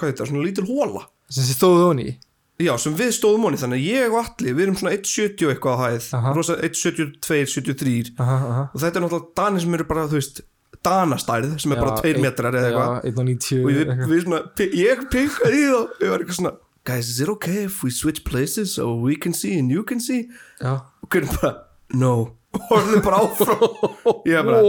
hvað 0.00 0.16
það, 0.18 0.30
svona 0.32 0.44
lítil 0.48 0.66
hóla 0.70 1.06
sem 1.30 1.44
þið 1.46 1.56
stóðu 1.60 1.86
honi 1.90 2.08
í? 2.10 2.16
Já, 2.60 2.74
sem 2.76 2.92
við 2.92 3.12
stóðum 3.16 3.44
honi, 3.48 3.56
þannig 3.56 3.78
að 3.80 3.86
ég 3.88 4.12
og 4.12 4.18
Atli 4.20 4.52
við 4.52 4.66
erum 4.66 4.74
svona 4.76 4.90
1.70 4.98 5.46
og 5.46 5.52
eitthvað 5.54 5.76
á 5.76 5.80
hæð 5.80 6.08
Aha. 6.18 6.32
rosa 6.36 6.56
1.72, 6.60 7.46
73 7.54 8.10
aha, 8.20 8.34
aha. 8.50 8.64
Og 8.74 8.82
þetta 8.82 9.00
er 9.00 9.04
náttúrulega 9.06 9.30
danir 9.40 9.62
sem 9.64 9.76
eru 9.78 9.86
bara, 9.88 10.02
þú 10.10 10.18
veist 10.18 10.42
danastærð, 10.84 11.54
sem 11.62 11.72
er 11.72 11.80
bara 11.80 11.94
2 12.00 12.10
ein- 12.10 12.20
metrar 12.24 12.56
eða 12.56 12.68
eitthvað. 12.68 12.90
já, 12.90 13.12
1.90 13.12 13.62
og 13.64 13.70
við, 13.70 13.94
við 14.10 14.20
svona, 14.26 14.42
ég 14.84 15.06
pikkaði 15.12 15.62
í 15.62 15.64
það 15.70 16.04
ég 16.04 16.12
var 16.12 16.18
eitthvað 16.24 16.38
svona, 16.40 16.52
guys, 16.90 17.08
is 17.14 17.20
it 17.24 17.28
okay 17.32 17.64
if 17.64 17.82
we 17.84 17.90
switch 17.90 18.22
places 18.28 18.74
so 18.76 18.94
we 18.94 19.16
can 19.16 19.32
see 19.32 19.58
and 19.58 19.70
you 19.72 19.82
can 19.84 20.00
see? 20.00 20.28
Já, 20.60 20.76
og 21.02 21.08
hvernig 21.08 21.32
bara, 21.40 21.54
no 21.92 22.12
horfðum 22.58 23.02
bara 23.04 23.22
áfram. 23.24 23.64
Ég 24.30 24.38
er 24.40 24.46
bara, 24.46 24.60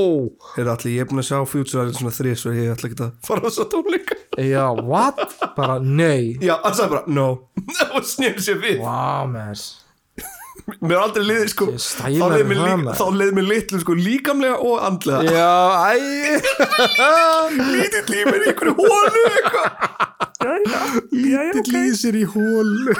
er 0.62 0.72
allir, 0.74 0.96
ég 0.96 1.04
er 1.04 1.10
búin 1.10 1.22
að 1.24 1.30
sjá 1.32 1.38
Future 1.50 1.86
Islands 1.86 2.02
svona 2.02 2.16
þrís 2.16 2.46
og 2.46 2.58
ég 2.58 2.74
ætla 2.74 2.90
ekki 2.90 3.00
að 3.02 3.14
fara 3.26 3.42
á 3.42 3.46
þess 3.48 3.64
að 3.64 3.70
tónleika. 3.76 4.18
Já, 4.38 4.66
what? 4.86 5.22
bara, 5.58 5.78
nei. 5.82 6.38
Já, 6.44 6.56
hann 6.64 6.76
sagði 6.78 6.96
bara, 6.96 7.16
no. 7.20 7.30
Og 7.96 8.06
snýrði 8.06 8.46
sér 8.46 8.62
við, 8.62 8.84
wow, 8.84 9.26
maður 9.32 9.64
mér 10.82 10.94
er 10.94 11.02
aldrei 11.02 11.24
liðið 11.26 11.50
sko, 11.52 11.66
þá 11.74 12.06
leið 12.32 12.44
mér, 12.48 12.60
það, 12.60 12.82
lí, 12.84 12.94
þá 13.00 13.06
leið 13.18 13.32
mér 13.38 13.46
litlu 13.50 13.80
sko 13.82 13.96
líkamlega 13.98 14.58
og 14.62 14.86
andlega. 14.88 15.22
Já, 15.26 15.52
æ. 15.82 15.98
Lítið 17.74 18.12
lífið 18.14 18.46
í 18.46 18.52
einhverju 18.52 18.74
hólu 18.78 19.26
eitthvað. 19.32 19.72
Lítill 21.12 21.68
lýsir 21.76 22.18
í 22.18 22.24
hólu 22.30 22.96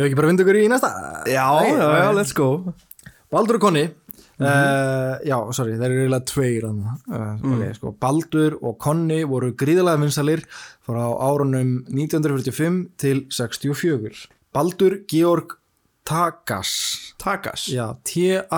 Ef 0.00 0.06
ekki 0.06 0.16
bara 0.16 0.30
vinda 0.30 0.44
ykkur 0.46 0.56
í 0.56 0.68
næsta? 0.72 0.88
Já, 1.28 1.44
Nei, 1.60 1.74
já, 1.76 1.88
já, 2.00 2.08
let's 2.16 2.32
go. 2.32 2.72
Baldur 3.30 3.58
og 3.58 3.62
Konni 3.66 3.82
uh, 3.84 5.20
Já, 5.28 5.36
sorry, 5.52 5.76
þeir 5.76 5.90
eru 5.90 6.00
eiginlega 6.06 6.24
tveir 6.30 6.64
uh, 6.64 6.72
okay, 7.36 7.74
sko. 7.76 7.92
Baldur 8.00 8.56
og 8.64 8.78
Konni 8.80 9.20
voru 9.28 9.52
gríðalega 9.60 10.00
vinsalir 10.00 10.40
frá 10.88 11.04
árunum 11.04 11.84
1945 11.92 12.96
til 13.00 13.26
64 13.28 14.24
Baldur 14.56 15.04
Georg 15.10 15.60
Takas. 16.08 16.70
Takas. 17.20 17.68
Já, 17.68 17.92
T-A-K-A-C-S 18.08 18.48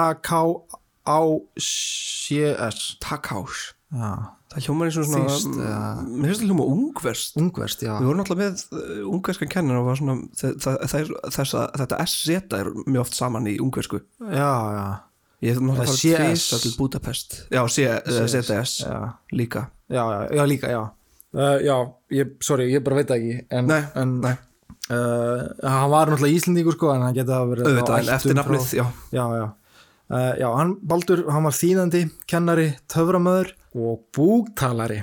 Takás 3.03 3.75
Já, 3.93 4.39
Það 4.53 4.67
hljómar 4.67 4.89
eins 4.91 4.97
og 5.01 5.07
svona 5.09 5.29
Þýskt, 5.33 5.55
eða- 5.57 6.03
Mér 6.09 6.29
finnst 6.29 6.43
það 6.43 6.49
hljóma 6.51 6.67
ungverst. 6.75 7.37
Ungverst, 7.41 7.85
já. 7.87 7.93
Við 7.99 8.09
vorum 8.11 8.23
alltaf 8.25 8.41
með 8.43 8.65
uh, 8.73 8.99
ungverskan 9.13 9.49
kennar 9.53 9.79
og 9.81 9.87
var 9.89 9.97
svona, 10.01 10.17
að 10.83 11.81
þetta 11.81 12.01
SZ 12.05 12.37
er 12.59 12.71
mjög 12.85 13.01
oft 13.07 13.17
saman 13.17 13.49
í 13.49 13.57
ungversku. 13.63 14.03
Já, 14.29 14.53
já, 14.77 14.85
Ég 15.43 15.57
hef 15.57 15.59
náttúrulega 15.59 15.83
Eða 15.83 15.91
farið 15.91 16.03
CS. 16.03 16.43
tvisvar 16.47 16.61
til 16.63 16.75
Budapest. 16.79 17.39
Já, 17.51 17.63
uh, 17.65 18.27
ZS 18.31 18.75
já. 18.85 18.99
líka. 19.33 19.65
Já, 19.91 20.05
já, 20.31 20.45
líka, 20.47 20.69
já. 20.71 20.83
Uh, 21.33 21.57
Já, 21.65 21.77
ég, 22.13 22.37
sorry, 22.45 22.69
ég 22.75 22.85
bara 22.85 22.97
veit 23.01 23.09
ekki 23.11 23.39
en, 23.51 23.67
Nei, 23.67 23.81
en, 23.97 24.21
nei. 24.21 24.35
Uh, 24.93 25.49
hann 25.65 25.91
var 25.91 26.11
náttúrulega 26.13 26.37
Íslendingur 26.37 26.75
sko 26.77 26.93
en 26.93 27.03
hann 27.07 27.15
geti 27.17 27.33
að 27.33 27.49
vera 27.55 27.73
ættum 27.81 28.13
eftir 28.19 28.37
nafnið, 28.37 28.67
já. 28.77 28.85
Já, 29.15 29.25
já 29.41 29.47
uh, 30.13 30.33
Já, 30.39 30.49
hann, 30.59 30.77
Baldur, 30.85 31.25
hann 31.33 31.45
var 31.49 31.53
þýðandi, 31.57 32.03
kennari, 32.31 32.69
töframöður 32.93 33.49
og 33.75 34.05
búktalari 34.17 35.01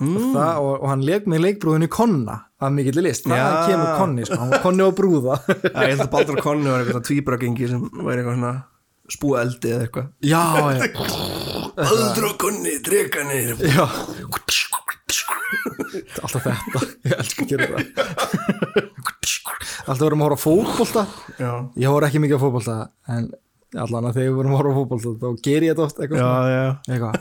Mm. 0.00 0.14
og, 0.16 0.22
það, 0.32 0.52
og, 0.64 0.74
og 0.80 0.86
hann 0.88 1.02
leik 1.04 1.26
með 1.28 1.42
leikbrúðinu 1.44 1.84
Konna 1.92 2.38
af 2.64 2.70
mikill 2.72 3.02
list, 3.04 3.26
það 3.28 3.36
Já. 3.36 3.66
kemur 3.68 3.90
Konni 3.98 4.22
sko, 4.24 4.38
hann 4.40 4.48
var 4.54 4.62
Konni 4.64 4.80
og 4.86 4.94
brúða. 4.96 5.34
Já, 5.44 5.76
ég 5.76 5.90
held 5.90 6.00
að 6.06 6.12
Baldur 6.14 6.38
og 6.38 6.42
Konni 6.46 6.70
var 6.72 6.80
eitthvað 6.86 7.04
tvíbragengi 7.04 7.68
sem 7.68 7.82
væri 7.98 8.22
eitthvað 8.22 8.38
svona 8.38 8.52
spúa 9.12 9.42
eldi 9.44 9.68
eða 9.74 9.84
eitthvað. 9.84 10.06
Já, 10.24 10.40
já, 10.72 10.80
Baldur 11.82 12.24
og 12.30 12.36
Konni, 12.40 12.72
drekanir. 12.88 13.52
Já. 13.60 13.84
Alltaf 16.24 16.48
þetta, 16.48 16.80
ég 17.04 17.12
elskar 17.18 17.44
að 17.44 17.52
gera 17.52 17.68
það. 17.68 17.84
Alltaf 19.84 20.00
vorum 20.06 20.24
að 20.30 20.40
fótbolta. 20.46 21.04
Já, 21.36 21.52
Ég 21.76 21.92
horf 21.92 22.08
ekki 22.08 22.24
mikið 22.24 22.40
á 22.40 22.44
fótbolta 22.46 22.78
en 23.18 23.28
allan 23.78 24.08
að 24.10 24.14
þegar 24.18 24.28
við 24.30 24.36
vorum 24.40 24.54
að 24.54 24.58
horfa 24.60 24.76
fótbolta 24.80 25.10
þá 25.20 25.28
ger 25.46 25.62
ég 25.62 25.70
þetta 25.74 25.86
oft 25.86 25.98
eitthvað 26.02 26.18
já, 26.18 26.24
svona. 26.26 26.50
já. 26.50 26.64
Eitthvað 26.90 27.12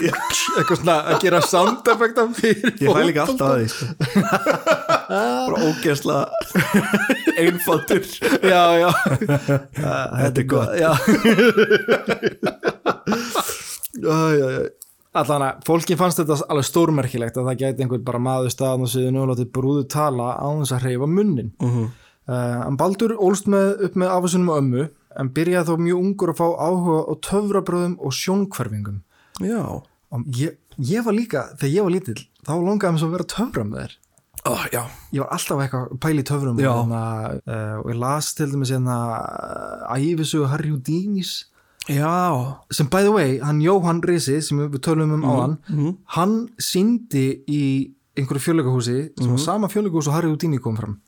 eitthvað 0.00 0.78
svona 0.80 0.96
að 1.12 1.20
gera 1.22 1.40
sound 1.44 1.88
effekta 1.92 2.24
fyrir 2.34 2.72
Ég 2.80 2.88
fæ 2.90 3.00
líka 3.06 3.20
alltaf 3.26 3.46
að 3.46 3.56
því 3.60 3.66
sko. 3.70 3.86
Bara 5.10 5.56
ógeðslega 5.68 6.24
einfaldur. 7.44 8.04
Já, 8.46 8.64
já, 8.80 8.90
Þetta 9.76 10.40
er 10.40 10.46
gott. 10.50 10.70
Allan 15.20 15.42
að 15.42 15.64
fólki 15.66 15.96
fannst 15.98 16.20
þetta 16.22 16.36
alveg 16.46 16.66
stórmerkilegt 16.68 17.38
að 17.40 17.48
það 17.50 17.60
gæti 17.64 17.82
einhvern 17.84 18.04
bara 18.06 18.20
maður 18.22 18.52
staðan 18.54 18.84
og 18.86 18.90
síðan 18.92 19.18
og 19.18 19.32
látið 19.32 19.48
brúðu 19.56 19.82
tala 19.90 20.28
á 20.38 20.46
þess 20.60 20.74
að 20.76 20.84
hreyfa 20.86 21.08
munnin. 21.10 21.50
Mhm. 21.58 21.82
uh, 21.82 21.90
en 22.30 22.76
Baldur 22.80 23.14
ólst 23.18 23.48
með, 23.50 23.84
upp 23.88 23.96
með 23.98 24.12
afasunum 24.16 24.50
og 24.52 24.60
ömmu 24.62 24.88
en 25.20 25.30
byrjaði 25.34 25.66
þó 25.72 25.80
mjög 25.86 26.02
ungur 26.04 26.32
að 26.32 26.38
fá 26.40 26.46
áhuga 26.68 26.98
á 27.10 27.12
töfrabröðum 27.26 27.96
og 27.98 28.12
sjónkverfingum 28.14 29.00
Já. 29.40 29.62
Ég, 30.36 30.56
ég 30.78 31.04
var 31.06 31.14
líka, 31.16 31.46
þegar 31.58 31.74
ég 31.74 31.86
var 31.86 31.94
lítill 31.96 32.20
þá 32.46 32.52
langaði 32.60 32.92
mér 32.94 33.02
svo 33.02 33.08
að 33.10 33.16
vera 33.16 33.28
töfra 33.34 33.64
með 33.66 33.82
þér 33.84 33.96
Ó, 34.48 34.52
Já, 34.72 34.82
ég 35.12 35.20
var 35.20 35.32
alltaf 35.36 35.58
eitthvað 35.60 35.88
að 35.90 35.98
pæla 36.00 36.22
í 36.22 36.26
töfrum 36.30 36.56
og, 36.56 36.62
Já. 36.64 36.70
hérna, 36.78 37.00
uh, 37.44 37.74
og 37.82 37.90
ég 37.92 37.98
las 38.00 38.30
til 38.38 38.46
dæmis 38.54 38.70
hérna 38.72 38.94
æfisögu 39.92 40.46
Harry 40.48 40.70
Houdini's. 40.72 41.32
Já. 41.88 42.56
Sem 42.72 42.88
by 42.88 43.02
the 43.04 43.12
way, 43.12 43.38
hann 43.40 43.60
Jóhann 43.60 44.00
Risi 44.04 44.38
sem 44.44 44.58
við 44.70 44.80
tölum 44.84 45.12
um 45.18 45.24
áðan 45.28 45.58
mhm. 45.68 45.94
hann 46.16 46.34
síndi 46.60 47.42
í 47.48 47.62
einhverju 48.16 48.40
fjöleikahúsi 48.46 48.96
sem 49.16 49.26
Mhm. 49.26 49.30
var 49.36 49.38
sama 49.44 49.68
fjöleikahús 49.68 50.08
og 50.08 50.14
Harry 50.14 50.28
Houdini 50.28 50.58
kom 50.58 50.76
fram 50.76 51.00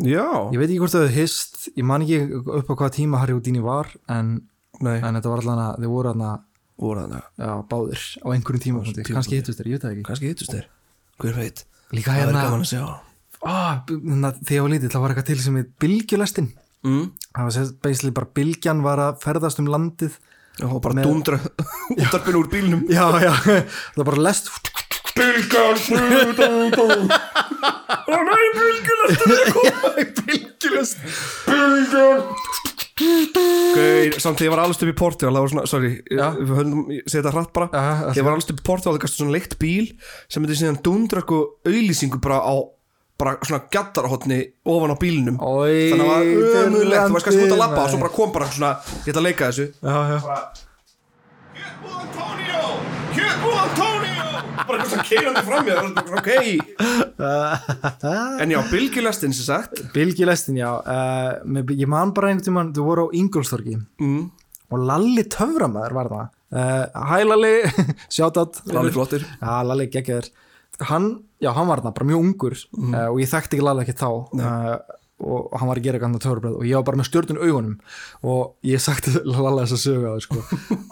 Já, 0.00 0.26
ég 0.52 0.60
veit 0.60 0.68
ekki 0.70 0.80
hvort 0.80 0.94
það 0.94 1.08
hefði 1.08 1.24
hist 1.24 1.66
ég 1.74 1.86
man 1.86 2.04
ekki 2.06 2.38
upp 2.40 2.70
á 2.72 2.74
hvaða 2.74 2.94
tíma 2.96 3.20
Harry 3.20 3.36
Houdini 3.36 3.60
var 3.64 3.90
en, 4.08 4.38
en 4.80 5.18
þetta 5.18 5.32
var 5.32 5.42
allan 5.42 5.62
að 5.66 5.82
þið 5.82 5.92
voru 5.94 6.12
allan 6.14 6.46
voru 6.80 7.04
já, 7.12 7.50
báðir 7.68 8.04
á 8.24 8.26
einhverjum 8.32 8.62
tíma 8.64 8.80
tímapunkti. 8.80 9.12
kannski 9.12 9.40
hittust 9.40 9.60
þér, 9.60 9.68
ég 9.68 9.76
veit 9.76 9.84
það 9.84 9.92
ekki. 9.94 10.06
Kannski 10.08 10.30
hittust 10.30 10.54
þeir. 10.54 10.66
Hver 11.20 11.36
veit? 11.36 11.62
Líka 11.92 12.16
hérna, 12.16 12.46
hérna 12.46 14.32
þegar 14.40 14.56
ég 14.56 14.64
var 14.64 14.72
lítill 14.74 14.92
það 14.92 15.04
var 15.04 15.12
eitthvað 15.12 15.28
til 15.30 15.38
sem 15.44 15.60
heit 15.60 15.70
bylgjulestin. 15.80 16.50
Mm. 16.80 17.10
það 17.36 17.44
var 17.44 17.52
sérst 17.52 17.74
basically 17.84 18.14
bara 18.16 18.32
bylgjan 18.38 18.78
var 18.84 19.00
að 19.04 19.18
ferðast 19.20 19.60
um 19.60 19.66
landið 19.68 20.14
og 20.64 20.78
bara 20.80 21.04
dundra 21.04 21.36
útarpinn 21.92 22.38
úr 22.40 22.48
bílnum. 22.52 22.86
Já, 22.88 23.04
já, 23.20 23.32
það 23.36 24.00
var 24.00 24.08
bara 24.14 24.24
lest 24.30 24.48
Bylgan, 25.20 25.76
bylgan 26.38 27.12
Ó 28.10 28.16
nei, 28.26 28.46
bylgulast 28.56 29.20
bylgjulest 30.24 30.96
Gauð, 33.00 34.16
samt 34.20 34.36
þegar 34.40 34.46
ég 34.46 34.52
var 34.52 34.60
allast 34.64 34.82
upp 34.84 34.90
í 34.90 34.96
Portugal 34.98 35.32
það 35.32 35.44
var 35.44 35.52
svona, 35.54 35.64
sorry, 35.70 35.90
Já. 36.12 36.26
við 36.36 36.50
höfum 36.52 36.82
setja 36.98 37.22
þetta 37.22 37.32
hratt 37.32 37.52
bara. 37.56 37.68
Þegar 37.72 38.18
ég 38.18 38.26
var 38.26 38.34
allast 38.36 38.52
upp 38.52 38.60
í 38.60 38.66
Portugal 38.66 38.92
það 38.96 39.04
gæstu 39.06 39.22
svona 39.22 39.36
leitt 39.36 39.56
bíl 39.62 39.86
sem 40.28 40.44
myndi 40.44 40.58
síðan 40.60 40.80
dundra 40.84 41.22
eitthvað 41.22 41.70
auðlýsingu 41.70 42.20
bara 42.20 42.42
á 42.44 42.54
bara 43.20 43.36
svona 43.44 43.62
gættarhotni 43.72 44.40
ofan 44.68 44.92
á 44.92 44.96
bílnum. 45.00 45.36
Oi, 45.44 45.92
þannig 45.92 46.04
að 46.04 46.12
það 46.12 46.54
var 46.54 46.64
ömulegt, 46.66 47.04
þú 47.04 47.16
varst 47.16 47.28
kannski 47.28 47.44
út 47.46 47.56
að 47.56 47.62
labba 47.64 47.84
og 47.84 47.92
svo 47.92 48.00
bara 48.04 48.16
kom 48.16 48.32
bara 48.36 48.52
svona, 48.52 48.72
ég 49.04 49.12
ætla 49.12 49.22
að 49.24 49.28
leika 49.28 49.50
þessu. 49.50 49.66
Já, 49.80 49.96
já. 50.12 50.18
Kjötbúð 51.56 52.00
Antonio 52.04 52.99
Kjötbúð 53.10 53.56
Antonio! 53.58 54.26
Bara 54.60 54.82
eitthvað 54.84 55.00
keirandi 55.08 55.42
fram 55.46 55.66
bara, 55.66 56.20
ok. 56.20 56.28
En 58.44 58.52
já, 58.54 58.58
bylgjulestin 58.70 59.34
sem 59.34 59.46
sagt. 59.48 59.80
Bylgjulestin, 59.94 60.60
já 60.60 60.68
uh, 60.78 61.62
ég 61.72 61.88
man 61.90 62.12
bara 62.14 62.30
einhvern 62.30 62.46
tímann, 62.46 62.70
þú 62.76 62.84
voru 62.86 63.06
á 63.10 63.14
Ingolstorgi 63.18 63.74
mm. 63.78 64.20
og 64.70 64.84
Lalli 64.92 65.24
töframæður 65.32 65.96
var 65.98 66.12
það. 66.12 66.30
Uh, 66.50 66.84
Hæ 67.10 67.18
Lalli, 67.26 67.52
shoutout. 68.14 68.62
Lalli 68.70 68.94
flottir 68.94 69.26
Já, 69.26 69.52
Lalli 69.66 69.90
geggjaður. 69.90 70.30
Hann, 70.90 71.10
já, 71.42 71.50
hann 71.56 71.68
var 71.68 71.82
það, 71.82 71.96
bara 71.98 72.10
mjög 72.12 72.24
ungur 72.28 72.56
uh, 72.56 73.06
og 73.10 73.20
ég 73.24 73.32
þekkti 73.32 73.58
ekki 73.58 73.66
Lalli 73.66 73.86
ekki 73.88 73.98
þá 73.98 74.10
og 75.20 75.52
hann 75.60 75.68
var 75.68 75.78
að 75.80 75.86
gera 75.86 75.98
eitthvað 75.98 76.22
töfrabröð 76.24 76.56
og 76.58 76.66
ég 76.68 76.78
var 76.78 76.86
bara 76.88 77.00
með 77.00 77.08
stjórnun 77.10 77.40
augunum 77.40 77.74
og 78.32 78.66
ég 78.66 78.82
sagti 78.82 79.12
Lalli 79.30 79.64
þess 79.64 79.76
að 79.76 79.82
söga 79.84 80.12
það 80.14 80.22
sko. 80.24 80.44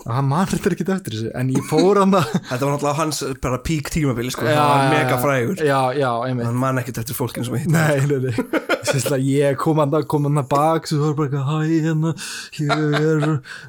og 0.05 0.11
hann 0.13 0.29
man 0.29 0.49
þetta 0.51 0.73
ekki 0.75 0.87
eftir 0.95 1.17
þessu 1.17 1.33
en 1.41 1.53
ég 1.55 1.69
fór 1.71 2.01
hann 2.03 2.17
að 2.21 2.33
þetta 2.35 2.59
var 2.61 2.75
náttúrulega 2.75 2.99
hans 3.01 3.23
bara 3.45 3.61
pík 3.69 3.93
tímabili 3.95 4.35
sko, 4.35 4.47
það 4.49 4.61
var 4.63 4.93
mega 4.93 5.21
frægur. 5.23 5.63
Já, 5.65 5.81
já, 5.97 6.11
hann 6.29 6.61
man 6.61 6.83
ekkert 6.83 7.03
eftir 7.03 7.19
fólkinu 7.19 7.49
sem 7.49 7.59
hitt 7.63 7.73
Nei, 7.73 8.01
nei, 8.09 8.19
nei. 8.29 8.67
Sérstlega, 8.89 9.21
ég 9.25 9.59
kom 9.61 9.81
hann 9.83 9.97
að 9.97 10.07
kom 10.11 10.29
hann 10.29 10.43
að 10.43 10.51
bak 10.53 10.89
svo 10.89 11.01
var 11.03 11.17
bara 11.19 11.45
hæ, 11.49 11.57
hérna 11.89 12.15
ég 12.61 12.73
er 12.73 13.27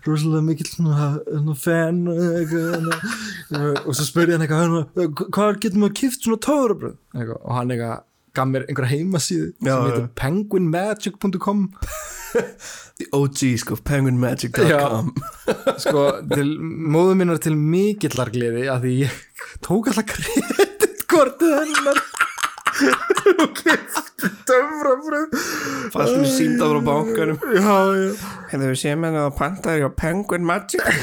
rosalega 0.07 0.43
mikill 0.45 0.69
hérna, 0.69 2.15
eitthvað, 2.39 2.91
hérna. 3.49 3.73
og 3.85 3.95
svo 3.95 4.05
spurði 4.07 4.37
hann 4.37 4.45
eitthvað 4.45 5.25
hvað 5.29 5.59
getur 5.63 5.83
maður 5.83 5.97
kift 6.03 6.27
svona 6.27 6.39
eitthvað, 6.39 7.39
og 7.39 7.57
hann 7.57 7.73
eitthvað 7.73 7.97
gaf 8.39 8.49
mér 8.49 8.65
einhverja 8.67 8.95
heimasíðu 8.95 9.49
Já, 9.59 9.73
sem 9.73 9.87
heitir 9.89 10.07
penguinmagic.com 10.23 11.65
The 12.99 13.07
OG 13.15 13.43
sko, 13.61 13.77
penguinmagic.com 13.89 15.13
sko, 15.81 16.05
til 16.29 16.49
móðu 16.59 17.15
minnar 17.19 17.39
til 17.43 17.55
mikillar 17.57 18.31
gleði 18.33 18.67
að 18.71 18.85
því 18.87 18.95
ég 19.05 19.19
tók 19.65 19.91
alltaf 19.91 20.09
kreditkortið 20.15 21.55
hennar 21.61 22.03
og 23.43 23.49
kifti 23.57 24.29
töfrabröð 24.47 25.33
fannst 25.93 26.15
mér 26.19 26.29
símdaður 26.33 26.79
á 26.79 26.81
bankanum. 26.87 27.37
Já, 27.55 27.75
já. 27.99 28.11
Hefur 28.51 28.65
við 28.65 28.79
séð 28.81 28.95
með 29.03 29.17
það 29.17 29.25
að 29.27 29.35
panta 29.39 29.75
þér 29.75 29.85
á 29.85 29.91
Penguin 30.03 30.45
Magic? 30.49 30.83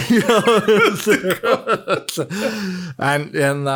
En, 2.97 3.29
en 3.35 3.67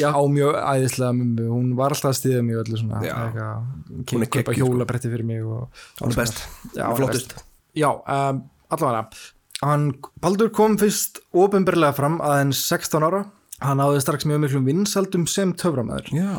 já, 0.00 0.10
á 0.10 0.22
mjög 0.30 0.56
æðislega 0.58 1.12
hún 1.46 1.70
var 1.78 1.94
alltaf 1.94 2.10
að 2.10 2.18
stiða 2.18 2.42
mig 2.44 2.58
öllu 2.60 2.80
svona. 2.80 3.00
Já. 3.06 3.14
Hún 4.10 4.24
er 4.24 4.26
að 4.26 4.42
sko. 4.42 4.56
hjólabretti 4.58 5.12
fyrir 5.12 5.28
mig 5.28 5.44
og, 5.46 5.68
hann 6.00 6.12
er 6.12 6.18
best, 6.18 6.42
Já, 6.74 6.86
flottust. 6.98 7.36
Já, 7.76 7.90
um, 7.94 8.42
allavega. 8.74 9.06
Hann, 9.62 9.88
Baldur 10.20 10.50
kom 10.52 10.76
fyrst 10.80 11.22
ofinberlega 11.36 11.96
fram 11.96 12.18
aðeins 12.24 12.60
16 12.68 13.06
ára. 13.06 13.24
Hann 13.64 13.80
áði 13.80 14.02
strax 14.04 14.26
mjög 14.28 14.42
miklum 14.42 14.66
vinsaldum 14.68 15.24
sem 15.30 15.54
töframæður 15.56 16.10
já, 16.12 16.32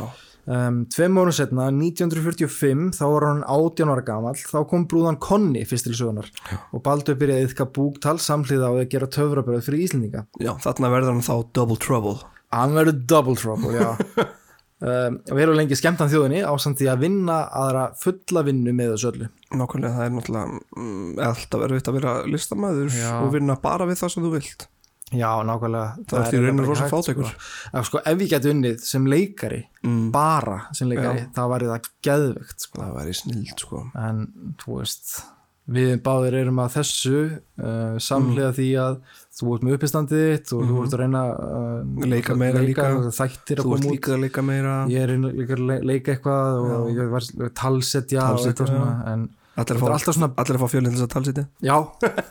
um, 0.48 0.80
tveim 0.94 1.20
árum 1.22 1.36
setna, 1.36 1.68
1945 1.74 2.96
þá 2.98 3.04
var 3.14 3.28
hann 3.30 3.44
18 3.46 3.94
ára 3.94 4.06
gamall 4.08 4.40
þá 4.40 4.58
kom 4.72 4.88
brúðan 4.90 5.20
Konni 5.24 5.66
fyrst 5.68 5.90
til 5.90 5.98
sögunar 5.98 6.32
og 6.72 6.84
Baldur 6.86 7.20
byrjaði 7.20 7.52
yfka 7.52 7.70
búktal 7.76 8.18
samhliða 8.24 8.72
á 8.72 8.74
að 8.80 8.90
gera 8.96 9.12
töfrabröð 9.12 9.68
fyrir 9.68 9.86
Íslendinga. 9.86 10.26
Já, 10.42 10.54
þarna 10.64 10.92
verður 10.96 11.16
hann 11.16 11.28
þá 11.28 11.36
Double 11.56 11.80
Trouble. 11.84 12.18
Hann 12.56 12.76
verður 12.78 13.00
double 13.12 13.36
trouble, 13.36 13.76
já. 13.76 13.90
Um, 14.78 15.16
og 15.26 15.34
verður 15.34 15.56
lengi 15.58 15.74
skemmtan 15.74 16.10
þjóðinni 16.12 16.44
á 16.46 16.54
samt 16.62 16.78
því 16.78 16.86
að 16.92 17.00
vinna 17.02 17.38
aðra 17.50 17.88
fulla 17.98 18.44
vinnu 18.46 18.70
með 18.78 18.92
þessu 18.92 19.08
öllu. 19.10 19.30
Nákvæmlega 19.58 19.96
það 19.96 20.04
er 20.06 20.12
náttúrulega 20.14 20.60
mm, 20.78 21.08
alltaf 21.26 21.64
erfitt 21.66 21.90
að 21.90 21.98
vera 21.98 22.12
listamæður 22.30 22.92
Já. 22.94 23.08
og 23.24 23.32
vinna 23.34 23.56
bara 23.64 23.88
við 23.90 23.98
það 24.04 24.12
sem 24.14 24.28
þú 24.28 24.32
vilt 24.36 24.68
já, 25.12 25.30
nákvæmlega 25.48 26.06
Það 26.10 26.20
er 26.20 26.28
því 26.32 26.42
raunin 26.44 26.58
bara 26.58 26.68
rosa 26.68 26.84
hægt, 26.84 26.94
fátækur. 26.94 27.30
sko. 27.32 27.78
Ef, 27.80 27.86
sko, 27.88 27.98
ef 28.06 28.18
ég 28.26 28.30
geti 28.34 28.52
unnið 28.52 28.80
sem 28.84 29.06
leikari 29.08 29.64
Mm. 29.88 30.12
bara 30.12 30.58
sem 30.74 30.90
leikari, 30.90 31.20
Já. 31.24 31.32
þá 31.36 31.42
væri 31.54 31.66
það 31.72 31.90
geðvegt 32.04 32.60
sko. 32.60 32.82
Það 32.82 32.96
væri 33.00 33.14
snild 33.16 33.58
sko 33.64 33.84
en 33.96 34.28
þú 34.60 34.78
veist 34.82 35.22
við 35.68 35.98
báðir 36.02 36.34
erum 36.42 36.60
að 36.64 36.76
þessu 36.78 37.16
uh, 37.60 37.98
samhliða 38.00 38.54
því 38.56 38.68
að 38.80 38.94
þú 39.38 39.50
ert 39.56 39.64
með 39.68 39.74
uppistandið 39.78 40.22
þitt 40.32 40.54
og 40.56 40.62
þú 40.70 40.84
ert 40.84 40.94
að 40.96 41.02
reyna 41.02 41.24
uh. 41.36 42.06
Leika 42.08 42.36
meira 42.40 42.62
líka. 42.64 42.86
þættir 43.12 43.60
að 43.60 43.68
koma 43.68 43.92
út 43.92 44.08
leika 44.24 44.42
meira 44.48 44.76
ég 44.88 45.04
er 45.04 45.12
að 45.18 45.66
le- 45.68 45.82
leika 45.84 46.16
eitthvað 46.16 46.62
og 46.72 46.88
ég 46.96 47.10
var 47.12 47.22
talsetja 47.54 48.24
og 48.24 48.38
Talsetja, 48.40 48.52
eitthvað 48.54 48.72
svona 48.72 49.14
en 49.14 49.28
Allir 49.58 49.80
að 49.80 49.82
svona 50.06 50.30
fá, 50.30 50.42
allir 50.44 50.58
að 50.58 50.62
fá 50.62 50.70
fjölinn 50.70 50.92
til 50.94 51.00
þess 51.00 51.08
að 51.08 51.14
talsitja 51.16 51.44
já, 51.66 51.76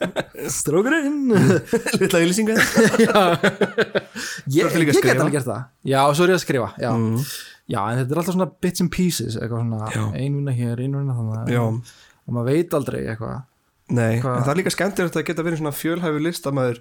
strókurinn. 0.57 1.17
Lilla 2.01 2.21
ylýsingar 2.23 2.61
ég, 4.55 4.63
ég 4.63 5.01
get 5.03 5.19
alveg 5.19 5.35
gert 5.35 5.49
það. 5.49 5.65
Já, 5.91 6.01
svo 6.15 6.27
er 6.27 6.33
ég 6.35 6.39
að 6.39 6.45
skrifa. 6.45 6.69
Já. 6.79 6.93
mm. 6.95 7.17
já, 7.75 7.81
en 7.83 7.99
þetta 8.01 8.15
er 8.15 8.21
alltaf 8.23 8.37
svona 8.37 8.49
bits 8.63 8.85
and 8.85 8.93
pieces 8.95 9.39
eitthvað 9.41 9.65
svona, 9.65 9.91
Já. 9.91 10.05
ein 10.15 10.39
vinna 10.39 10.55
hér, 10.55 10.85
ein 10.85 10.95
vinna 11.01 11.17
þannig 11.19 11.53
Já, 11.57 11.65
og 11.67 12.37
maður 12.39 12.53
veit 12.53 12.79
aldrei 12.79 13.01
eitthvað. 13.03 13.43
Nei, 13.97 14.15
Hvað- 14.23 14.37
en 14.39 14.47
það 14.47 14.53
er 14.53 14.61
líka 14.61 14.75
skemmtilegt 14.75 15.19
að 15.19 15.27
geta 15.29 15.47
verið 15.47 15.61
svona 15.63 15.75
fjölhæfi 15.79 16.23
listamæður 16.23 16.81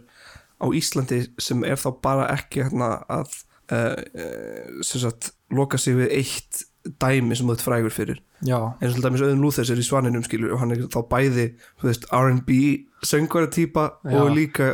á 0.62 0.66
Íslandi 0.78 1.20
sem 1.42 1.66
er 1.68 1.82
þá 1.82 1.90
bara 2.06 2.30
ekki 2.34 2.64
hérna 2.66 2.94
að 3.12 3.34
uh, 3.74 3.98
uh, 3.98 4.86
sagt 4.86 5.34
loka 5.54 5.78
sig 5.82 5.98
við 6.00 6.14
eitt 6.22 6.64
dæmi 7.02 7.36
sem 7.38 7.50
þú 7.50 7.56
ert 7.58 7.66
frægur 7.66 7.94
fyrir 7.94 8.22
eins 8.44 8.98
og 8.98 9.04
dæmis 9.04 9.24
auðvun 9.24 9.44
Lúþers 9.46 9.72
er 9.72 9.80
í 9.80 9.86
svaninum 9.86 10.26
skilur 10.26 10.56
og 10.56 10.62
hann 10.62 10.76
er 10.76 10.84
þá 10.92 11.00
bæði 11.12 11.46
R&B 12.12 12.58
söngvara 13.06 13.50
típa 13.54 13.86
Já. 14.04 14.18
og 14.22 14.32
líka 14.36 14.72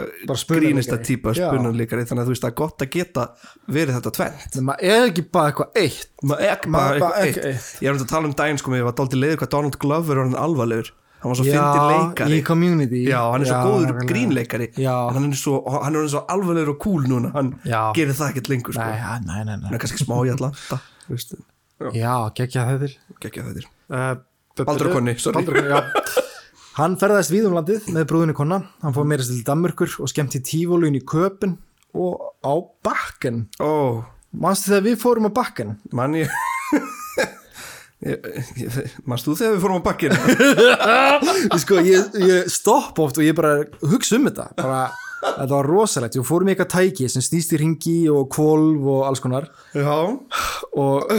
grínista 0.49 0.97
típa 1.03 1.35
Já. 1.35 1.49
spunanleikari 1.49 2.07
þannig 2.07 2.23
að 2.23 2.31
þú 2.31 2.35
veist 2.35 2.47
er 2.47 2.55
gott 2.61 2.85
að 2.85 2.91
geta 2.95 3.27
verið 3.67 3.99
þetta 3.99 4.13
tvennt 4.17 4.57
en 4.57 4.67
maður 4.69 4.95
er 4.95 5.05
ekki 5.11 5.27
bara 5.37 5.51
eitthvað 5.51 5.83
eitt 5.83 6.09
maður 6.23 6.47
er 6.47 6.55
ekki 6.55 6.73
bara 6.73 6.95
eitthvað 6.95 7.19
eitt 7.21 7.43
eitt. 7.51 7.69
ég 7.81 7.91
er 7.91 7.93
um 7.93 8.01
að 8.01 8.09
tala 8.15 8.31
um 8.31 8.35
daginn 8.41 8.61
sko 8.61 8.73
mér 8.73 8.87
var 8.87 8.97
dálítið 8.97 9.23
leiður 9.25 9.41
hvað 9.43 9.53
Donald 9.57 9.79
Glover 9.83 10.15
er 10.15 10.23
orðin 10.25 10.41
alvarlegur 10.41 10.93
hann 11.21 11.29
var 11.29 11.37
svo 11.37 11.45
já, 11.45 11.53
fyndin 11.61 11.91
leikari 11.91 12.39
í 12.39 12.45
community 12.45 13.03
já, 13.05 13.19
hann 13.29 13.43
er 13.45 13.51
svo 13.51 13.59
góður 13.67 13.91
nákvæmlega. 13.91 14.09
grínleikari 14.09 14.67
Já. 14.73 14.95
en 15.09 15.19
hann 15.19 15.29
er 15.29 15.37
svo, 15.37 15.59
hann 15.69 15.99
er 15.99 16.09
svo 16.09 16.23
alvarlegur 16.33 16.73
og 16.73 16.79
cool 16.81 17.05
núna 17.05 17.29
hann 17.35 17.53
Já. 17.61 17.91
gerir 17.97 18.17
það 18.17 18.33
ekkert 18.33 18.49
lengur 18.49 18.73
sko. 18.73 18.87
nei, 18.87 18.97
ja, 18.97 19.19
nei, 19.21 19.43
nei, 19.43 19.53
hann 19.53 19.67
nei. 19.67 19.75
er 19.77 19.83
kannski 19.83 20.01
smá 20.01 20.17
í 20.25 20.33
veist, 21.11 21.35
já, 21.95 22.13
geggja 22.37 22.61
þetta 22.69 22.87
geggja 23.23 23.41
þetta 23.47 23.61
uh, 23.91 24.13
Baldur 24.61 24.87
og 24.91 24.95
Konni, 24.99 25.13
sorry. 25.21 25.41
Baldur 25.41 25.55
já. 25.71 25.79
Hann 26.77 26.93
ferðaðist 26.99 27.31
víð 27.33 27.47
um 27.49 27.55
landið 27.57 27.81
með 27.95 28.03
brúðinu 28.09 28.35
konna. 28.37 28.59
Hann 28.83 28.95
fór 28.95 29.07
meira 29.07 29.23
til 29.27 29.41
Danmörkur 29.47 29.91
og 30.03 30.07
skemmt 30.11 30.35
í 30.39 30.43
tífólun 30.47 30.97
í 30.99 31.03
Köpen 31.07 31.51
og 31.97 32.13
á 32.43 32.53
Bakken. 32.85 33.45
Ó, 33.63 33.71
Manstu 34.31 34.71
þegar 34.71 34.85
við 34.85 34.99
fórum 35.01 35.27
á 35.27 35.31
Bakken? 35.35 35.73
mann 35.91 36.13
ég 36.15 36.29
mannst 39.05 39.27
þú 39.27 39.35
þegar 39.37 39.51
við 39.55 39.61
fórum 39.61 39.81
á 39.83 39.85
bakkinu 39.85 40.15
sko, 41.61 41.75
ég, 41.85 42.15
ég 42.17 42.47
stopp 42.49 42.97
oft 43.03 43.19
og 43.19 43.23
ég 43.27 43.35
bara 43.37 43.51
hugsa 43.83 44.15
um 44.17 44.25
þetta. 44.29 44.47
Bara, 44.57 44.87
þetta 45.21 45.53
var 45.53 45.69
rosalegt, 45.69 46.17
við 46.19 46.27
fórum 46.27 46.49
í 46.49 46.51
eitthvað 46.55 46.73
tæki 46.75 47.05
sem 47.11 47.23
snýst 47.25 47.55
í 47.55 47.57
ringi 47.61 47.97
og 48.13 48.23
kvolv 48.33 48.81
og 48.95 49.01
alls 49.09 49.21
konar. 49.23 49.45
Já, 49.77 49.97
og 50.77 50.97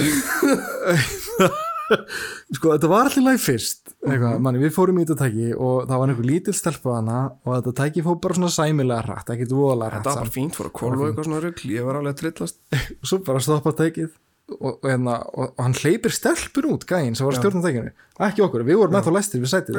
sko 2.57 2.73
þetta 2.75 2.91
var 2.91 3.09
allir 3.09 3.25
læg 3.27 3.39
fyrst 3.43 3.93
eitthvað, 4.03 4.39
manni, 4.43 4.61
við 4.63 4.73
fórum 4.75 4.99
í 4.99 5.05
þetta 5.05 5.27
tæki 5.27 5.49
og 5.55 5.87
það 5.89 6.01
var 6.03 6.13
einhver 6.13 6.29
lítil 6.29 6.55
stelpa 6.57 6.97
hana 6.99 7.19
og 7.45 7.51
þetta 7.57 7.75
tæki 7.83 8.05
fór 8.07 8.19
bara 8.23 8.39
svona 8.39 8.53
sæmilega 8.55 9.07
hrætt 9.07 9.33
ekkert 9.35 9.55
voðalega 9.57 9.93
hrætt 9.93 10.07
það 10.07 10.17
var 10.17 10.23
bara 10.23 10.37
fínt 10.37 10.59
fór 10.59 10.69
að 10.69 10.75
kvolva 10.79 11.03
og 11.03 11.11
eitthvað 11.11 11.29
svona 11.29 11.43
rugl 11.45 11.73
ég 11.75 11.89
var 11.89 11.99
alveg 12.01 12.15
að 12.15 12.21
trillast. 12.23 12.59
Og 13.03 13.11
svo 13.11 13.17
bara 13.27 13.45
stoppa 13.45 13.75
tækið 13.79 14.11
og, 14.53 14.73
og, 14.73 14.89
hérna, 14.89 15.19
og, 15.33 15.53
og 15.55 15.63
hann 15.63 15.77
hleypir 15.79 16.15
stelpur 16.15 16.69
út 16.73 16.87
gæinn 16.89 17.17
sem 17.19 17.29
var 17.29 17.37
að 17.37 17.43
stjórna 17.43 17.65
tækinu. 17.67 17.93
Ekki 18.29 18.45
okkur, 18.47 18.67
við 18.69 18.81
vorum 18.83 18.99
ennþá 18.99 19.15
læstir 19.15 19.43
við 19.43 19.53
sætið. 19.55 19.75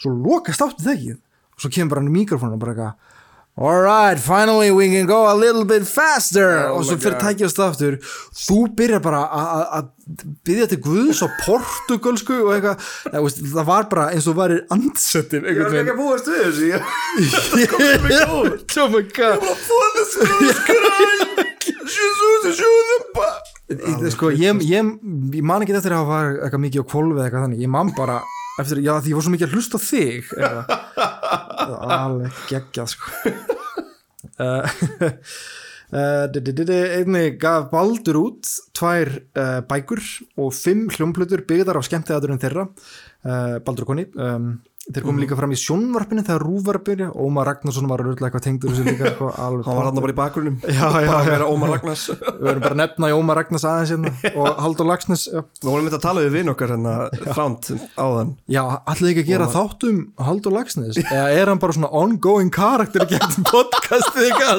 Svo 0.00 0.14
lokast 0.16 0.64
átti 0.64 0.86
tækið 0.88 1.18
og 1.18 1.64
svo 1.64 1.72
kemur 1.76 1.92
bara 1.92 2.02
hann 2.02 2.10
í 2.10 2.16
mikrofónu 2.16 2.56
og 2.56 2.62
bara 2.62 2.74
eitthvað 2.74 3.10
Alright, 3.52 4.18
finally 4.18 4.70
we 4.72 4.88
can 4.88 5.04
go 5.06 5.28
a 5.30 5.36
little 5.36 5.64
bit 5.66 5.84
faster. 5.86 6.68
Oh 6.70 6.78
og 6.78 6.86
svo 6.88 6.96
fyrir 6.96 7.18
á 7.20 7.48
staftur 7.52 7.98
þú 8.32 8.62
byrjar 8.78 9.02
bara 9.04 9.20
að- 9.28 9.50
að 9.52 9.66
að 9.76 9.84
byggja 10.48 10.66
til 10.70 10.80
Guðs 10.86 11.20
á 11.20 11.28
portugalsku 11.44 12.38
og 12.46 12.54
eitthvað, 12.56 12.78
það 13.52 13.64
var 13.68 13.84
bara 13.92 14.06
eins 14.14 14.26
og 14.26 14.36
varir 14.40 14.64
andsettin 14.72 15.44
ég 15.44 15.60
var 15.60 15.68
ekki 15.82 15.92
að 15.92 16.00
búast 16.00 16.26
við 16.32 16.40
þessu 16.48 16.64
ég 16.72 16.80
oh 18.82 18.88
my 18.88 19.02
god. 19.12 19.38
Jesus, 21.92 22.56
sjóðum 22.58 23.04
bara 23.14 23.51
sko, 24.12 24.30
ég, 24.34 24.62
ég, 24.68 24.92
ég 25.38 25.44
man 25.46 25.62
ekki 25.64 25.74
eftir 25.78 25.94
að 25.96 26.04
hafa 26.04 26.20
eitthvað 26.46 26.64
mikið 26.66 26.84
á 26.84 26.90
kvolfi 26.92 27.16
eða 27.18 27.26
eitthvað 27.28 27.44
þannig. 27.46 27.62
Ég 27.64 27.72
man 27.72 27.92
bara 27.96 28.18
eftir, 28.60 28.82
já 28.84 28.92
því 29.00 29.12
ég 29.12 29.18
var 29.18 29.24
svo 29.26 29.32
mikið 29.34 29.48
að 29.48 29.54
hlusta 29.56 29.80
þig 29.80 30.32
eða, 30.38 30.62
alveg 32.02 32.40
geggjað 32.50 32.94
sko. 32.96 33.06
Di- 36.32 36.40
di- 36.56 36.64
einnig 36.96 37.34
gaf 37.40 37.66
Baldur 37.68 38.16
út 38.22 38.48
tvær 38.72 39.10
uh, 39.36 39.58
bækur 39.68 40.00
og 40.40 40.54
fimm 40.56 40.86
hljómplutur 40.88 41.42
byggðar 41.44 41.76
á 41.76 41.82
skemmtiðaturinn 41.84 42.40
þeirra. 42.40 42.64
Uh, 43.22 43.58
Baldur 43.66 43.84
og 43.84 43.90
Konni 43.92 44.06
um, 44.16 44.54
þeir 44.82 45.04
komum 45.04 45.20
líka 45.22 45.36
fram 45.38 45.52
í 45.54 45.56
sjónvarpinu 45.60 46.24
þegar 46.26 46.42
Rúf 46.42 46.64
var 46.66 46.76
að 46.80 46.86
byrja. 46.88 47.08
Ómar 47.22 47.46
Ragnarsson 47.46 47.86
var 47.90 48.02
að 48.02 48.08
rölla 48.10 48.26
eitthvað 48.26 48.44
tengdur 48.48 48.72
þessu 48.72 48.84
líka 48.88 49.12
alveg 49.46 49.68
hann 49.68 49.78
var 49.78 49.86
hann 49.86 50.00
bara 50.02 50.14
í 50.14 50.16
bakgrunum. 50.18 50.56
Já, 50.66 50.88
já, 50.98 51.06
já. 51.06 51.12
við 51.30 52.42
verðum 52.48 52.64
bara 52.64 52.78
nefna 52.80 53.10
í 53.12 53.14
Ómar 53.14 53.38
Ragnars 53.38 53.66
aðeins 53.68 53.92
hérna. 53.94 54.12
Og 54.42 54.62
Haldur 54.64 54.88
Lagsnes 54.90 55.22
já. 55.30 55.38
við 55.38 55.68
vorum 55.68 55.86
eitthvað 55.86 56.00
að 56.00 56.06
tala 56.08 56.24
við 56.24 56.34
vinn 56.38 56.52
okkar 56.52 56.74
hérna 56.74 56.96
fránt 57.36 57.70
áðan. 57.94 58.34
Já, 58.50 58.62
allir 58.90 59.12
ekki 59.12 59.22
að 59.22 59.30
gera 59.30 59.48
þátt 59.54 59.86
um 59.86 60.02
Haldur 60.26 60.56
Lagsnes 60.56 60.98
eða 61.04 61.28
er 61.30 61.52
hann 61.52 61.62
bara 61.62 61.78
svona 61.78 61.92
ongoing 62.02 62.50
karakter 62.54 63.06
í 63.06 63.10
gegnum 63.14 63.46
podcastið 63.52 64.22
eitthvað 64.32 64.58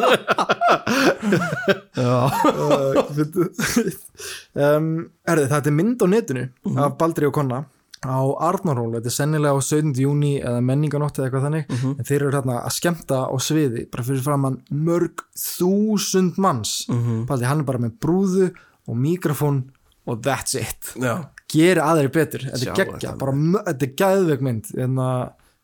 um, 4.55 4.89
Erði, 5.23 5.45
þetta 5.51 5.69
er 5.69 5.75
mynd 5.75 6.03
á 6.03 6.07
netinu 6.09 6.47
af 6.79 6.97
Baldri 6.99 7.27
og 7.27 7.35
Konna 7.35 7.63
á 8.03 8.19
Arnarhól, 8.49 8.91
þetta 8.97 9.09
er 9.11 9.15
sennilega 9.15 9.55
á 9.55 9.61
17. 9.63 9.93
júni 10.03 10.33
eða 10.41 10.61
menninganótt 10.65 11.19
eða 11.19 11.27
eitthvað 11.29 11.45
þannig 11.47 11.75
en 11.93 12.07
þeir 12.07 12.17
eru 12.21 12.33
hérna 12.35 12.57
að 12.63 12.75
skemmta 12.77 13.19
á 13.29 13.35
sviði 13.39 13.85
bara 13.91 14.07
fyrir 14.07 14.25
framann 14.25 14.57
mörg 14.69 15.23
þúsund 15.39 16.39
manns. 16.41 16.73
Baldi, 17.29 17.47
hann 17.47 17.63
er 17.63 17.69
bara 17.69 17.83
með 17.83 17.95
brúðu 18.03 18.49
og 18.87 18.99
mikrofón 18.99 19.63
og 20.05 20.19
that's 20.25 20.57
it. 20.59 20.93
Já, 20.99 21.29
geri 21.47 21.79
aðri 21.79 22.11
betur, 22.11 22.43
þetta 22.49 22.73
er 22.73 22.81
geggja 22.81 23.15
bara, 23.21 23.33
þetta 23.69 23.87
er 23.87 23.95
gæðveik 24.03 24.43
mynd 24.43 24.73
en 24.83 24.99
að 24.99 25.21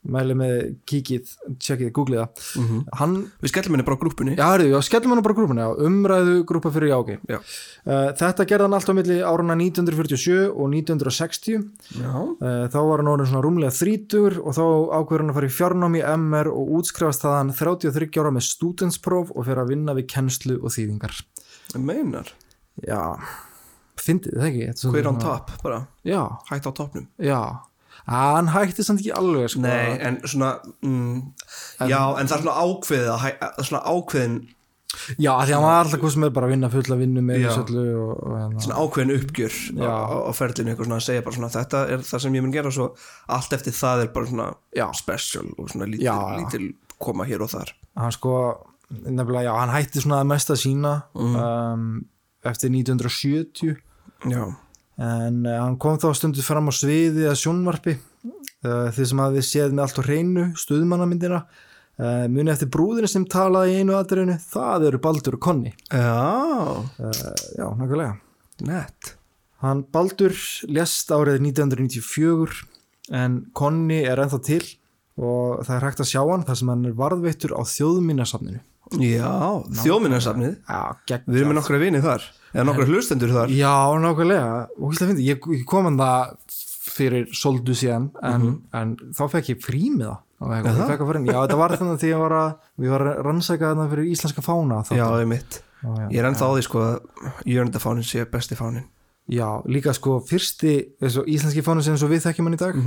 mæli 0.07 0.35
með 0.37 0.53
kíkið, 0.87 1.31
tjekkið, 1.59 1.89
googlið 1.95 2.21
það. 2.21 2.43
Mhm. 2.61 2.83
hann, 2.99 3.15
við 3.43 3.51
skellum 3.51 3.75
henni 3.75 3.85
bara 3.87 3.97
á 3.99 4.03
grúpunni 4.03 4.35
já, 4.37 4.45
hörðu, 4.47 4.69
já, 4.71 4.79
skellum 4.87 5.11
hann 5.11 5.23
bara 5.25 5.35
grúpuna 5.35 5.65
já, 5.65 5.71
umræðu 5.89 6.35
grúpa 6.47 6.71
fyrir 6.71 6.93
jáki 6.93 7.17
já, 7.27 7.39
uh, 7.83 8.07
þetta 8.15 8.45
gerði 8.47 8.67
hann 8.67 8.77
alltaf 8.77 8.95
milli 8.95 9.19
áruna 9.19 9.57
1947 9.59 10.55
og 10.55 10.71
1960 10.71 11.67
já. 11.99 12.13
uh, 12.15 12.65
þá 12.71 12.79
var 12.79 13.03
hann 13.03 13.11
orðin 13.11 13.27
svona 13.27 13.43
rúmlega 13.43 13.75
þrítur 13.75 14.39
og 14.39 14.55
þá 14.55 14.63
ákveður 15.01 15.25
hann 15.25 15.33
að 15.33 15.39
fara 15.41 15.51
í 15.51 15.55
fjarnám 15.59 15.99
í 15.99 16.05
MR 16.15 16.51
og 16.53 16.73
útskrifast 16.79 17.27
þaðan 17.27 17.53
33 17.59 18.23
ára 18.23 18.35
með 18.39 18.47
studentspróf 18.47 19.35
og 19.35 19.49
fyrir 19.49 19.65
að 19.65 19.75
vinna 19.75 19.97
við 19.99 20.07
kennslu 20.15 20.61
og 20.63 20.71
þýðingar. 20.71 21.19
Meinar, 21.75 22.31
já, 22.87 23.03
fyndið 23.99 24.39
það 24.39 24.47
ekki? 24.47 24.69
Er 24.71 24.93
hver 24.95 25.11
án 25.11 25.19
tap 25.19 25.57
bara, 25.59 25.83
já, 26.07 26.23
hætt 26.47 26.69
á 26.69 26.71
topnum. 26.71 27.11
Já 27.19 27.67
hann 28.09 28.47
hætti 28.53 28.83
samt 28.85 29.01
ekki 29.03 29.11
alveg 29.15 29.49
sko. 29.53 29.61
nei, 29.65 29.97
en 30.01 30.21
svona 30.25 30.53
mm, 30.81 31.17
já, 31.89 31.99
en 32.19 32.29
það 32.29 32.37
er 32.37 32.45
svona 32.45 32.55
ákveðið 32.63 33.11
að 33.15 33.27
að 33.49 33.67
svona 33.69 33.83
ákveðin 33.93 34.39
Já, 35.21 35.29
því 35.45 35.51
að 35.53 35.53
hann 35.53 35.63
var 35.67 35.79
alltaf 35.83 35.99
hvað 36.01 36.11
sem 36.15 36.23
er 36.25 36.31
bara 36.33 36.47
að 36.47 36.51
vinna 36.55 36.69
fulla 36.73 36.95
vinnu 36.97 37.21
með 37.21 37.43
þessu 37.43 37.61
öllu 37.61 37.81
og, 38.01 38.13
og 38.25 38.31
hérna. 38.39 38.61
svona 38.65 38.79
ákveðin 38.81 39.11
uppgjör 39.19 39.57
á, 39.85 39.93
á, 40.25 40.31
ferlinu 40.33 40.71
eitthvað 40.71 40.87
svona 40.89 40.97
að 40.97 41.05
segja 41.05 41.25
bara 41.27 41.35
svona 41.37 41.49
þetta 41.53 41.81
er 41.93 42.05
það 42.09 42.23
sem 42.23 42.37
ég 42.39 42.43
mun 42.45 42.55
gera 42.55 42.71
svo 42.73 42.87
allt 43.37 43.53
eftir 43.59 43.75
það 43.77 44.01
er 44.07 44.09
bara 44.15 44.29
svona 44.31 44.47
Já. 44.79 44.87
special 44.97 45.45
og 45.61 45.69
svona 45.69 45.89
lítil, 45.91 46.07
já. 46.09 46.15
lítil 46.41 46.65
koma 47.05 47.27
hér 47.29 47.45
og 47.45 47.51
þar 47.53 47.69
hann 48.01 48.15
sko, 48.17 48.33
nefnilega, 48.89 49.45
já, 49.45 49.53
hann 49.61 49.75
hætti 49.77 50.01
svona 50.07 50.23
að 50.23 50.31
mesta 50.33 50.57
sína 50.57 50.95
Mm. 51.13 51.37
um, 51.37 51.85
eftir 52.49 52.73
1970 52.73 53.77
já, 54.33 54.43
en 54.99 55.41
uh, 55.47 55.55
hann 55.63 55.77
kom 55.81 55.99
þá 56.01 56.11
stundu 56.17 56.43
fram 56.45 56.69
á 56.69 56.73
sviði 56.75 57.27
að 57.29 57.39
sjónvarpi. 57.41 57.95
Uh, 58.59 58.89
því 58.91 59.05
sem 59.07 59.21
hafði 59.23 59.43
séð 59.47 59.75
með 59.75 59.85
allt 59.85 59.99
á 59.99 60.03
hreinu 60.03 60.45
stuðmannamyndina 60.59 61.43
uh, 61.45 62.25
muni 62.27 62.51
eftir 62.51 62.67
brúðinu 62.73 63.07
sem 63.07 63.27
talaði 63.31 63.77
í 63.77 63.79
einu 63.79 63.95
aðrinu 63.95 64.35
það 64.43 64.89
eru 64.89 64.99
Baldur 65.03 65.37
og 65.39 65.45
Konni. 65.45 65.71
Já. 65.87 66.83
Já, 67.55 67.65
nákvæmlega. 67.79 68.17
Nett. 68.67 69.13
Hann 69.63 69.85
Baldur 69.91 70.35
lést 70.71 71.11
árið 71.11 71.39
1994 71.47 72.59
en 73.15 73.39
Konni 73.55 74.03
er 74.07 74.19
ennþá 74.23 74.41
til 74.45 74.63
og 75.19 75.65
það 75.67 75.75
er 75.75 75.85
hægt 75.87 76.03
að 76.03 76.11
sjá 76.13 76.21
hann 76.23 76.45
þar 76.47 76.59
sem 76.59 76.71
hann 76.71 76.87
er 76.87 76.99
varðveittur 76.99 77.55
á 77.55 77.61
þjóðminnasafninu. 77.67 78.61
Já, 78.97 79.33
þjóminnarsafnið 79.83 80.55
Við 81.29 81.41
erum 81.41 81.51
með 81.51 81.59
nokkra 81.59 81.81
vinið 81.81 82.07
þar 82.07 82.29
Eða 82.49 82.65
nokkra 82.65 82.87
hlustendur 82.89 83.33
þar. 83.33 83.51
Já, 83.53 83.73
nákvæmlega, 84.01 85.21
ég, 85.21 85.43
kom 85.69 85.85
hann 85.85 85.99
það 85.99 86.55
fyrir 86.89 87.27
soldu 87.37 87.75
síðan 87.77 88.09
en, 88.25 88.47
en 88.75 88.95
þá 89.13 89.23
fekk 89.35 89.51
ég 89.53 89.61
frí 89.61 89.91
með 89.93 90.07
það. 90.09 90.17
Og 90.39 90.53
ég, 90.55 90.67
ég 90.71 90.77
fekk 90.87 91.03
að 91.03 91.09
fara 91.09 91.19
inn, 91.19 91.27
já 91.27 91.37
þetta 91.37 91.57
var 91.59 91.73
þannig 91.75 91.97
því 91.99 92.11
að 92.15 92.21
var 92.23 92.35
að 92.37 92.51
við 92.79 92.93
var 92.93 93.03
að 93.05 93.17
rannsæka 93.27 93.71
þarna 93.73 93.87
fyrir 93.91 94.11
íslenska 94.13 94.43
fána 94.45 94.77
Já, 94.87 95.03
það 95.03 95.23
er 95.23 95.27
mitt 95.33 95.57
já, 95.59 95.89
já. 95.89 96.05
Ég 96.15 96.21
er 96.21 96.27
ennþá 96.29 96.47
á 96.47 96.51
því 96.55 96.63
sko 96.63 96.83
að 96.85 96.93
Jörndafánin 97.53 98.07
sé 98.07 98.23
besti 98.31 98.55
fánin 98.55 98.85
já, 99.29 99.47
líka 99.69 99.93
sko 99.93 100.19
fyrsti 100.25 100.73
íslenski 101.01 101.63
fána 101.65 101.83
sem 101.85 101.97
svo 101.99 102.09
við 102.11 102.25
þekkjum 102.25 102.49
hann 102.49 102.57
í 102.57 102.61
dag 102.61 102.79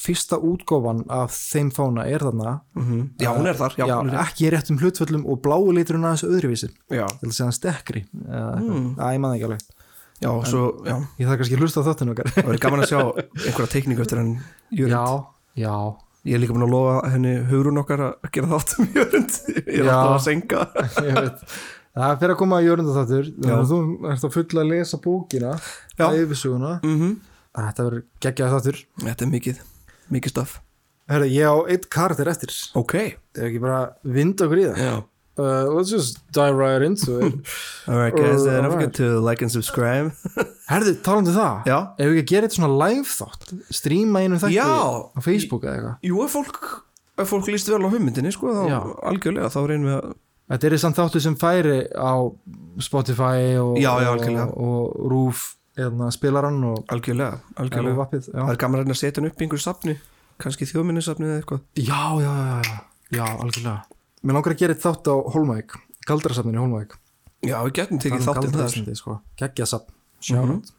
fyrsta 0.00 0.38
útgófan 0.40 1.02
af 1.12 1.34
þeim 1.34 1.68
fána 1.76 2.06
er 2.08 2.24
þarna. 2.24 2.54
Mhm. 2.78 3.02
Já, 3.20 3.30
hún 3.36 3.50
er 3.50 3.58
þar 3.58 3.76
Já, 3.76 3.84
já, 3.86 3.96
hún 3.98 4.12
er 4.12 4.22
ekki 4.24 4.46
í 4.48 4.52
réttum 4.54 4.78
hlutföllum 4.80 5.26
og 5.28 5.42
bláu 5.44 5.68
liturinn 5.76 6.06
aðeins 6.08 6.24
öðruvísi. 6.24 6.70
Ég 6.90 7.20
vil 7.20 7.32
segja 7.32 7.50
hann 7.50 7.56
stekkri 7.56 8.06
eða 8.24 8.54
eitthvað, 8.56 8.88
Æ, 8.96 9.04
ég 9.12 9.20
maður 9.20 9.36
ekki 9.36 9.48
alveg. 9.50 9.66
Já 10.20 10.30
svo, 10.44 10.62
já. 10.84 10.96
ég 11.16 11.28
þarf 11.28 11.40
kannski 11.40 11.56
að 11.56 11.62
hlusta 11.64 11.80
á 11.80 11.88
þáttinu 11.88 12.12
okkar. 12.12 12.30
Það 12.34 12.48
verður 12.48 12.62
gaman 12.64 12.82
að 12.84 12.90
sjá 12.90 13.00
einhverja 13.48 13.72
teikningu 13.72 14.02
eftir 14.04 14.20
hann 14.20 14.32
Jörund. 14.76 14.92
Já, 14.92 15.04
já. 15.56 15.76
Ég 16.28 16.36
er 16.36 16.42
líka 16.42 16.52
búin 16.52 16.66
að 16.66 16.74
lofa 16.74 16.96
henni 17.14 17.30
hugrun 17.48 17.80
okkar 17.80 18.02
að 18.10 18.32
gera 18.34 18.50
þátt 18.50 18.74
um 18.76 18.90
Jörund. 18.96 19.38
Ég 19.64 19.78
er 19.80 19.88
alltaf 19.88 20.18
að 20.18 20.24
veit 21.24 21.44
það 22.00 22.16
fyrir 22.22 22.34
að 22.34 22.40
koma 22.40 22.58
að 22.60 22.66
jörnda 22.68 22.96
þáttur 22.96 23.28
að 23.50 23.66
þú 23.70 23.78
ert 24.12 24.26
að 24.28 24.34
fulla 24.36 24.64
að 24.64 24.72
lesa 24.74 25.00
bókina 25.04 25.52
Já. 25.98 26.06
yfirsuguna 26.08 26.72
mm 26.80 26.96
þetta 27.66 27.84
verður 27.86 28.02
geggjað 28.22 28.52
þáttur. 28.54 28.76
Þetta 29.02 29.24
er 29.24 29.30
mikið, 29.30 29.62
mikið 30.14 30.34
stöf 30.36 30.58
Herra, 31.10 31.26
ég 31.26 31.42
á 31.42 31.54
eitt 31.66 31.88
karakter 31.90 32.28
eftir. 32.30 32.52
Ok. 32.78 32.94
Það 33.34 33.42
er 33.42 33.48
ekki 33.48 33.62
bara 33.64 33.80
vind 34.06 34.38
í 34.38 34.46
það 34.46 34.78
Já. 34.78 34.92
Uh, 35.40 35.64
let's 35.72 35.90
just 35.90 36.18
dive 36.36 36.54
right 36.58 36.82
into 36.82 37.18
it. 37.18 37.34
Alright 37.88 38.14
guys, 38.14 38.44
uh, 38.44 38.60
don't 38.60 38.72
forget 38.72 38.94
to 38.94 39.18
like 39.24 39.42
and 39.42 39.50
subscribe. 39.50 40.12
Herðu, 40.70 40.94
talandi 41.02 41.32
um 41.32 41.38
það. 41.38 41.66
Já. 41.70 41.78
Ef 41.96 42.10
við 42.10 42.20
ekki 42.20 42.22
að 42.26 42.32
gera 42.34 42.46
eitt 42.50 42.56
svona 42.58 42.70
live 42.84 43.06
þátt 43.08 43.52
stríma 43.74 44.22
einum 44.22 44.42
þætti 44.42 44.58
Já. 44.58 44.68
á 44.68 45.18
Facebook 45.24 45.64
eða 45.64 45.76
eitthvað. 45.78 46.10
Jú, 46.10 46.20
ef 46.26 46.36
fólk, 46.36 46.60
ef 47.24 47.32
fólk 47.32 47.50
líst 47.54 47.70
vel 47.72 47.80
á 47.82 47.88
hugmyndinni 47.88 48.34
sko, 48.36 48.52
þá 48.52 48.74
algjörlega, 49.10 49.50
þá 49.54 49.60
reynum 49.64 49.88
við 49.88 49.96
að 49.96 50.12
þetta 50.50 50.68
er 50.68 50.76
samt 50.82 50.98
þáttu 50.98 51.22
sem 51.24 51.36
færi 51.40 51.80
á 51.94 52.14
Spotify 52.82 53.56
og, 53.60 53.78
Já, 53.80 53.92
já, 54.02 54.10
og, 54.10 54.54
og 54.60 55.10
Roof 55.10 55.46
eða 55.80 56.10
spilarann 56.12 56.60
og 56.66 56.90
algjörlega, 56.92 57.38
algjörlega. 57.62 58.08
Já. 58.20 58.32
Það 58.34 58.54
er 58.54 58.60
gaman 58.64 58.82
að 58.84 58.98
setja 58.98 59.20
hann 59.22 59.30
upp 59.30 59.40
í 59.40 59.46
einhverju 59.46 59.64
safni 59.64 59.96
kannski 60.40 60.66
þjóðminnisafni 60.68 61.28
eða 61.28 61.40
eitthvað. 61.42 61.62
Já, 61.76 62.02
já, 62.24 62.32
já, 62.40 62.74
já, 63.16 63.24
algjörlega. 63.44 64.00
Mér 64.20 64.36
langar 64.36 64.54
að 64.54 64.60
gera 64.60 64.76
þátt 64.76 65.08
á 65.08 65.16
Holmæk 65.32 65.76
Galdrasafninu 66.08 66.60
Holmæk 66.60 66.98
Já, 67.40 67.56
við 67.64 67.70
getum 67.78 68.00
tekið 68.02 68.26
þáttinn 68.26 68.52
þar 68.52 68.58
Galdrasafni, 68.58 68.96
sko. 68.98 69.14
Geggjasafn 69.40 69.94
Sjárat 70.20 70.74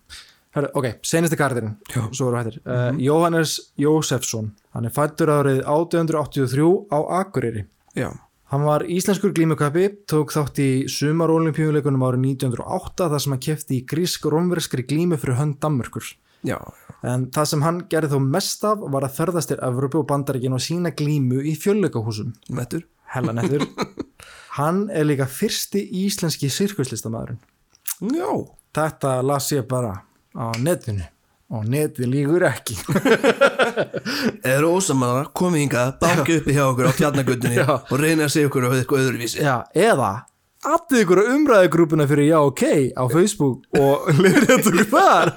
Herra, 0.52 0.68
ok, 0.76 0.88
senasti 1.08 1.38
kardirinn 1.40 1.78
uh, 1.96 2.90
Jóhannes 3.00 3.54
Jósefsson. 3.80 4.50
Hann 4.76 4.90
er 4.90 4.92
fættur 4.92 5.32
árið 5.32 5.62
1883 5.64 6.66
á 6.92 7.00
Akureyri. 7.22 7.64
Já, 7.96 8.10
Hann 8.52 8.66
var 8.68 8.84
íslenskur 8.84 9.32
glímukappi, 9.32 9.86
tók 10.12 10.34
þátt 10.36 10.58
í 10.60 10.70
sumarolimpíuleikunum 10.92 12.02
árið 12.04 12.26
1908 12.34 13.08
þar 13.14 13.24
sem 13.24 13.36
hann 13.36 13.44
kefti 13.46 13.78
í 13.80 13.86
grísk-rómverskri 13.88 14.84
glímu 14.90 15.20
fyrir 15.22 15.38
hönd 15.40 15.60
Danmörkur. 15.64 16.04
já, 16.44 16.58
En 17.04 17.30
það 17.34 17.46
sem 17.50 17.62
hann 17.66 17.78
gerði 17.90 18.12
þó 18.12 18.20
mest 18.28 18.64
af 18.68 18.82
var 18.94 19.06
að 19.08 19.16
ferðast 19.16 19.50
til 19.50 19.58
Evrópu 19.58 20.02
og 20.04 20.08
Bandaríkin 20.10 20.54
og 20.54 20.62
sína 20.62 20.92
glímu 20.92 21.40
í 21.48 21.56
fjölleikahúsum. 21.58 22.34
nettur 22.50 22.84
Hella 23.14 23.34
nettur. 23.34 23.64
hann 24.60 24.90
er 24.90 25.08
líka 25.08 25.26
fyrsti 25.26 25.82
íslenski 26.04 26.50
sirkuslistamæðurinn. 26.52 27.40
Já, 28.14 28.30
Þetta 28.72 29.22
las 29.24 29.50
ég 29.52 29.66
bara 29.68 29.96
á 30.32 30.48
netinu 30.60 31.04
og 31.52 31.66
netið 31.68 32.08
lígur 32.08 32.46
ekki. 32.48 32.78
er 34.56 34.68
ósamara, 34.68 35.28
komið 35.38 35.66
hingað, 35.66 35.94
banki 36.02 36.42
uppi 36.42 36.58
hjá 36.58 36.66
okkur 36.70 36.90
á 36.90 36.94
tjarnagötunni 36.98 37.62
Já. 37.62 37.70
og 37.78 37.96
reyna 38.02 38.28
að 38.28 38.36
segja 38.36 38.52
okkur 38.52 38.68
á 38.68 38.72
eitthvað 38.76 39.08
öðruvísi. 39.08 39.42
Já, 39.44 39.56
eða 39.78 40.12
aðtið 40.62 41.00
ykkur 41.02 41.20
á 41.22 41.30
umræðugrúpuna 41.34 42.06
fyrir 42.10 42.28
já 42.28 42.38
ok 42.38 42.64
á 42.94 43.04
Facebook 43.10 43.80
og 43.82 44.10
lifrið 44.22 44.52
okkur 44.60 44.84
þar. 44.92 45.32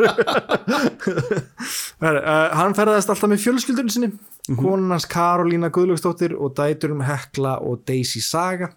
Her, 2.05 2.19
uh, 2.21 2.49
hann 2.59 2.77
ferðast 2.77 3.09
alltaf 3.13 3.31
með 3.33 3.41
fjölskyldurinn 3.47 3.95
sinni 3.95 4.11
konan 4.59 4.93
hans 4.93 5.09
Karolína 5.09 5.71
Guðlaugsdóttir 5.73 6.37
og 6.37 6.53
dæturum 6.59 7.01
Hekla 7.07 7.57
og 7.65 7.87
Daisy 7.89 8.21
Saga. 8.25 8.75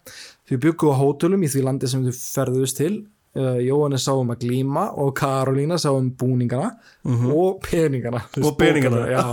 Þau 0.47 0.57
byggu 0.63 0.93
á 0.95 0.99
hótelum 1.01 1.43
í 1.43 1.51
því 1.51 1.65
landi 1.67 1.91
sem 1.91 2.05
þau 2.07 2.15
ferðuðust 2.15 2.79
til 2.79 2.93
uh, 3.37 3.57
Jóhannes 3.63 4.03
sá 4.07 4.13
um 4.17 4.33
að 4.33 4.41
glíma 4.45 4.87
og 4.97 5.13
Karolína 5.17 5.77
sá 5.81 5.91
um 5.93 6.09
búningana 6.11 6.73
og 7.07 7.61
peningana. 7.63 8.23
Og 8.41 8.57
peningana. 8.59 9.05
já, 9.13 9.23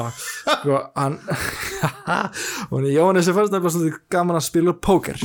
sko, 0.61 0.83
hann 0.95 1.19
Jóhannes 2.99 3.29
er 3.29 3.35
fyrst 3.37 3.55
nefnilega 3.55 3.75
svolítið 3.75 4.01
gaman 4.15 4.39
að 4.39 4.47
spila 4.51 4.77
póker. 4.77 5.17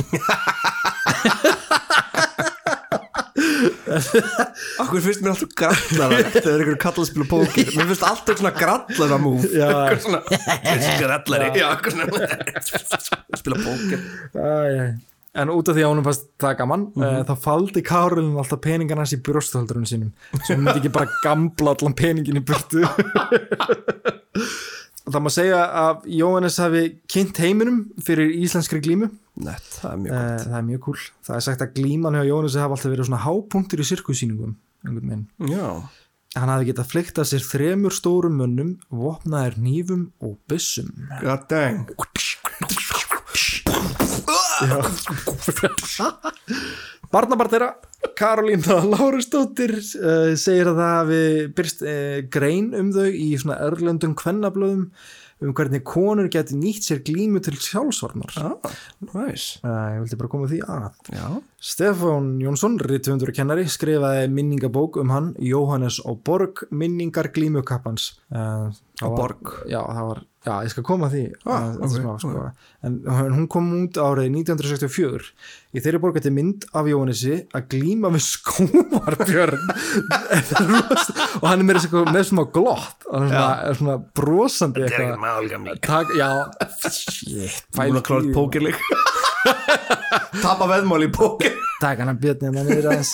Akkur 4.80 5.02
finnst 5.02 5.22
mér 5.24 5.32
alltaf 5.34 5.50
grallara 5.58 6.20
þegar 6.30 6.60
einhverju 6.60 6.78
kalla 6.82 7.02
að 7.02 7.08
spila 7.10 7.26
póker. 7.30 7.70
Mér 7.76 7.88
finnst 7.90 8.06
alltaf 8.06 8.40
svona 8.40 8.52
grallara 8.56 9.18
múf. 9.22 9.46
Eitthvað 9.50 10.02
svona, 10.06 10.20
grallari. 11.02 11.48
Spila 13.40 13.62
póker. 13.64 14.08
En 15.38 15.50
út 15.54 15.68
af 15.70 15.76
því 15.76 15.84
að 15.84 15.90
honum 15.92 16.06
fannst 16.08 16.24
það 16.42 16.56
gaman 16.58 16.86
mm 16.96 17.20
þá 17.28 17.34
faldi 17.44 17.82
Karolin 17.86 18.32
alltaf 18.40 18.60
peningan 18.64 18.98
hans 18.98 19.12
í 19.14 19.20
brjósthaldurinn 19.22 19.86
sínum. 19.86 20.10
Hún 20.48 20.64
myndi 20.64 20.80
ekki 20.80 20.92
bara 20.94 21.06
gamla 21.22 21.74
allan 21.76 21.94
peningin 21.94 22.40
í 22.40 22.44
burtu. 22.44 22.82
Það 25.10 25.22
má 25.24 25.30
segja 25.34 25.60
að 25.74 26.04
Jóhannes 26.14 26.56
hafi 26.62 26.82
kynnt 27.10 27.38
heiminum 27.42 27.78
fyrir 28.04 28.30
íslenskri 28.44 28.78
glímu. 28.84 29.08
Nett, 29.42 29.64
það 29.80 29.90
er 29.90 29.96
mjög 30.02 30.12
Eh, 30.14 30.20
gott 30.28 30.44
það 30.44 30.58
er 30.58 30.66
mjög 30.68 30.82
cool 30.84 31.00
það 31.26 31.36
er 31.38 31.44
sagt 31.46 31.64
að 31.64 31.72
glíman 31.78 32.18
hjá 32.18 32.26
Jóhannesi 32.28 32.60
hafa 32.60 32.76
alltaf 32.76 32.92
verið 32.92 33.08
svona 33.08 33.22
hápunktur 33.24 33.80
í 33.82 33.86
sirkusýningum 33.88 34.52
hann 36.36 36.52
hafi 36.52 36.68
getað 36.68 36.90
fleikt 36.92 37.18
að 37.18 37.30
sér 37.32 37.42
þremur 37.48 37.96
stórum 37.96 38.36
mönnum 38.38 38.74
vopnaðir 38.92 39.56
nýfum 39.58 40.04
og 40.22 40.36
byssum. 40.50 40.92
God 41.24 41.48
dang 41.50 41.90
Barnabart 47.10 47.50
þeirra, 47.50 47.70
Karolína 48.18 48.76
Lárusdóttir 48.86 49.72
uh, 49.78 50.36
segir 50.38 50.70
að 50.70 50.78
það 50.78 50.92
hafi 50.94 51.22
byrst 51.56 51.82
uh, 51.82 52.20
grein 52.30 52.70
um 52.78 52.92
þau 52.94 53.08
í 53.08 53.32
svona 53.40 53.58
örlöndum 53.66 54.14
kvennablöðum 54.18 54.84
um 55.40 55.54
hvernig 55.56 55.82
konur 55.88 56.28
geti 56.32 56.56
nýtt 56.58 56.84
sér 56.84 57.00
glímu 57.04 57.40
til 57.42 57.56
sjálfsvarnar. 57.56 58.34
ah, 58.36 58.74
Nice 59.14 59.60
Uh, 59.64 59.96
ég 59.96 60.02
vildi 60.04 60.18
bara 60.20 60.30
koma 60.32 60.48
því 60.48 60.60
að. 60.68 60.98
Já, 61.12 61.26
Stefán 61.60 62.28
Jónsson, 62.40 62.78
rítvöndur 62.80 63.32
kennari, 63.36 63.66
skrifaði 63.68 64.28
minningabók 64.32 64.96
um 65.00 65.12
hann, 65.12 65.32
Jóhannes 65.40 65.98
og 66.04 66.22
Borg, 66.24 66.64
minningar 66.70 67.30
glímukappans. 67.34 68.20
Uh, 68.32 68.70
það 69.00 69.06
Á 69.06 69.08
var- 69.08 69.16
Borg? 69.20 69.52
Já, 69.70 69.80
það 69.80 70.06
var, 70.10 70.18
já, 70.46 70.52
ég 70.66 70.70
skal 70.74 70.84
koma 70.84 71.08
að 71.08 71.14
því. 71.16 71.22
Ah, 71.46 71.56
uh, 71.56 71.78
ok, 71.86 71.92
smá, 71.96 72.12
sko. 72.20 72.42
En 72.84 72.98
hún 73.34 73.46
kom 73.52 73.70
út 73.80 73.96
árið 74.00 74.28
1964. 74.36 75.30
Í 75.76 75.82
þeirri 75.84 76.00
borg 76.02 76.16
þetta 76.18 76.32
mynd 76.36 76.64
af 76.76 76.88
Jóhannesi 76.90 77.36
að 77.56 77.66
glíma 77.72 78.10
við 78.12 78.24
skómarbjörn. 78.34 79.64
og 81.40 81.46
hann 81.48 81.62
er 81.62 81.66
með, 81.70 81.88
með 82.12 82.24
smá 82.30 82.44
glott, 82.52 83.06
hann 83.10 83.26
er 83.26 83.32
svona, 83.32 83.48
er 83.70 83.78
svona 83.80 83.96
brosandi 84.20 84.84
eitthvað. 84.86 85.16
málgami 85.22 85.76
Tak, 85.84 86.12
já, 86.18 86.28
shit, 86.90 87.64
Búin 87.76 88.00
að 88.00 88.06
klára 88.10 88.34
pókerleik 88.34 88.80
Tapa 90.44 90.66
veðmál 90.68 91.06
í 91.06 91.10
póker 91.14 91.54
Takk 91.80 92.02
hann 92.02 92.12
að 92.12 92.18
björni 92.24 92.50
hann 92.50 92.66
niður 92.68 92.90
aðeins 92.92 93.12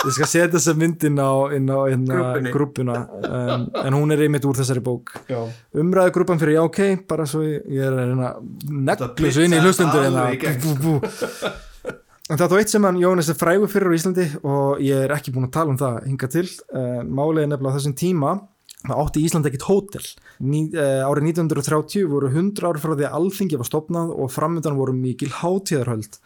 Ég 0.00 0.14
skal 0.16 0.28
setja 0.28 0.48
þessa 0.54 0.74
mynd 0.80 1.02
inn 1.04 1.18
á, 1.20 1.32
inn 1.56 1.66
á, 1.68 1.78
inn 1.92 2.06
á 2.08 2.20
grúppuna 2.48 2.96
um, 3.20 3.64
en 3.82 3.96
hún 3.96 4.14
er 4.14 4.22
einmitt 4.24 4.46
úr 4.48 4.56
þessari 4.56 4.82
bók. 4.84 5.12
Umræðu 5.76 6.14
grúppan 6.14 6.40
fyrir 6.40 6.56
já 6.56 6.62
ok 6.64 6.80
bara 7.10 7.26
svo 7.28 7.42
ég, 7.44 7.66
ég 7.68 7.84
er 7.84 7.98
að 8.00 8.38
neglu 8.64 9.32
svo 9.32 9.44
inn 9.44 9.56
í 9.56 9.60
hlustundur 9.60 10.08
bú. 10.80 10.94
en 12.30 12.38
það 12.38 12.46
er 12.46 12.52
þó 12.52 12.56
eitt 12.60 12.72
sem 12.72 12.88
Jóhannes 13.02 13.28
er 13.32 13.40
frægur 13.40 13.72
fyrir 13.72 13.92
á 13.92 13.96
Íslandi 13.98 14.26
og 14.40 14.80
ég 14.84 15.04
er 15.04 15.14
ekki 15.16 15.34
búin 15.34 15.50
að 15.50 15.56
tala 15.58 15.74
um 15.74 15.80
það 15.80 16.00
hinga 16.06 16.32
til. 16.32 16.46
Uh, 16.72 17.02
málið 17.04 17.44
er 17.44 17.52
nefnilega 17.52 17.76
þessum 17.76 17.98
tíma 18.00 18.34
það 18.80 19.00
átti 19.04 19.26
Ísland 19.26 19.48
ekkit 19.50 19.68
hótel. 19.68 20.06
Ný, 20.40 20.62
uh, 20.72 21.04
árið 21.10 21.32
1930 21.34 22.08
voru 22.08 22.32
100 22.32 22.64
ár 22.70 22.80
frá 22.80 22.94
því 22.94 23.08
að 23.10 23.16
alþingi 23.20 23.60
var 23.60 23.68
stopnað 23.68 24.14
og 24.16 24.32
framöndan 24.32 24.78
voru 24.80 24.96
mikil 24.96 25.28
hátíðarhöld 25.42 26.16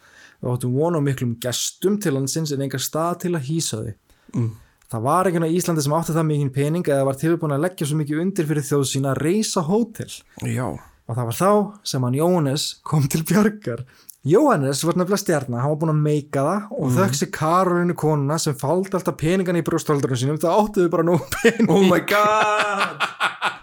við 0.41 0.51
áttum 0.53 0.75
von 0.75 0.97
á 0.97 1.01
miklum 1.03 1.35
gestum 1.41 1.99
til 2.01 2.15
landsins 2.15 2.53
en 2.55 2.63
engar 2.65 2.83
stað 2.83 3.25
til 3.25 3.33
að 3.35 3.47
hýsa 3.49 3.81
þau. 3.81 3.93
Mm. 4.35 4.49
það 4.91 5.05
var 5.05 5.29
ekki 5.29 5.39
á 5.41 5.55
Íslandi 5.57 5.83
sem 5.85 5.93
átti 5.95 6.15
það 6.15 6.27
mikið 6.29 6.49
pening 6.55 6.89
eða 6.89 7.05
var 7.07 7.19
tilbúin 7.19 7.55
að 7.55 7.63
leggja 7.65 7.87
svo 7.87 7.99
mikið 7.99 8.19
undir 8.23 8.49
fyrir 8.49 8.65
þjóð 8.67 8.83
sína 8.89 9.13
að 9.13 9.21
reysa 9.23 9.63
hótel. 9.65 10.11
Já. 10.43 10.67
Og 11.05 11.13
það 11.13 11.29
var 11.29 11.37
þá 11.39 11.51
sem 11.91 12.05
hann 12.05 12.17
Jóhannes 12.19 12.67
kom 12.83 13.07
til 13.11 13.23
bjargar. 13.27 13.85
Jóhannes 14.25 14.81
var 14.81 14.97
nefnilega 14.97 15.21
stjarnar, 15.21 15.61
hann 15.61 15.73
var 15.75 15.81
búinn 15.81 15.93
að 15.93 16.05
meika 16.07 16.45
það 16.45 16.71
og 16.73 16.87
mm. 16.87 16.95
þögg 16.97 17.19
sér 17.19 17.31
Karolínu 17.35 17.97
konuna 18.01 18.39
sem 18.41 18.57
faldi 18.57 18.97
alltaf 18.97 19.19
peningan 19.21 19.59
í 19.59 19.65
brjósthaldurinn 19.65 20.21
sínum. 20.21 20.41
Það 20.41 20.63
áttuðu 20.63 20.93
bara 20.95 21.05
nú 21.05 21.19
pening. 21.37 21.69
Oh 21.69 21.85
my 21.85 22.01
god 22.09 23.05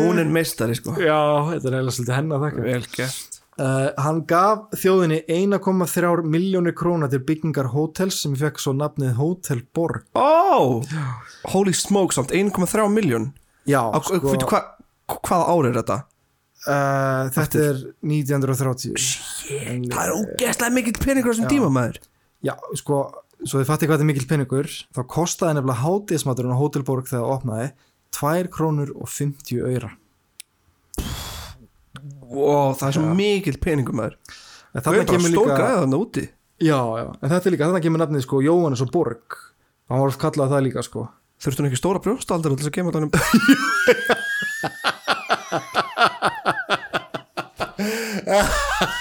Hún 0.00 0.18
er 0.22 0.30
meistari 0.32 0.74
sko. 0.78 0.94
Já, 1.00 1.18
þetta 1.52 1.68
er 1.70 1.76
eiginlega 1.76 1.94
svolítið 1.96 2.16
henni 2.16 2.36
að 2.36 2.44
þakka. 2.46 2.64
Vel 2.66 2.86
gert. 2.94 3.36
Uh, 3.60 3.90
Hann 4.00 4.22
gaf 4.30 4.70
þjóðinni 4.80 5.18
1,3 5.28 6.22
miljónir 6.32 6.72
króna 6.78 7.10
til 7.12 7.20
byggingar 7.28 7.66
hótels 7.74 8.22
sem 8.22 8.32
fekk 8.38 8.60
svo 8.62 8.72
nafnið 8.78 9.18
Hótel 9.18 9.60
Borg. 9.76 10.06
Oh, 10.16 10.80
holy 11.52 11.74
smoke 11.76 12.16
samt 12.16 12.32
1,3 12.32 12.86
miljón 12.94 13.26
Já, 13.68 13.82
sko, 14.00 14.16
hva, 14.48 14.62
Hvaða 15.10 15.44
ár 15.52 15.68
er 15.68 15.76
þetta? 15.82 15.98
uh, 16.70 17.28
Þetta 17.36 17.60
er 17.66 17.82
1930 18.06 18.96
Það 19.90 20.00
er 20.06 20.14
ógeðslega 20.16 20.72
mikill 20.78 20.96
peningur 21.02 21.28
á 21.28 21.32
þessum 21.34 21.50
tíma 21.52 21.68
maður. 21.74 22.00
Já, 22.46 22.54
sko, 22.80 23.02
svo 23.44 23.60
þið 23.60 23.68
fatti 23.68 23.88
hvað 23.88 23.96
þetta 23.98 24.04
er 24.04 24.10
mikill 24.10 24.30
peningur 24.30 24.68
þá 24.68 25.00
kostaði 25.10 25.56
nefnilega 25.56 25.82
hátíðismaturinn 25.84 26.54
á 26.54 26.60
Hótel 26.60 26.84
Borg 26.86 27.08
þegar 27.08 27.24
það 27.24 27.34
opnaði 27.36 27.68
2 28.20 28.50
krónur 28.52 28.90
og 28.96 29.08
50 29.08 29.62
öyra 29.64 29.90
wow, 32.30 32.74
Það 32.74 32.88
er 32.88 32.94
svo 32.96 33.14
mikill 33.16 33.58
peningur 33.62 33.96
maður. 33.96 34.16
En 34.70 34.84
Það 34.84 34.92
er 34.92 35.00
bara 35.00 35.10
kemur 35.10 35.30
stór 35.32 35.48
líka 35.50 35.68
úti. 35.98 36.24
Já, 36.60 36.76
já, 37.00 37.06
en 37.16 37.32
þetta 37.32 37.46
er 37.48 37.54
líka, 37.54 37.66
þarna 37.70 37.84
kemur 37.86 38.02
nafnið 38.04 38.26
sko 38.26 38.36
Jóhannes 38.44 38.84
og 38.84 38.90
Borg. 38.94 39.26
Hann 39.90 39.98
var 40.02 40.06
alltaf 40.10 40.22
kallað 40.22 40.52
það 40.54 40.66
líka 40.68 40.80
sko. 40.86 41.02
Þurftu 41.40 41.60
hún 41.62 41.68
ekki 41.70 41.80
stóra 41.80 42.02
brjóstaldur 42.04 42.52
til 42.52 42.60
þess 42.60 42.70
að 42.70 42.76
kemur 42.76 42.94
þannig 42.94 43.10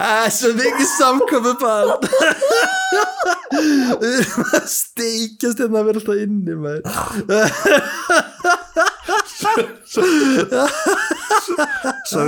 Það 0.00 0.22
er 0.24 0.30
svo 0.32 0.50
mikið 0.56 0.86
samkomi 0.94 1.50
bara 1.60 1.94
Við 4.00 4.14
erum 4.20 4.46
að 4.56 4.66
steikjast 4.72 5.58
hérna 5.60 5.80
að 5.82 5.86
vera 5.90 5.98
alltaf 6.00 6.20
inni 6.24 6.54
maður 6.60 6.82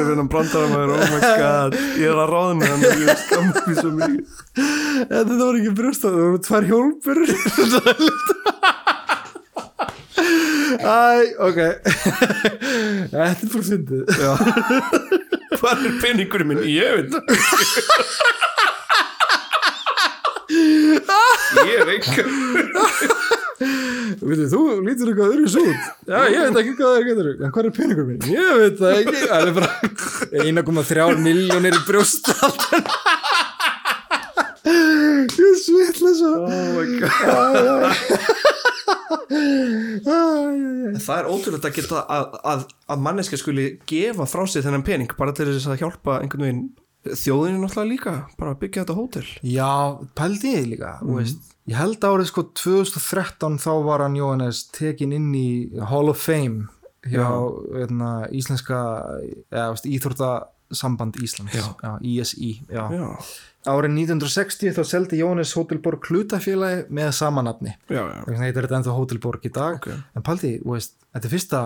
fyrir 0.03 0.19
hann 0.19 0.31
brandara 0.33 0.69
maður 0.73 0.93
Oh 0.97 1.05
my 1.13 1.21
god. 1.41 1.73
Ég 2.01 2.09
er 2.11 2.19
að 2.21 2.29
með 2.61 2.67
hann 2.73 2.83
og 2.85 2.93
Ég 3.07 3.23
skammar 3.25 3.63
mér 3.69 3.77
svo 3.81 3.91
mikið 3.97 4.23
þetta 5.13 5.35
var 5.41 5.55
ekki 5.63 5.73
brjóst 5.81 6.03
það 6.05 6.13
voru 6.21 6.39
tvær 6.49 6.65
hjólpur 6.69 7.19
Æ, 10.83 10.85
ok 11.49 11.59
Þetta 13.13 13.27
er 13.33 13.51
bara 13.53 13.67
fyndið 13.71 14.03
Já 14.21 14.33
Hvað 15.61 15.87
er 15.89 15.93
peningurinn 16.03 16.49
minn? 16.53 16.63
Ég 16.69 16.91
veit 16.97 17.11
það 17.13 17.23
Ég 21.63 21.77
er 21.81 21.89
einhver 21.97 22.27
Veitu, 24.23 24.45
þú 24.51 24.61
lítur 24.83 25.09
eitthvað 25.13 25.33
öðru 25.33 25.49
svo 25.51 25.63
út. 25.71 25.83
Já, 26.11 26.19
ég 26.33 26.41
veit 26.49 26.59
ekki 26.63 26.73
hvað 26.79 26.89
það 26.89 26.99
er 26.99 27.07
getur 27.09 27.27
En 27.47 27.53
hvað 27.55 27.65
er 27.69 27.75
peningur 27.77 28.07
minn? 28.09 28.23
Ég 28.33 28.51
veit 28.59 28.77
það 28.81 28.93
ekki. 28.99 29.19
Það 29.31 29.43
er 29.47 29.53
bara 29.59 29.71
1,3 30.43 31.23
miljónir 31.23 31.75
í 31.79 31.83
brjóst 31.87 32.25
Ég 34.63 35.55
svitla 35.63 36.11
svo. 36.19 36.33
Oh 36.47 36.67
my 36.77 36.87
god 37.03 38.42
Það 41.03 41.17
er 41.17 41.29
ótrúlega 41.31 41.69
að 41.69 41.77
geta 41.79 42.03
að, 42.05 42.37
að, 42.53 42.65
að 42.93 43.03
manneska 43.07 43.39
skuli 43.41 43.67
gefa 43.89 44.27
frá 44.29 44.45
sig 44.49 44.65
þennan 44.65 44.87
pening 44.87 45.13
bara 45.19 45.35
til 45.37 45.49
þess 45.51 45.71
að 45.71 45.83
hjálpa 45.85 46.21
einhvern 46.21 46.47
veginn 46.47 46.65
þjóðinu 47.03 47.63
náttúrulega 47.65 47.91
líka 47.91 48.13
bara 48.39 48.59
byggja 48.59 48.85
þetta 48.85 48.99
hótel. 48.99 49.25
Já, 49.43 49.73
pældi 50.19 50.55
ég 50.55 50.69
líka 50.75 50.95
mm. 51.03 51.33
Ég 51.71 51.79
held 51.79 52.03
árið 52.03 52.29
sko 52.31 52.43
2013 52.59 53.59
þá 53.63 53.73
var 53.87 54.03
hann 54.03 54.19
Jóhannes 54.19 54.65
tekin 54.75 55.15
inn 55.15 55.31
í 55.39 55.51
Hall 55.91 56.11
of 56.11 56.19
Fame 56.23 56.69
hjá 57.07 57.27
veitna, 57.75 58.11
íslenska 58.35 58.79
eða, 59.51 60.33
Íþórtasamband 60.73 61.17
Íslands. 61.23 61.53
Já. 61.55 61.99
ISI 62.01 62.63
já. 62.69 62.89
Já, 62.91 63.17
Árið 63.63 63.93
1960 63.95 64.75
þá 64.75 64.83
seldi 64.85 65.21
Jóhannes 65.21 65.53
Hótelborg 65.55 66.03
hlutafélagi 66.09 66.89
með 66.91 67.13
já, 67.13 68.03
Þannig 68.27 68.41
að 68.41 68.47
þetta 68.49 68.63
er 68.63 68.77
ennþá 68.79 68.97
Hótelborg 68.97 69.47
í 69.47 69.53
dag. 69.53 69.77
Ok. 69.77 69.89
en 70.17 70.23
pældi, 70.27 70.53
þú 70.65 70.75
veist, 70.75 70.97
þetta 71.13 71.29
er 71.29 71.35
fyrsta 71.37 71.61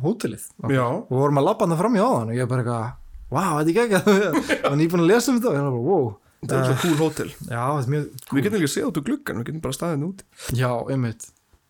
hótelið. 0.00 0.46
Og 0.62 0.72
við 0.72 1.18
vorum 1.18 1.42
að 1.42 1.48
labba 1.50 1.66
hann 1.68 1.78
fram 1.82 1.98
í 1.98 2.00
áðan 2.00 2.32
og 2.32 2.38
ég 2.38 2.48
bara 2.48 2.64
eitthvað, 2.64 2.94
wow, 3.34 3.58
þetta 3.58 3.70
er 3.70 3.82
ekki 3.82 4.00
ekki 4.00 4.70
og 4.70 4.78
nýbúin 4.80 5.04
að 5.04 5.12
lesa 5.12 5.32
um 5.32 5.40
þetta 5.40 5.52
og 5.52 5.58
ég 5.58 5.66
var 5.66 5.76
bara, 5.76 5.86
wow. 5.90 6.08
Þetta 6.42 6.56
er 6.58 6.64
svo 6.64 6.78
cool 6.82 6.96
hótel. 6.98 7.28
Er 7.52 7.90
mjög 7.92 8.32
Við 8.32 8.46
getum 8.46 8.58
líka 8.58 8.72
séð 8.72 8.88
út 8.88 8.96
úr 8.98 9.04
gluggan, 9.06 9.42
við 9.42 9.50
getum 9.50 9.62
bara 9.62 9.76
staðið 9.76 10.08
út 10.08 10.24
Já, 10.58 10.70
einmitt. 10.90 11.28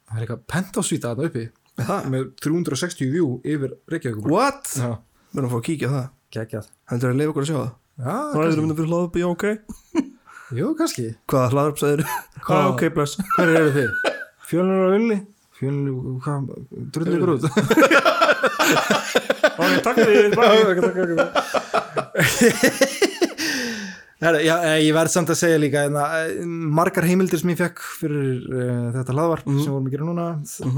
Það 0.08 0.16
er 0.16 0.24
eitthvað 0.24 0.46
pentásvíta 0.48 1.10
þarna 1.10 1.28
uppi. 1.28 1.42
Það? 1.72 2.08
með 2.12 2.24
360 2.44 3.12
view 3.12 3.28
yfir 3.44 3.74
Reykjavík 3.88 4.28
What? 4.28 4.72
Við 4.76 5.40
erum 5.40 5.48
að 5.48 5.52
fá 5.52 5.58
að 5.58 5.66
kíkja 5.68 5.92
það 5.92 6.08
geggjað 6.32 6.66
Heldur 6.92 7.12
að 7.12 7.18
leiða 7.20 7.32
okkur 7.32 7.44
að 7.44 7.50
sjá 7.50 7.58
það? 7.58 7.70
Já, 8.02 8.14
Nú 8.32 8.40
erum 8.42 8.52
við 8.52 8.62
myndið 8.62 8.78
fyrir 8.80 8.90
hlaða 8.92 9.08
upp 9.08 9.16
í 9.16 9.24
OK 9.28 9.44
jú, 10.58 10.66
kannski 10.78 11.06
Hvaða 11.32 11.52
hlaða 11.52 11.72
upp 11.74 11.78
sagðir? 11.82 12.02
Hvað 12.40 12.48
Hvað? 12.48 12.70
OK 12.72 12.82
bless? 12.96 13.12
Hver 13.36 13.52
eru 13.52 13.70
þið? 13.76 13.90
Fjölnir 14.48 14.82
á 14.82 14.88
villi? 14.96 15.18
Fjölnir, 15.60 15.92
hvað, 16.24 16.38
drullir 16.96 17.16
ykkur 17.20 17.34
út? 17.36 17.44
Ok, 19.52 19.72
takk 19.84 19.98
fyrir 19.98 20.32
Já, 20.32 20.38
Herra, 20.48 20.92
já, 20.96 22.04
eh, 22.16 23.01
ég 24.22 24.92
verð 24.94 25.12
samt 25.14 25.32
að 25.34 25.38
segja 25.40 25.58
líka 25.58 25.84
en 25.88 25.96
að 25.98 26.34
margar 26.46 27.06
heimildir 27.08 27.40
sem 27.42 27.50
ég 27.52 27.58
fekk 27.58 27.82
fyrir 27.98 28.44
uh, 28.46 28.84
þetta 28.94 29.16
hlaðvarp 29.16 29.48
sem 29.48 29.72
vorum 29.72 29.88
að 29.88 29.96
gera 29.96 30.08
núna 30.08 30.26
mm 30.38 30.70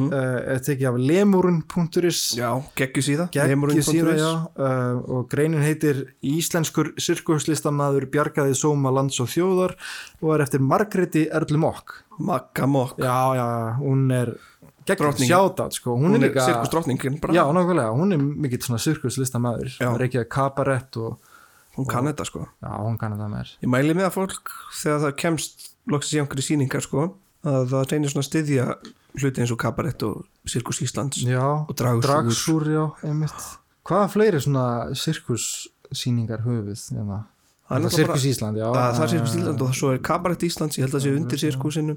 er 0.54 0.62
tekið 0.64 0.88
af 0.88 0.96
lemurun.is 1.00 2.20
Já, 2.38 2.48
geggjus 2.78 3.10
í 3.12 3.16
það 3.20 3.28
Geggju 3.36 3.84
síða, 3.88 4.14
já, 4.18 4.30
uh, 4.56 5.02
og 5.16 5.28
greinin 5.32 5.64
heitir 5.64 6.02
Íslenskur 6.24 6.94
sirkuslistamaður 7.00 8.08
bjargaði 8.12 8.56
sóma 8.58 8.92
lands 8.94 9.20
og 9.20 9.28
þjóðar 9.32 9.76
og 10.22 10.34
er 10.34 10.44
eftir 10.46 10.64
Margréti 10.64 11.26
Erlu 11.32 11.60
Mokk. 11.60 12.00
Magga 12.18 12.66
Mokk. 12.70 12.98
Já, 13.02 13.34
já, 13.36 13.46
hún 13.80 14.10
er 14.14 14.34
sjátat, 15.24 15.72
sko. 15.72 15.96
Hún, 15.96 16.14
Hún 16.14 16.24
er 16.24 16.30
er 16.30 17.20
bara. 17.20 17.34
Já, 17.34 17.44
nákvæmlega, 17.52 17.92
hún 17.96 18.12
er 18.12 18.18
mikill 18.18 18.60
er 19.94 20.06
ekki 20.08 20.20
að 20.20 20.28
kabarett 20.28 20.98
og, 21.00 21.33
Hún 21.74 21.86
kann 21.90 22.06
þetta 22.06 22.24
sko. 22.28 22.44
Já, 22.62 22.70
hún 22.78 22.98
kannar 23.00 23.18
það 23.18 23.30
með 23.34 23.52
Ég 23.64 23.70
mæli 23.72 23.94
með 23.98 24.06
að 24.08 24.16
fólk 24.18 24.50
þegar 24.82 25.00
það 25.04 25.14
kemst 25.24 25.64
loksins 25.90 26.14
í 26.14 26.20
einhverju 26.22 26.46
sýningar 26.46 26.84
sko 26.86 27.06
að 27.44 27.66
það 27.72 27.88
reynir 27.92 28.12
svona 28.12 28.22
að 28.24 28.28
styðja 28.30 28.66
hluti 29.20 29.42
eins 29.44 29.52
og 29.54 29.58
kabarett 29.60 30.02
og 30.06 30.22
Sirkus 30.48 30.80
Íslands 30.86 31.20
Já, 31.26 31.42
Og 31.44 31.74
Dragsúr. 31.76 32.06
Dragsúr, 32.06 32.64
já, 32.72 32.84
Hvaða 33.84 34.06
fleiri 34.14 34.40
svona 34.40 34.64
sirkussýningar 34.96 36.42
höfuð, 36.46 36.80
hérna? 36.94 37.18
Það 37.68 37.86
er 37.88 37.94
Sirkus 37.96 38.24
Ísland, 38.28 38.58
já. 38.60 38.66
Að 38.70 38.96
það 38.98 39.04
er 39.04 39.12
Sirkus 39.12 39.34
Ísland 39.38 39.62
og 39.64 39.74
svo 39.76 39.90
er 39.94 40.00
kabarett 40.04 40.44
Íslands 40.46 40.78
ég 40.78 40.84
held 40.86 40.94
að 40.94 41.00
það 41.00 41.04
sé 41.06 41.12
undir 41.18 41.42
Sirkusinu. 41.42 41.96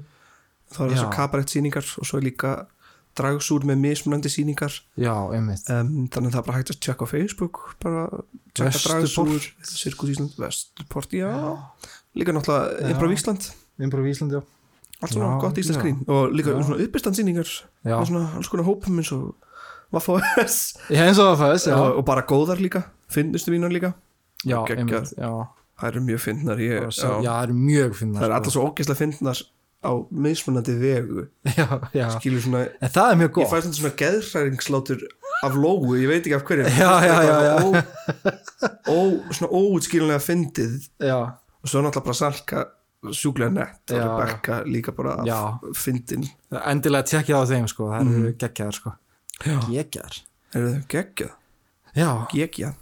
Þá 0.68 0.78
er 0.84 0.88
Já. 0.88 0.92
þessu 0.94 1.08
kabarett 1.16 1.52
sýningar 1.54 1.86
og 2.00 2.08
svo 2.08 2.18
er 2.20 2.24
líka 2.28 2.52
dragsúr 3.18 3.64
með 3.68 3.80
mismunandi 3.82 4.30
sýningar. 4.32 4.74
Já, 4.98 5.12
einmitt. 5.34 5.64
Um, 5.70 6.06
þannig 6.12 6.30
að 6.30 6.36
það 6.36 6.42
er 6.42 6.46
bara 6.50 6.58
hægt 6.60 6.72
að 6.74 6.78
tjekka 6.86 7.06
á 7.06 7.12
Facebook 7.12 7.60
bara 7.82 8.04
tjekka 8.54 8.82
dragsúr 8.86 9.48
Sirkus 9.68 10.12
Ísland, 10.14 10.36
Vesturport, 10.40 11.16
já. 11.18 11.30
Líka 12.18 12.34
náttúrulega 12.36 12.92
Improv 12.94 13.12
Ísland. 13.16 13.50
Improv 13.82 14.06
Ísland, 14.10 14.38
já. 14.38 14.42
Allt 14.98 15.12
svona 15.14 15.26
Já, 15.36 15.40
gott 15.44 15.58
íslensk 15.62 15.78
já. 15.78 15.84
grín 15.84 15.98
og 16.10 16.32
líka 16.34 16.50
Já. 16.50 16.62
svona 16.66 16.82
uppistandssýningar 16.82 17.46
Já. 17.86 17.92
með 18.00 18.08
svona 18.08 18.22
alls 18.34 18.48
konar 18.50 18.66
hópum 18.66 18.96
eins 18.98 19.12
og 19.14 19.28
Vaffa.s 19.94 20.56
Já, 20.90 21.04
eins 21.06 21.20
og 21.22 21.36
fæðist, 21.38 21.68
já. 21.70 21.76
Og, 21.78 22.00
og 22.00 22.04
bara 22.08 22.24
góðar 22.26 22.58
líka. 22.58 22.82
Finnustu 23.08 23.52
mínar 23.54 23.70
líka. 23.70 23.92
Já, 24.44 24.58
einmitt, 24.74 25.14
já. 25.14 25.30
Það 25.78 25.88
eru 25.92 26.02
mjög 26.08 26.20
fyndnar 26.24 26.58
ég, 26.58 26.88
Já, 26.90 27.12
já, 27.22 27.30
það 27.30 27.42
er 27.46 27.52
mjög 27.54 27.94
finnar 28.00 28.18
það 28.24 28.26
er 28.28 28.34
alltaf 28.40 28.54
svo 28.56 28.64
ógeðslega 28.66 28.98
fyndnar 28.98 29.42
á 29.78 29.90
mismunandi 30.10 30.74
vegu. 30.78 31.26
Já, 31.58 31.66
já. 31.94 32.08
Skilur 32.16 32.42
svona, 32.42 32.64
En 32.82 32.90
það 32.90 33.10
er 33.12 33.18
mjög 33.20 33.28
ég 33.28 33.34
gott 33.36 33.52
fæ 33.52 33.58
svona 33.68 33.92
geðhræringslátur 34.00 35.04
af 35.46 35.54
lógu, 35.54 35.92
ég 36.00 36.10
veit 36.10 36.24
ekki 36.26 36.34
af 36.38 36.46
hverju. 36.48 36.66
Já, 36.82 36.90
já, 37.06 37.18
já, 37.28 37.36
já. 37.46 37.56
ó, 38.90 38.98
svona 39.30 39.50
óutskilunlega 39.54 40.22
fyndið. 40.24 40.88
Og 41.08 41.70
svo 41.70 41.82
náttúrulega 41.82 42.06
bara 42.08 42.18
salka 42.18 42.64
sjúklega 43.14 43.54
nett 43.54 43.94
og. 43.94 44.02
Rebecca 44.02 44.62
líka 44.66 44.94
bara 44.96 45.18
af 45.22 45.68
fyndin. 45.78 46.26
Endilega 46.58 47.06
tjekkja 47.06 47.38
á 47.38 47.44
þeim, 47.46 47.68
sko. 47.70 47.92
Það 47.94 48.14
eru 48.16 48.32
geggjaðar, 48.42 48.78
sko. 48.80 48.94
Geggjaðar 49.44 50.22
eru 50.56 50.72
þau 50.72 50.86
geggjað, 50.90 51.34
Já, 51.98 52.08
geggjað. 52.32 52.74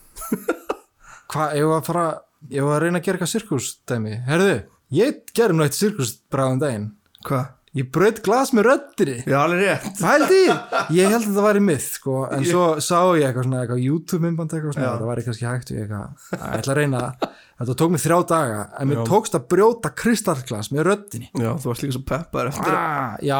Hvað, 1.26 1.56
ég 1.58 1.68
var 1.68 1.80
að 1.82 1.88
fara 1.90 2.06
Ég 2.52 2.62
var 2.62 2.76
að 2.78 2.84
reyna 2.84 3.00
að 3.00 3.06
gera 3.06 3.16
eitthvað 3.18 3.30
sirkus, 3.32 3.68
dæmi? 3.88 4.12
Herðu, 4.26 4.56
ég 4.94 5.22
gerum 5.36 5.58
nú 5.58 5.66
eitt 5.66 5.78
sirkus 5.78 6.16
bráðum 6.30 6.62
daginn. 6.62 6.90
Hvað? 7.26 7.56
ég 7.76 7.88
braut 7.92 8.22
glas 8.24 8.52
með 8.56 8.70
röddinni. 8.70 9.16
Já, 9.28 9.36
alveg 9.42 9.60
rétt. 9.62 9.98
Pældi, 10.00 10.38
ég. 10.46 10.56
Held 10.96 11.16
að 11.18 11.26
þetta 11.26 11.44
væri 11.46 11.62
myth 11.66 11.88
sko, 11.98 12.14
en 12.32 12.46
svo 12.48 12.64
sá 12.84 12.98
ég 13.18 13.26
eitthvað 13.28 13.48
svona 13.48 13.62
eitthvað 13.62 13.82
YouTube 13.84 14.22
myndband 14.24 14.54
eitthvað 14.56 14.76
svona, 14.76 14.92
þetta 14.94 15.10
væri 15.10 15.26
kannski 15.26 15.48
hægt. 15.48 15.72
Og 15.72 15.76
ég 15.76 15.82
eitthvað, 15.84 16.06
að 16.38 16.46
ég 16.46 16.60
ætla 16.60 16.72
að 16.72 16.80
reyna 16.80 17.02
það. 17.02 17.12
Þetta 17.56 17.76
tók 17.80 17.90
mig 17.92 18.02
þrjá 18.04 18.18
daga, 18.32 18.60
en 18.76 18.90
mér 18.90 19.02
tókst 19.08 19.36
að 19.36 19.46
brjóta 19.52 19.88
kristallglas 19.96 20.68
með 20.72 20.88
röddinni. 20.90 21.28
Já, 21.32 21.50
þú 21.56 21.72
varst 21.72 21.84
líka 21.84 21.96
svo 21.96 22.04
peppar 22.12 22.52
eftir 22.52 22.72
ah, 22.76 23.16
Já 23.24 23.38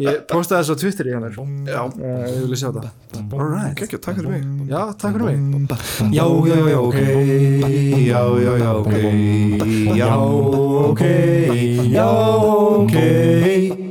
Ég 0.00 0.24
postaði 0.30 0.60
þessu 0.64 0.74
á 0.74 0.80
Twitter 0.80 1.08
í 1.08 1.14
hann 1.14 1.26
Já, 1.68 1.80
uh, 1.84 2.24
Ég 2.24 2.40
vilja 2.44 2.58
sjá 2.62 2.68
það 2.74 2.88
alright 3.38 3.94
takk 4.04 4.18
fyrir 4.18 4.30
mig 4.32 4.42
Já, 4.70 4.80
takk 4.98 5.18
fyrir 5.18 5.26
mig 5.28 5.38
Já, 6.14 6.26
já, 6.48 6.58
já, 6.72 6.78
ok 6.80 6.98
Já, 8.08 8.20
já, 8.44 8.52
já, 8.64 8.70
ok 8.80 8.92
Já, 10.00 10.12
ok 10.90 11.02
Já, 11.94 12.08
ok 12.82 13.83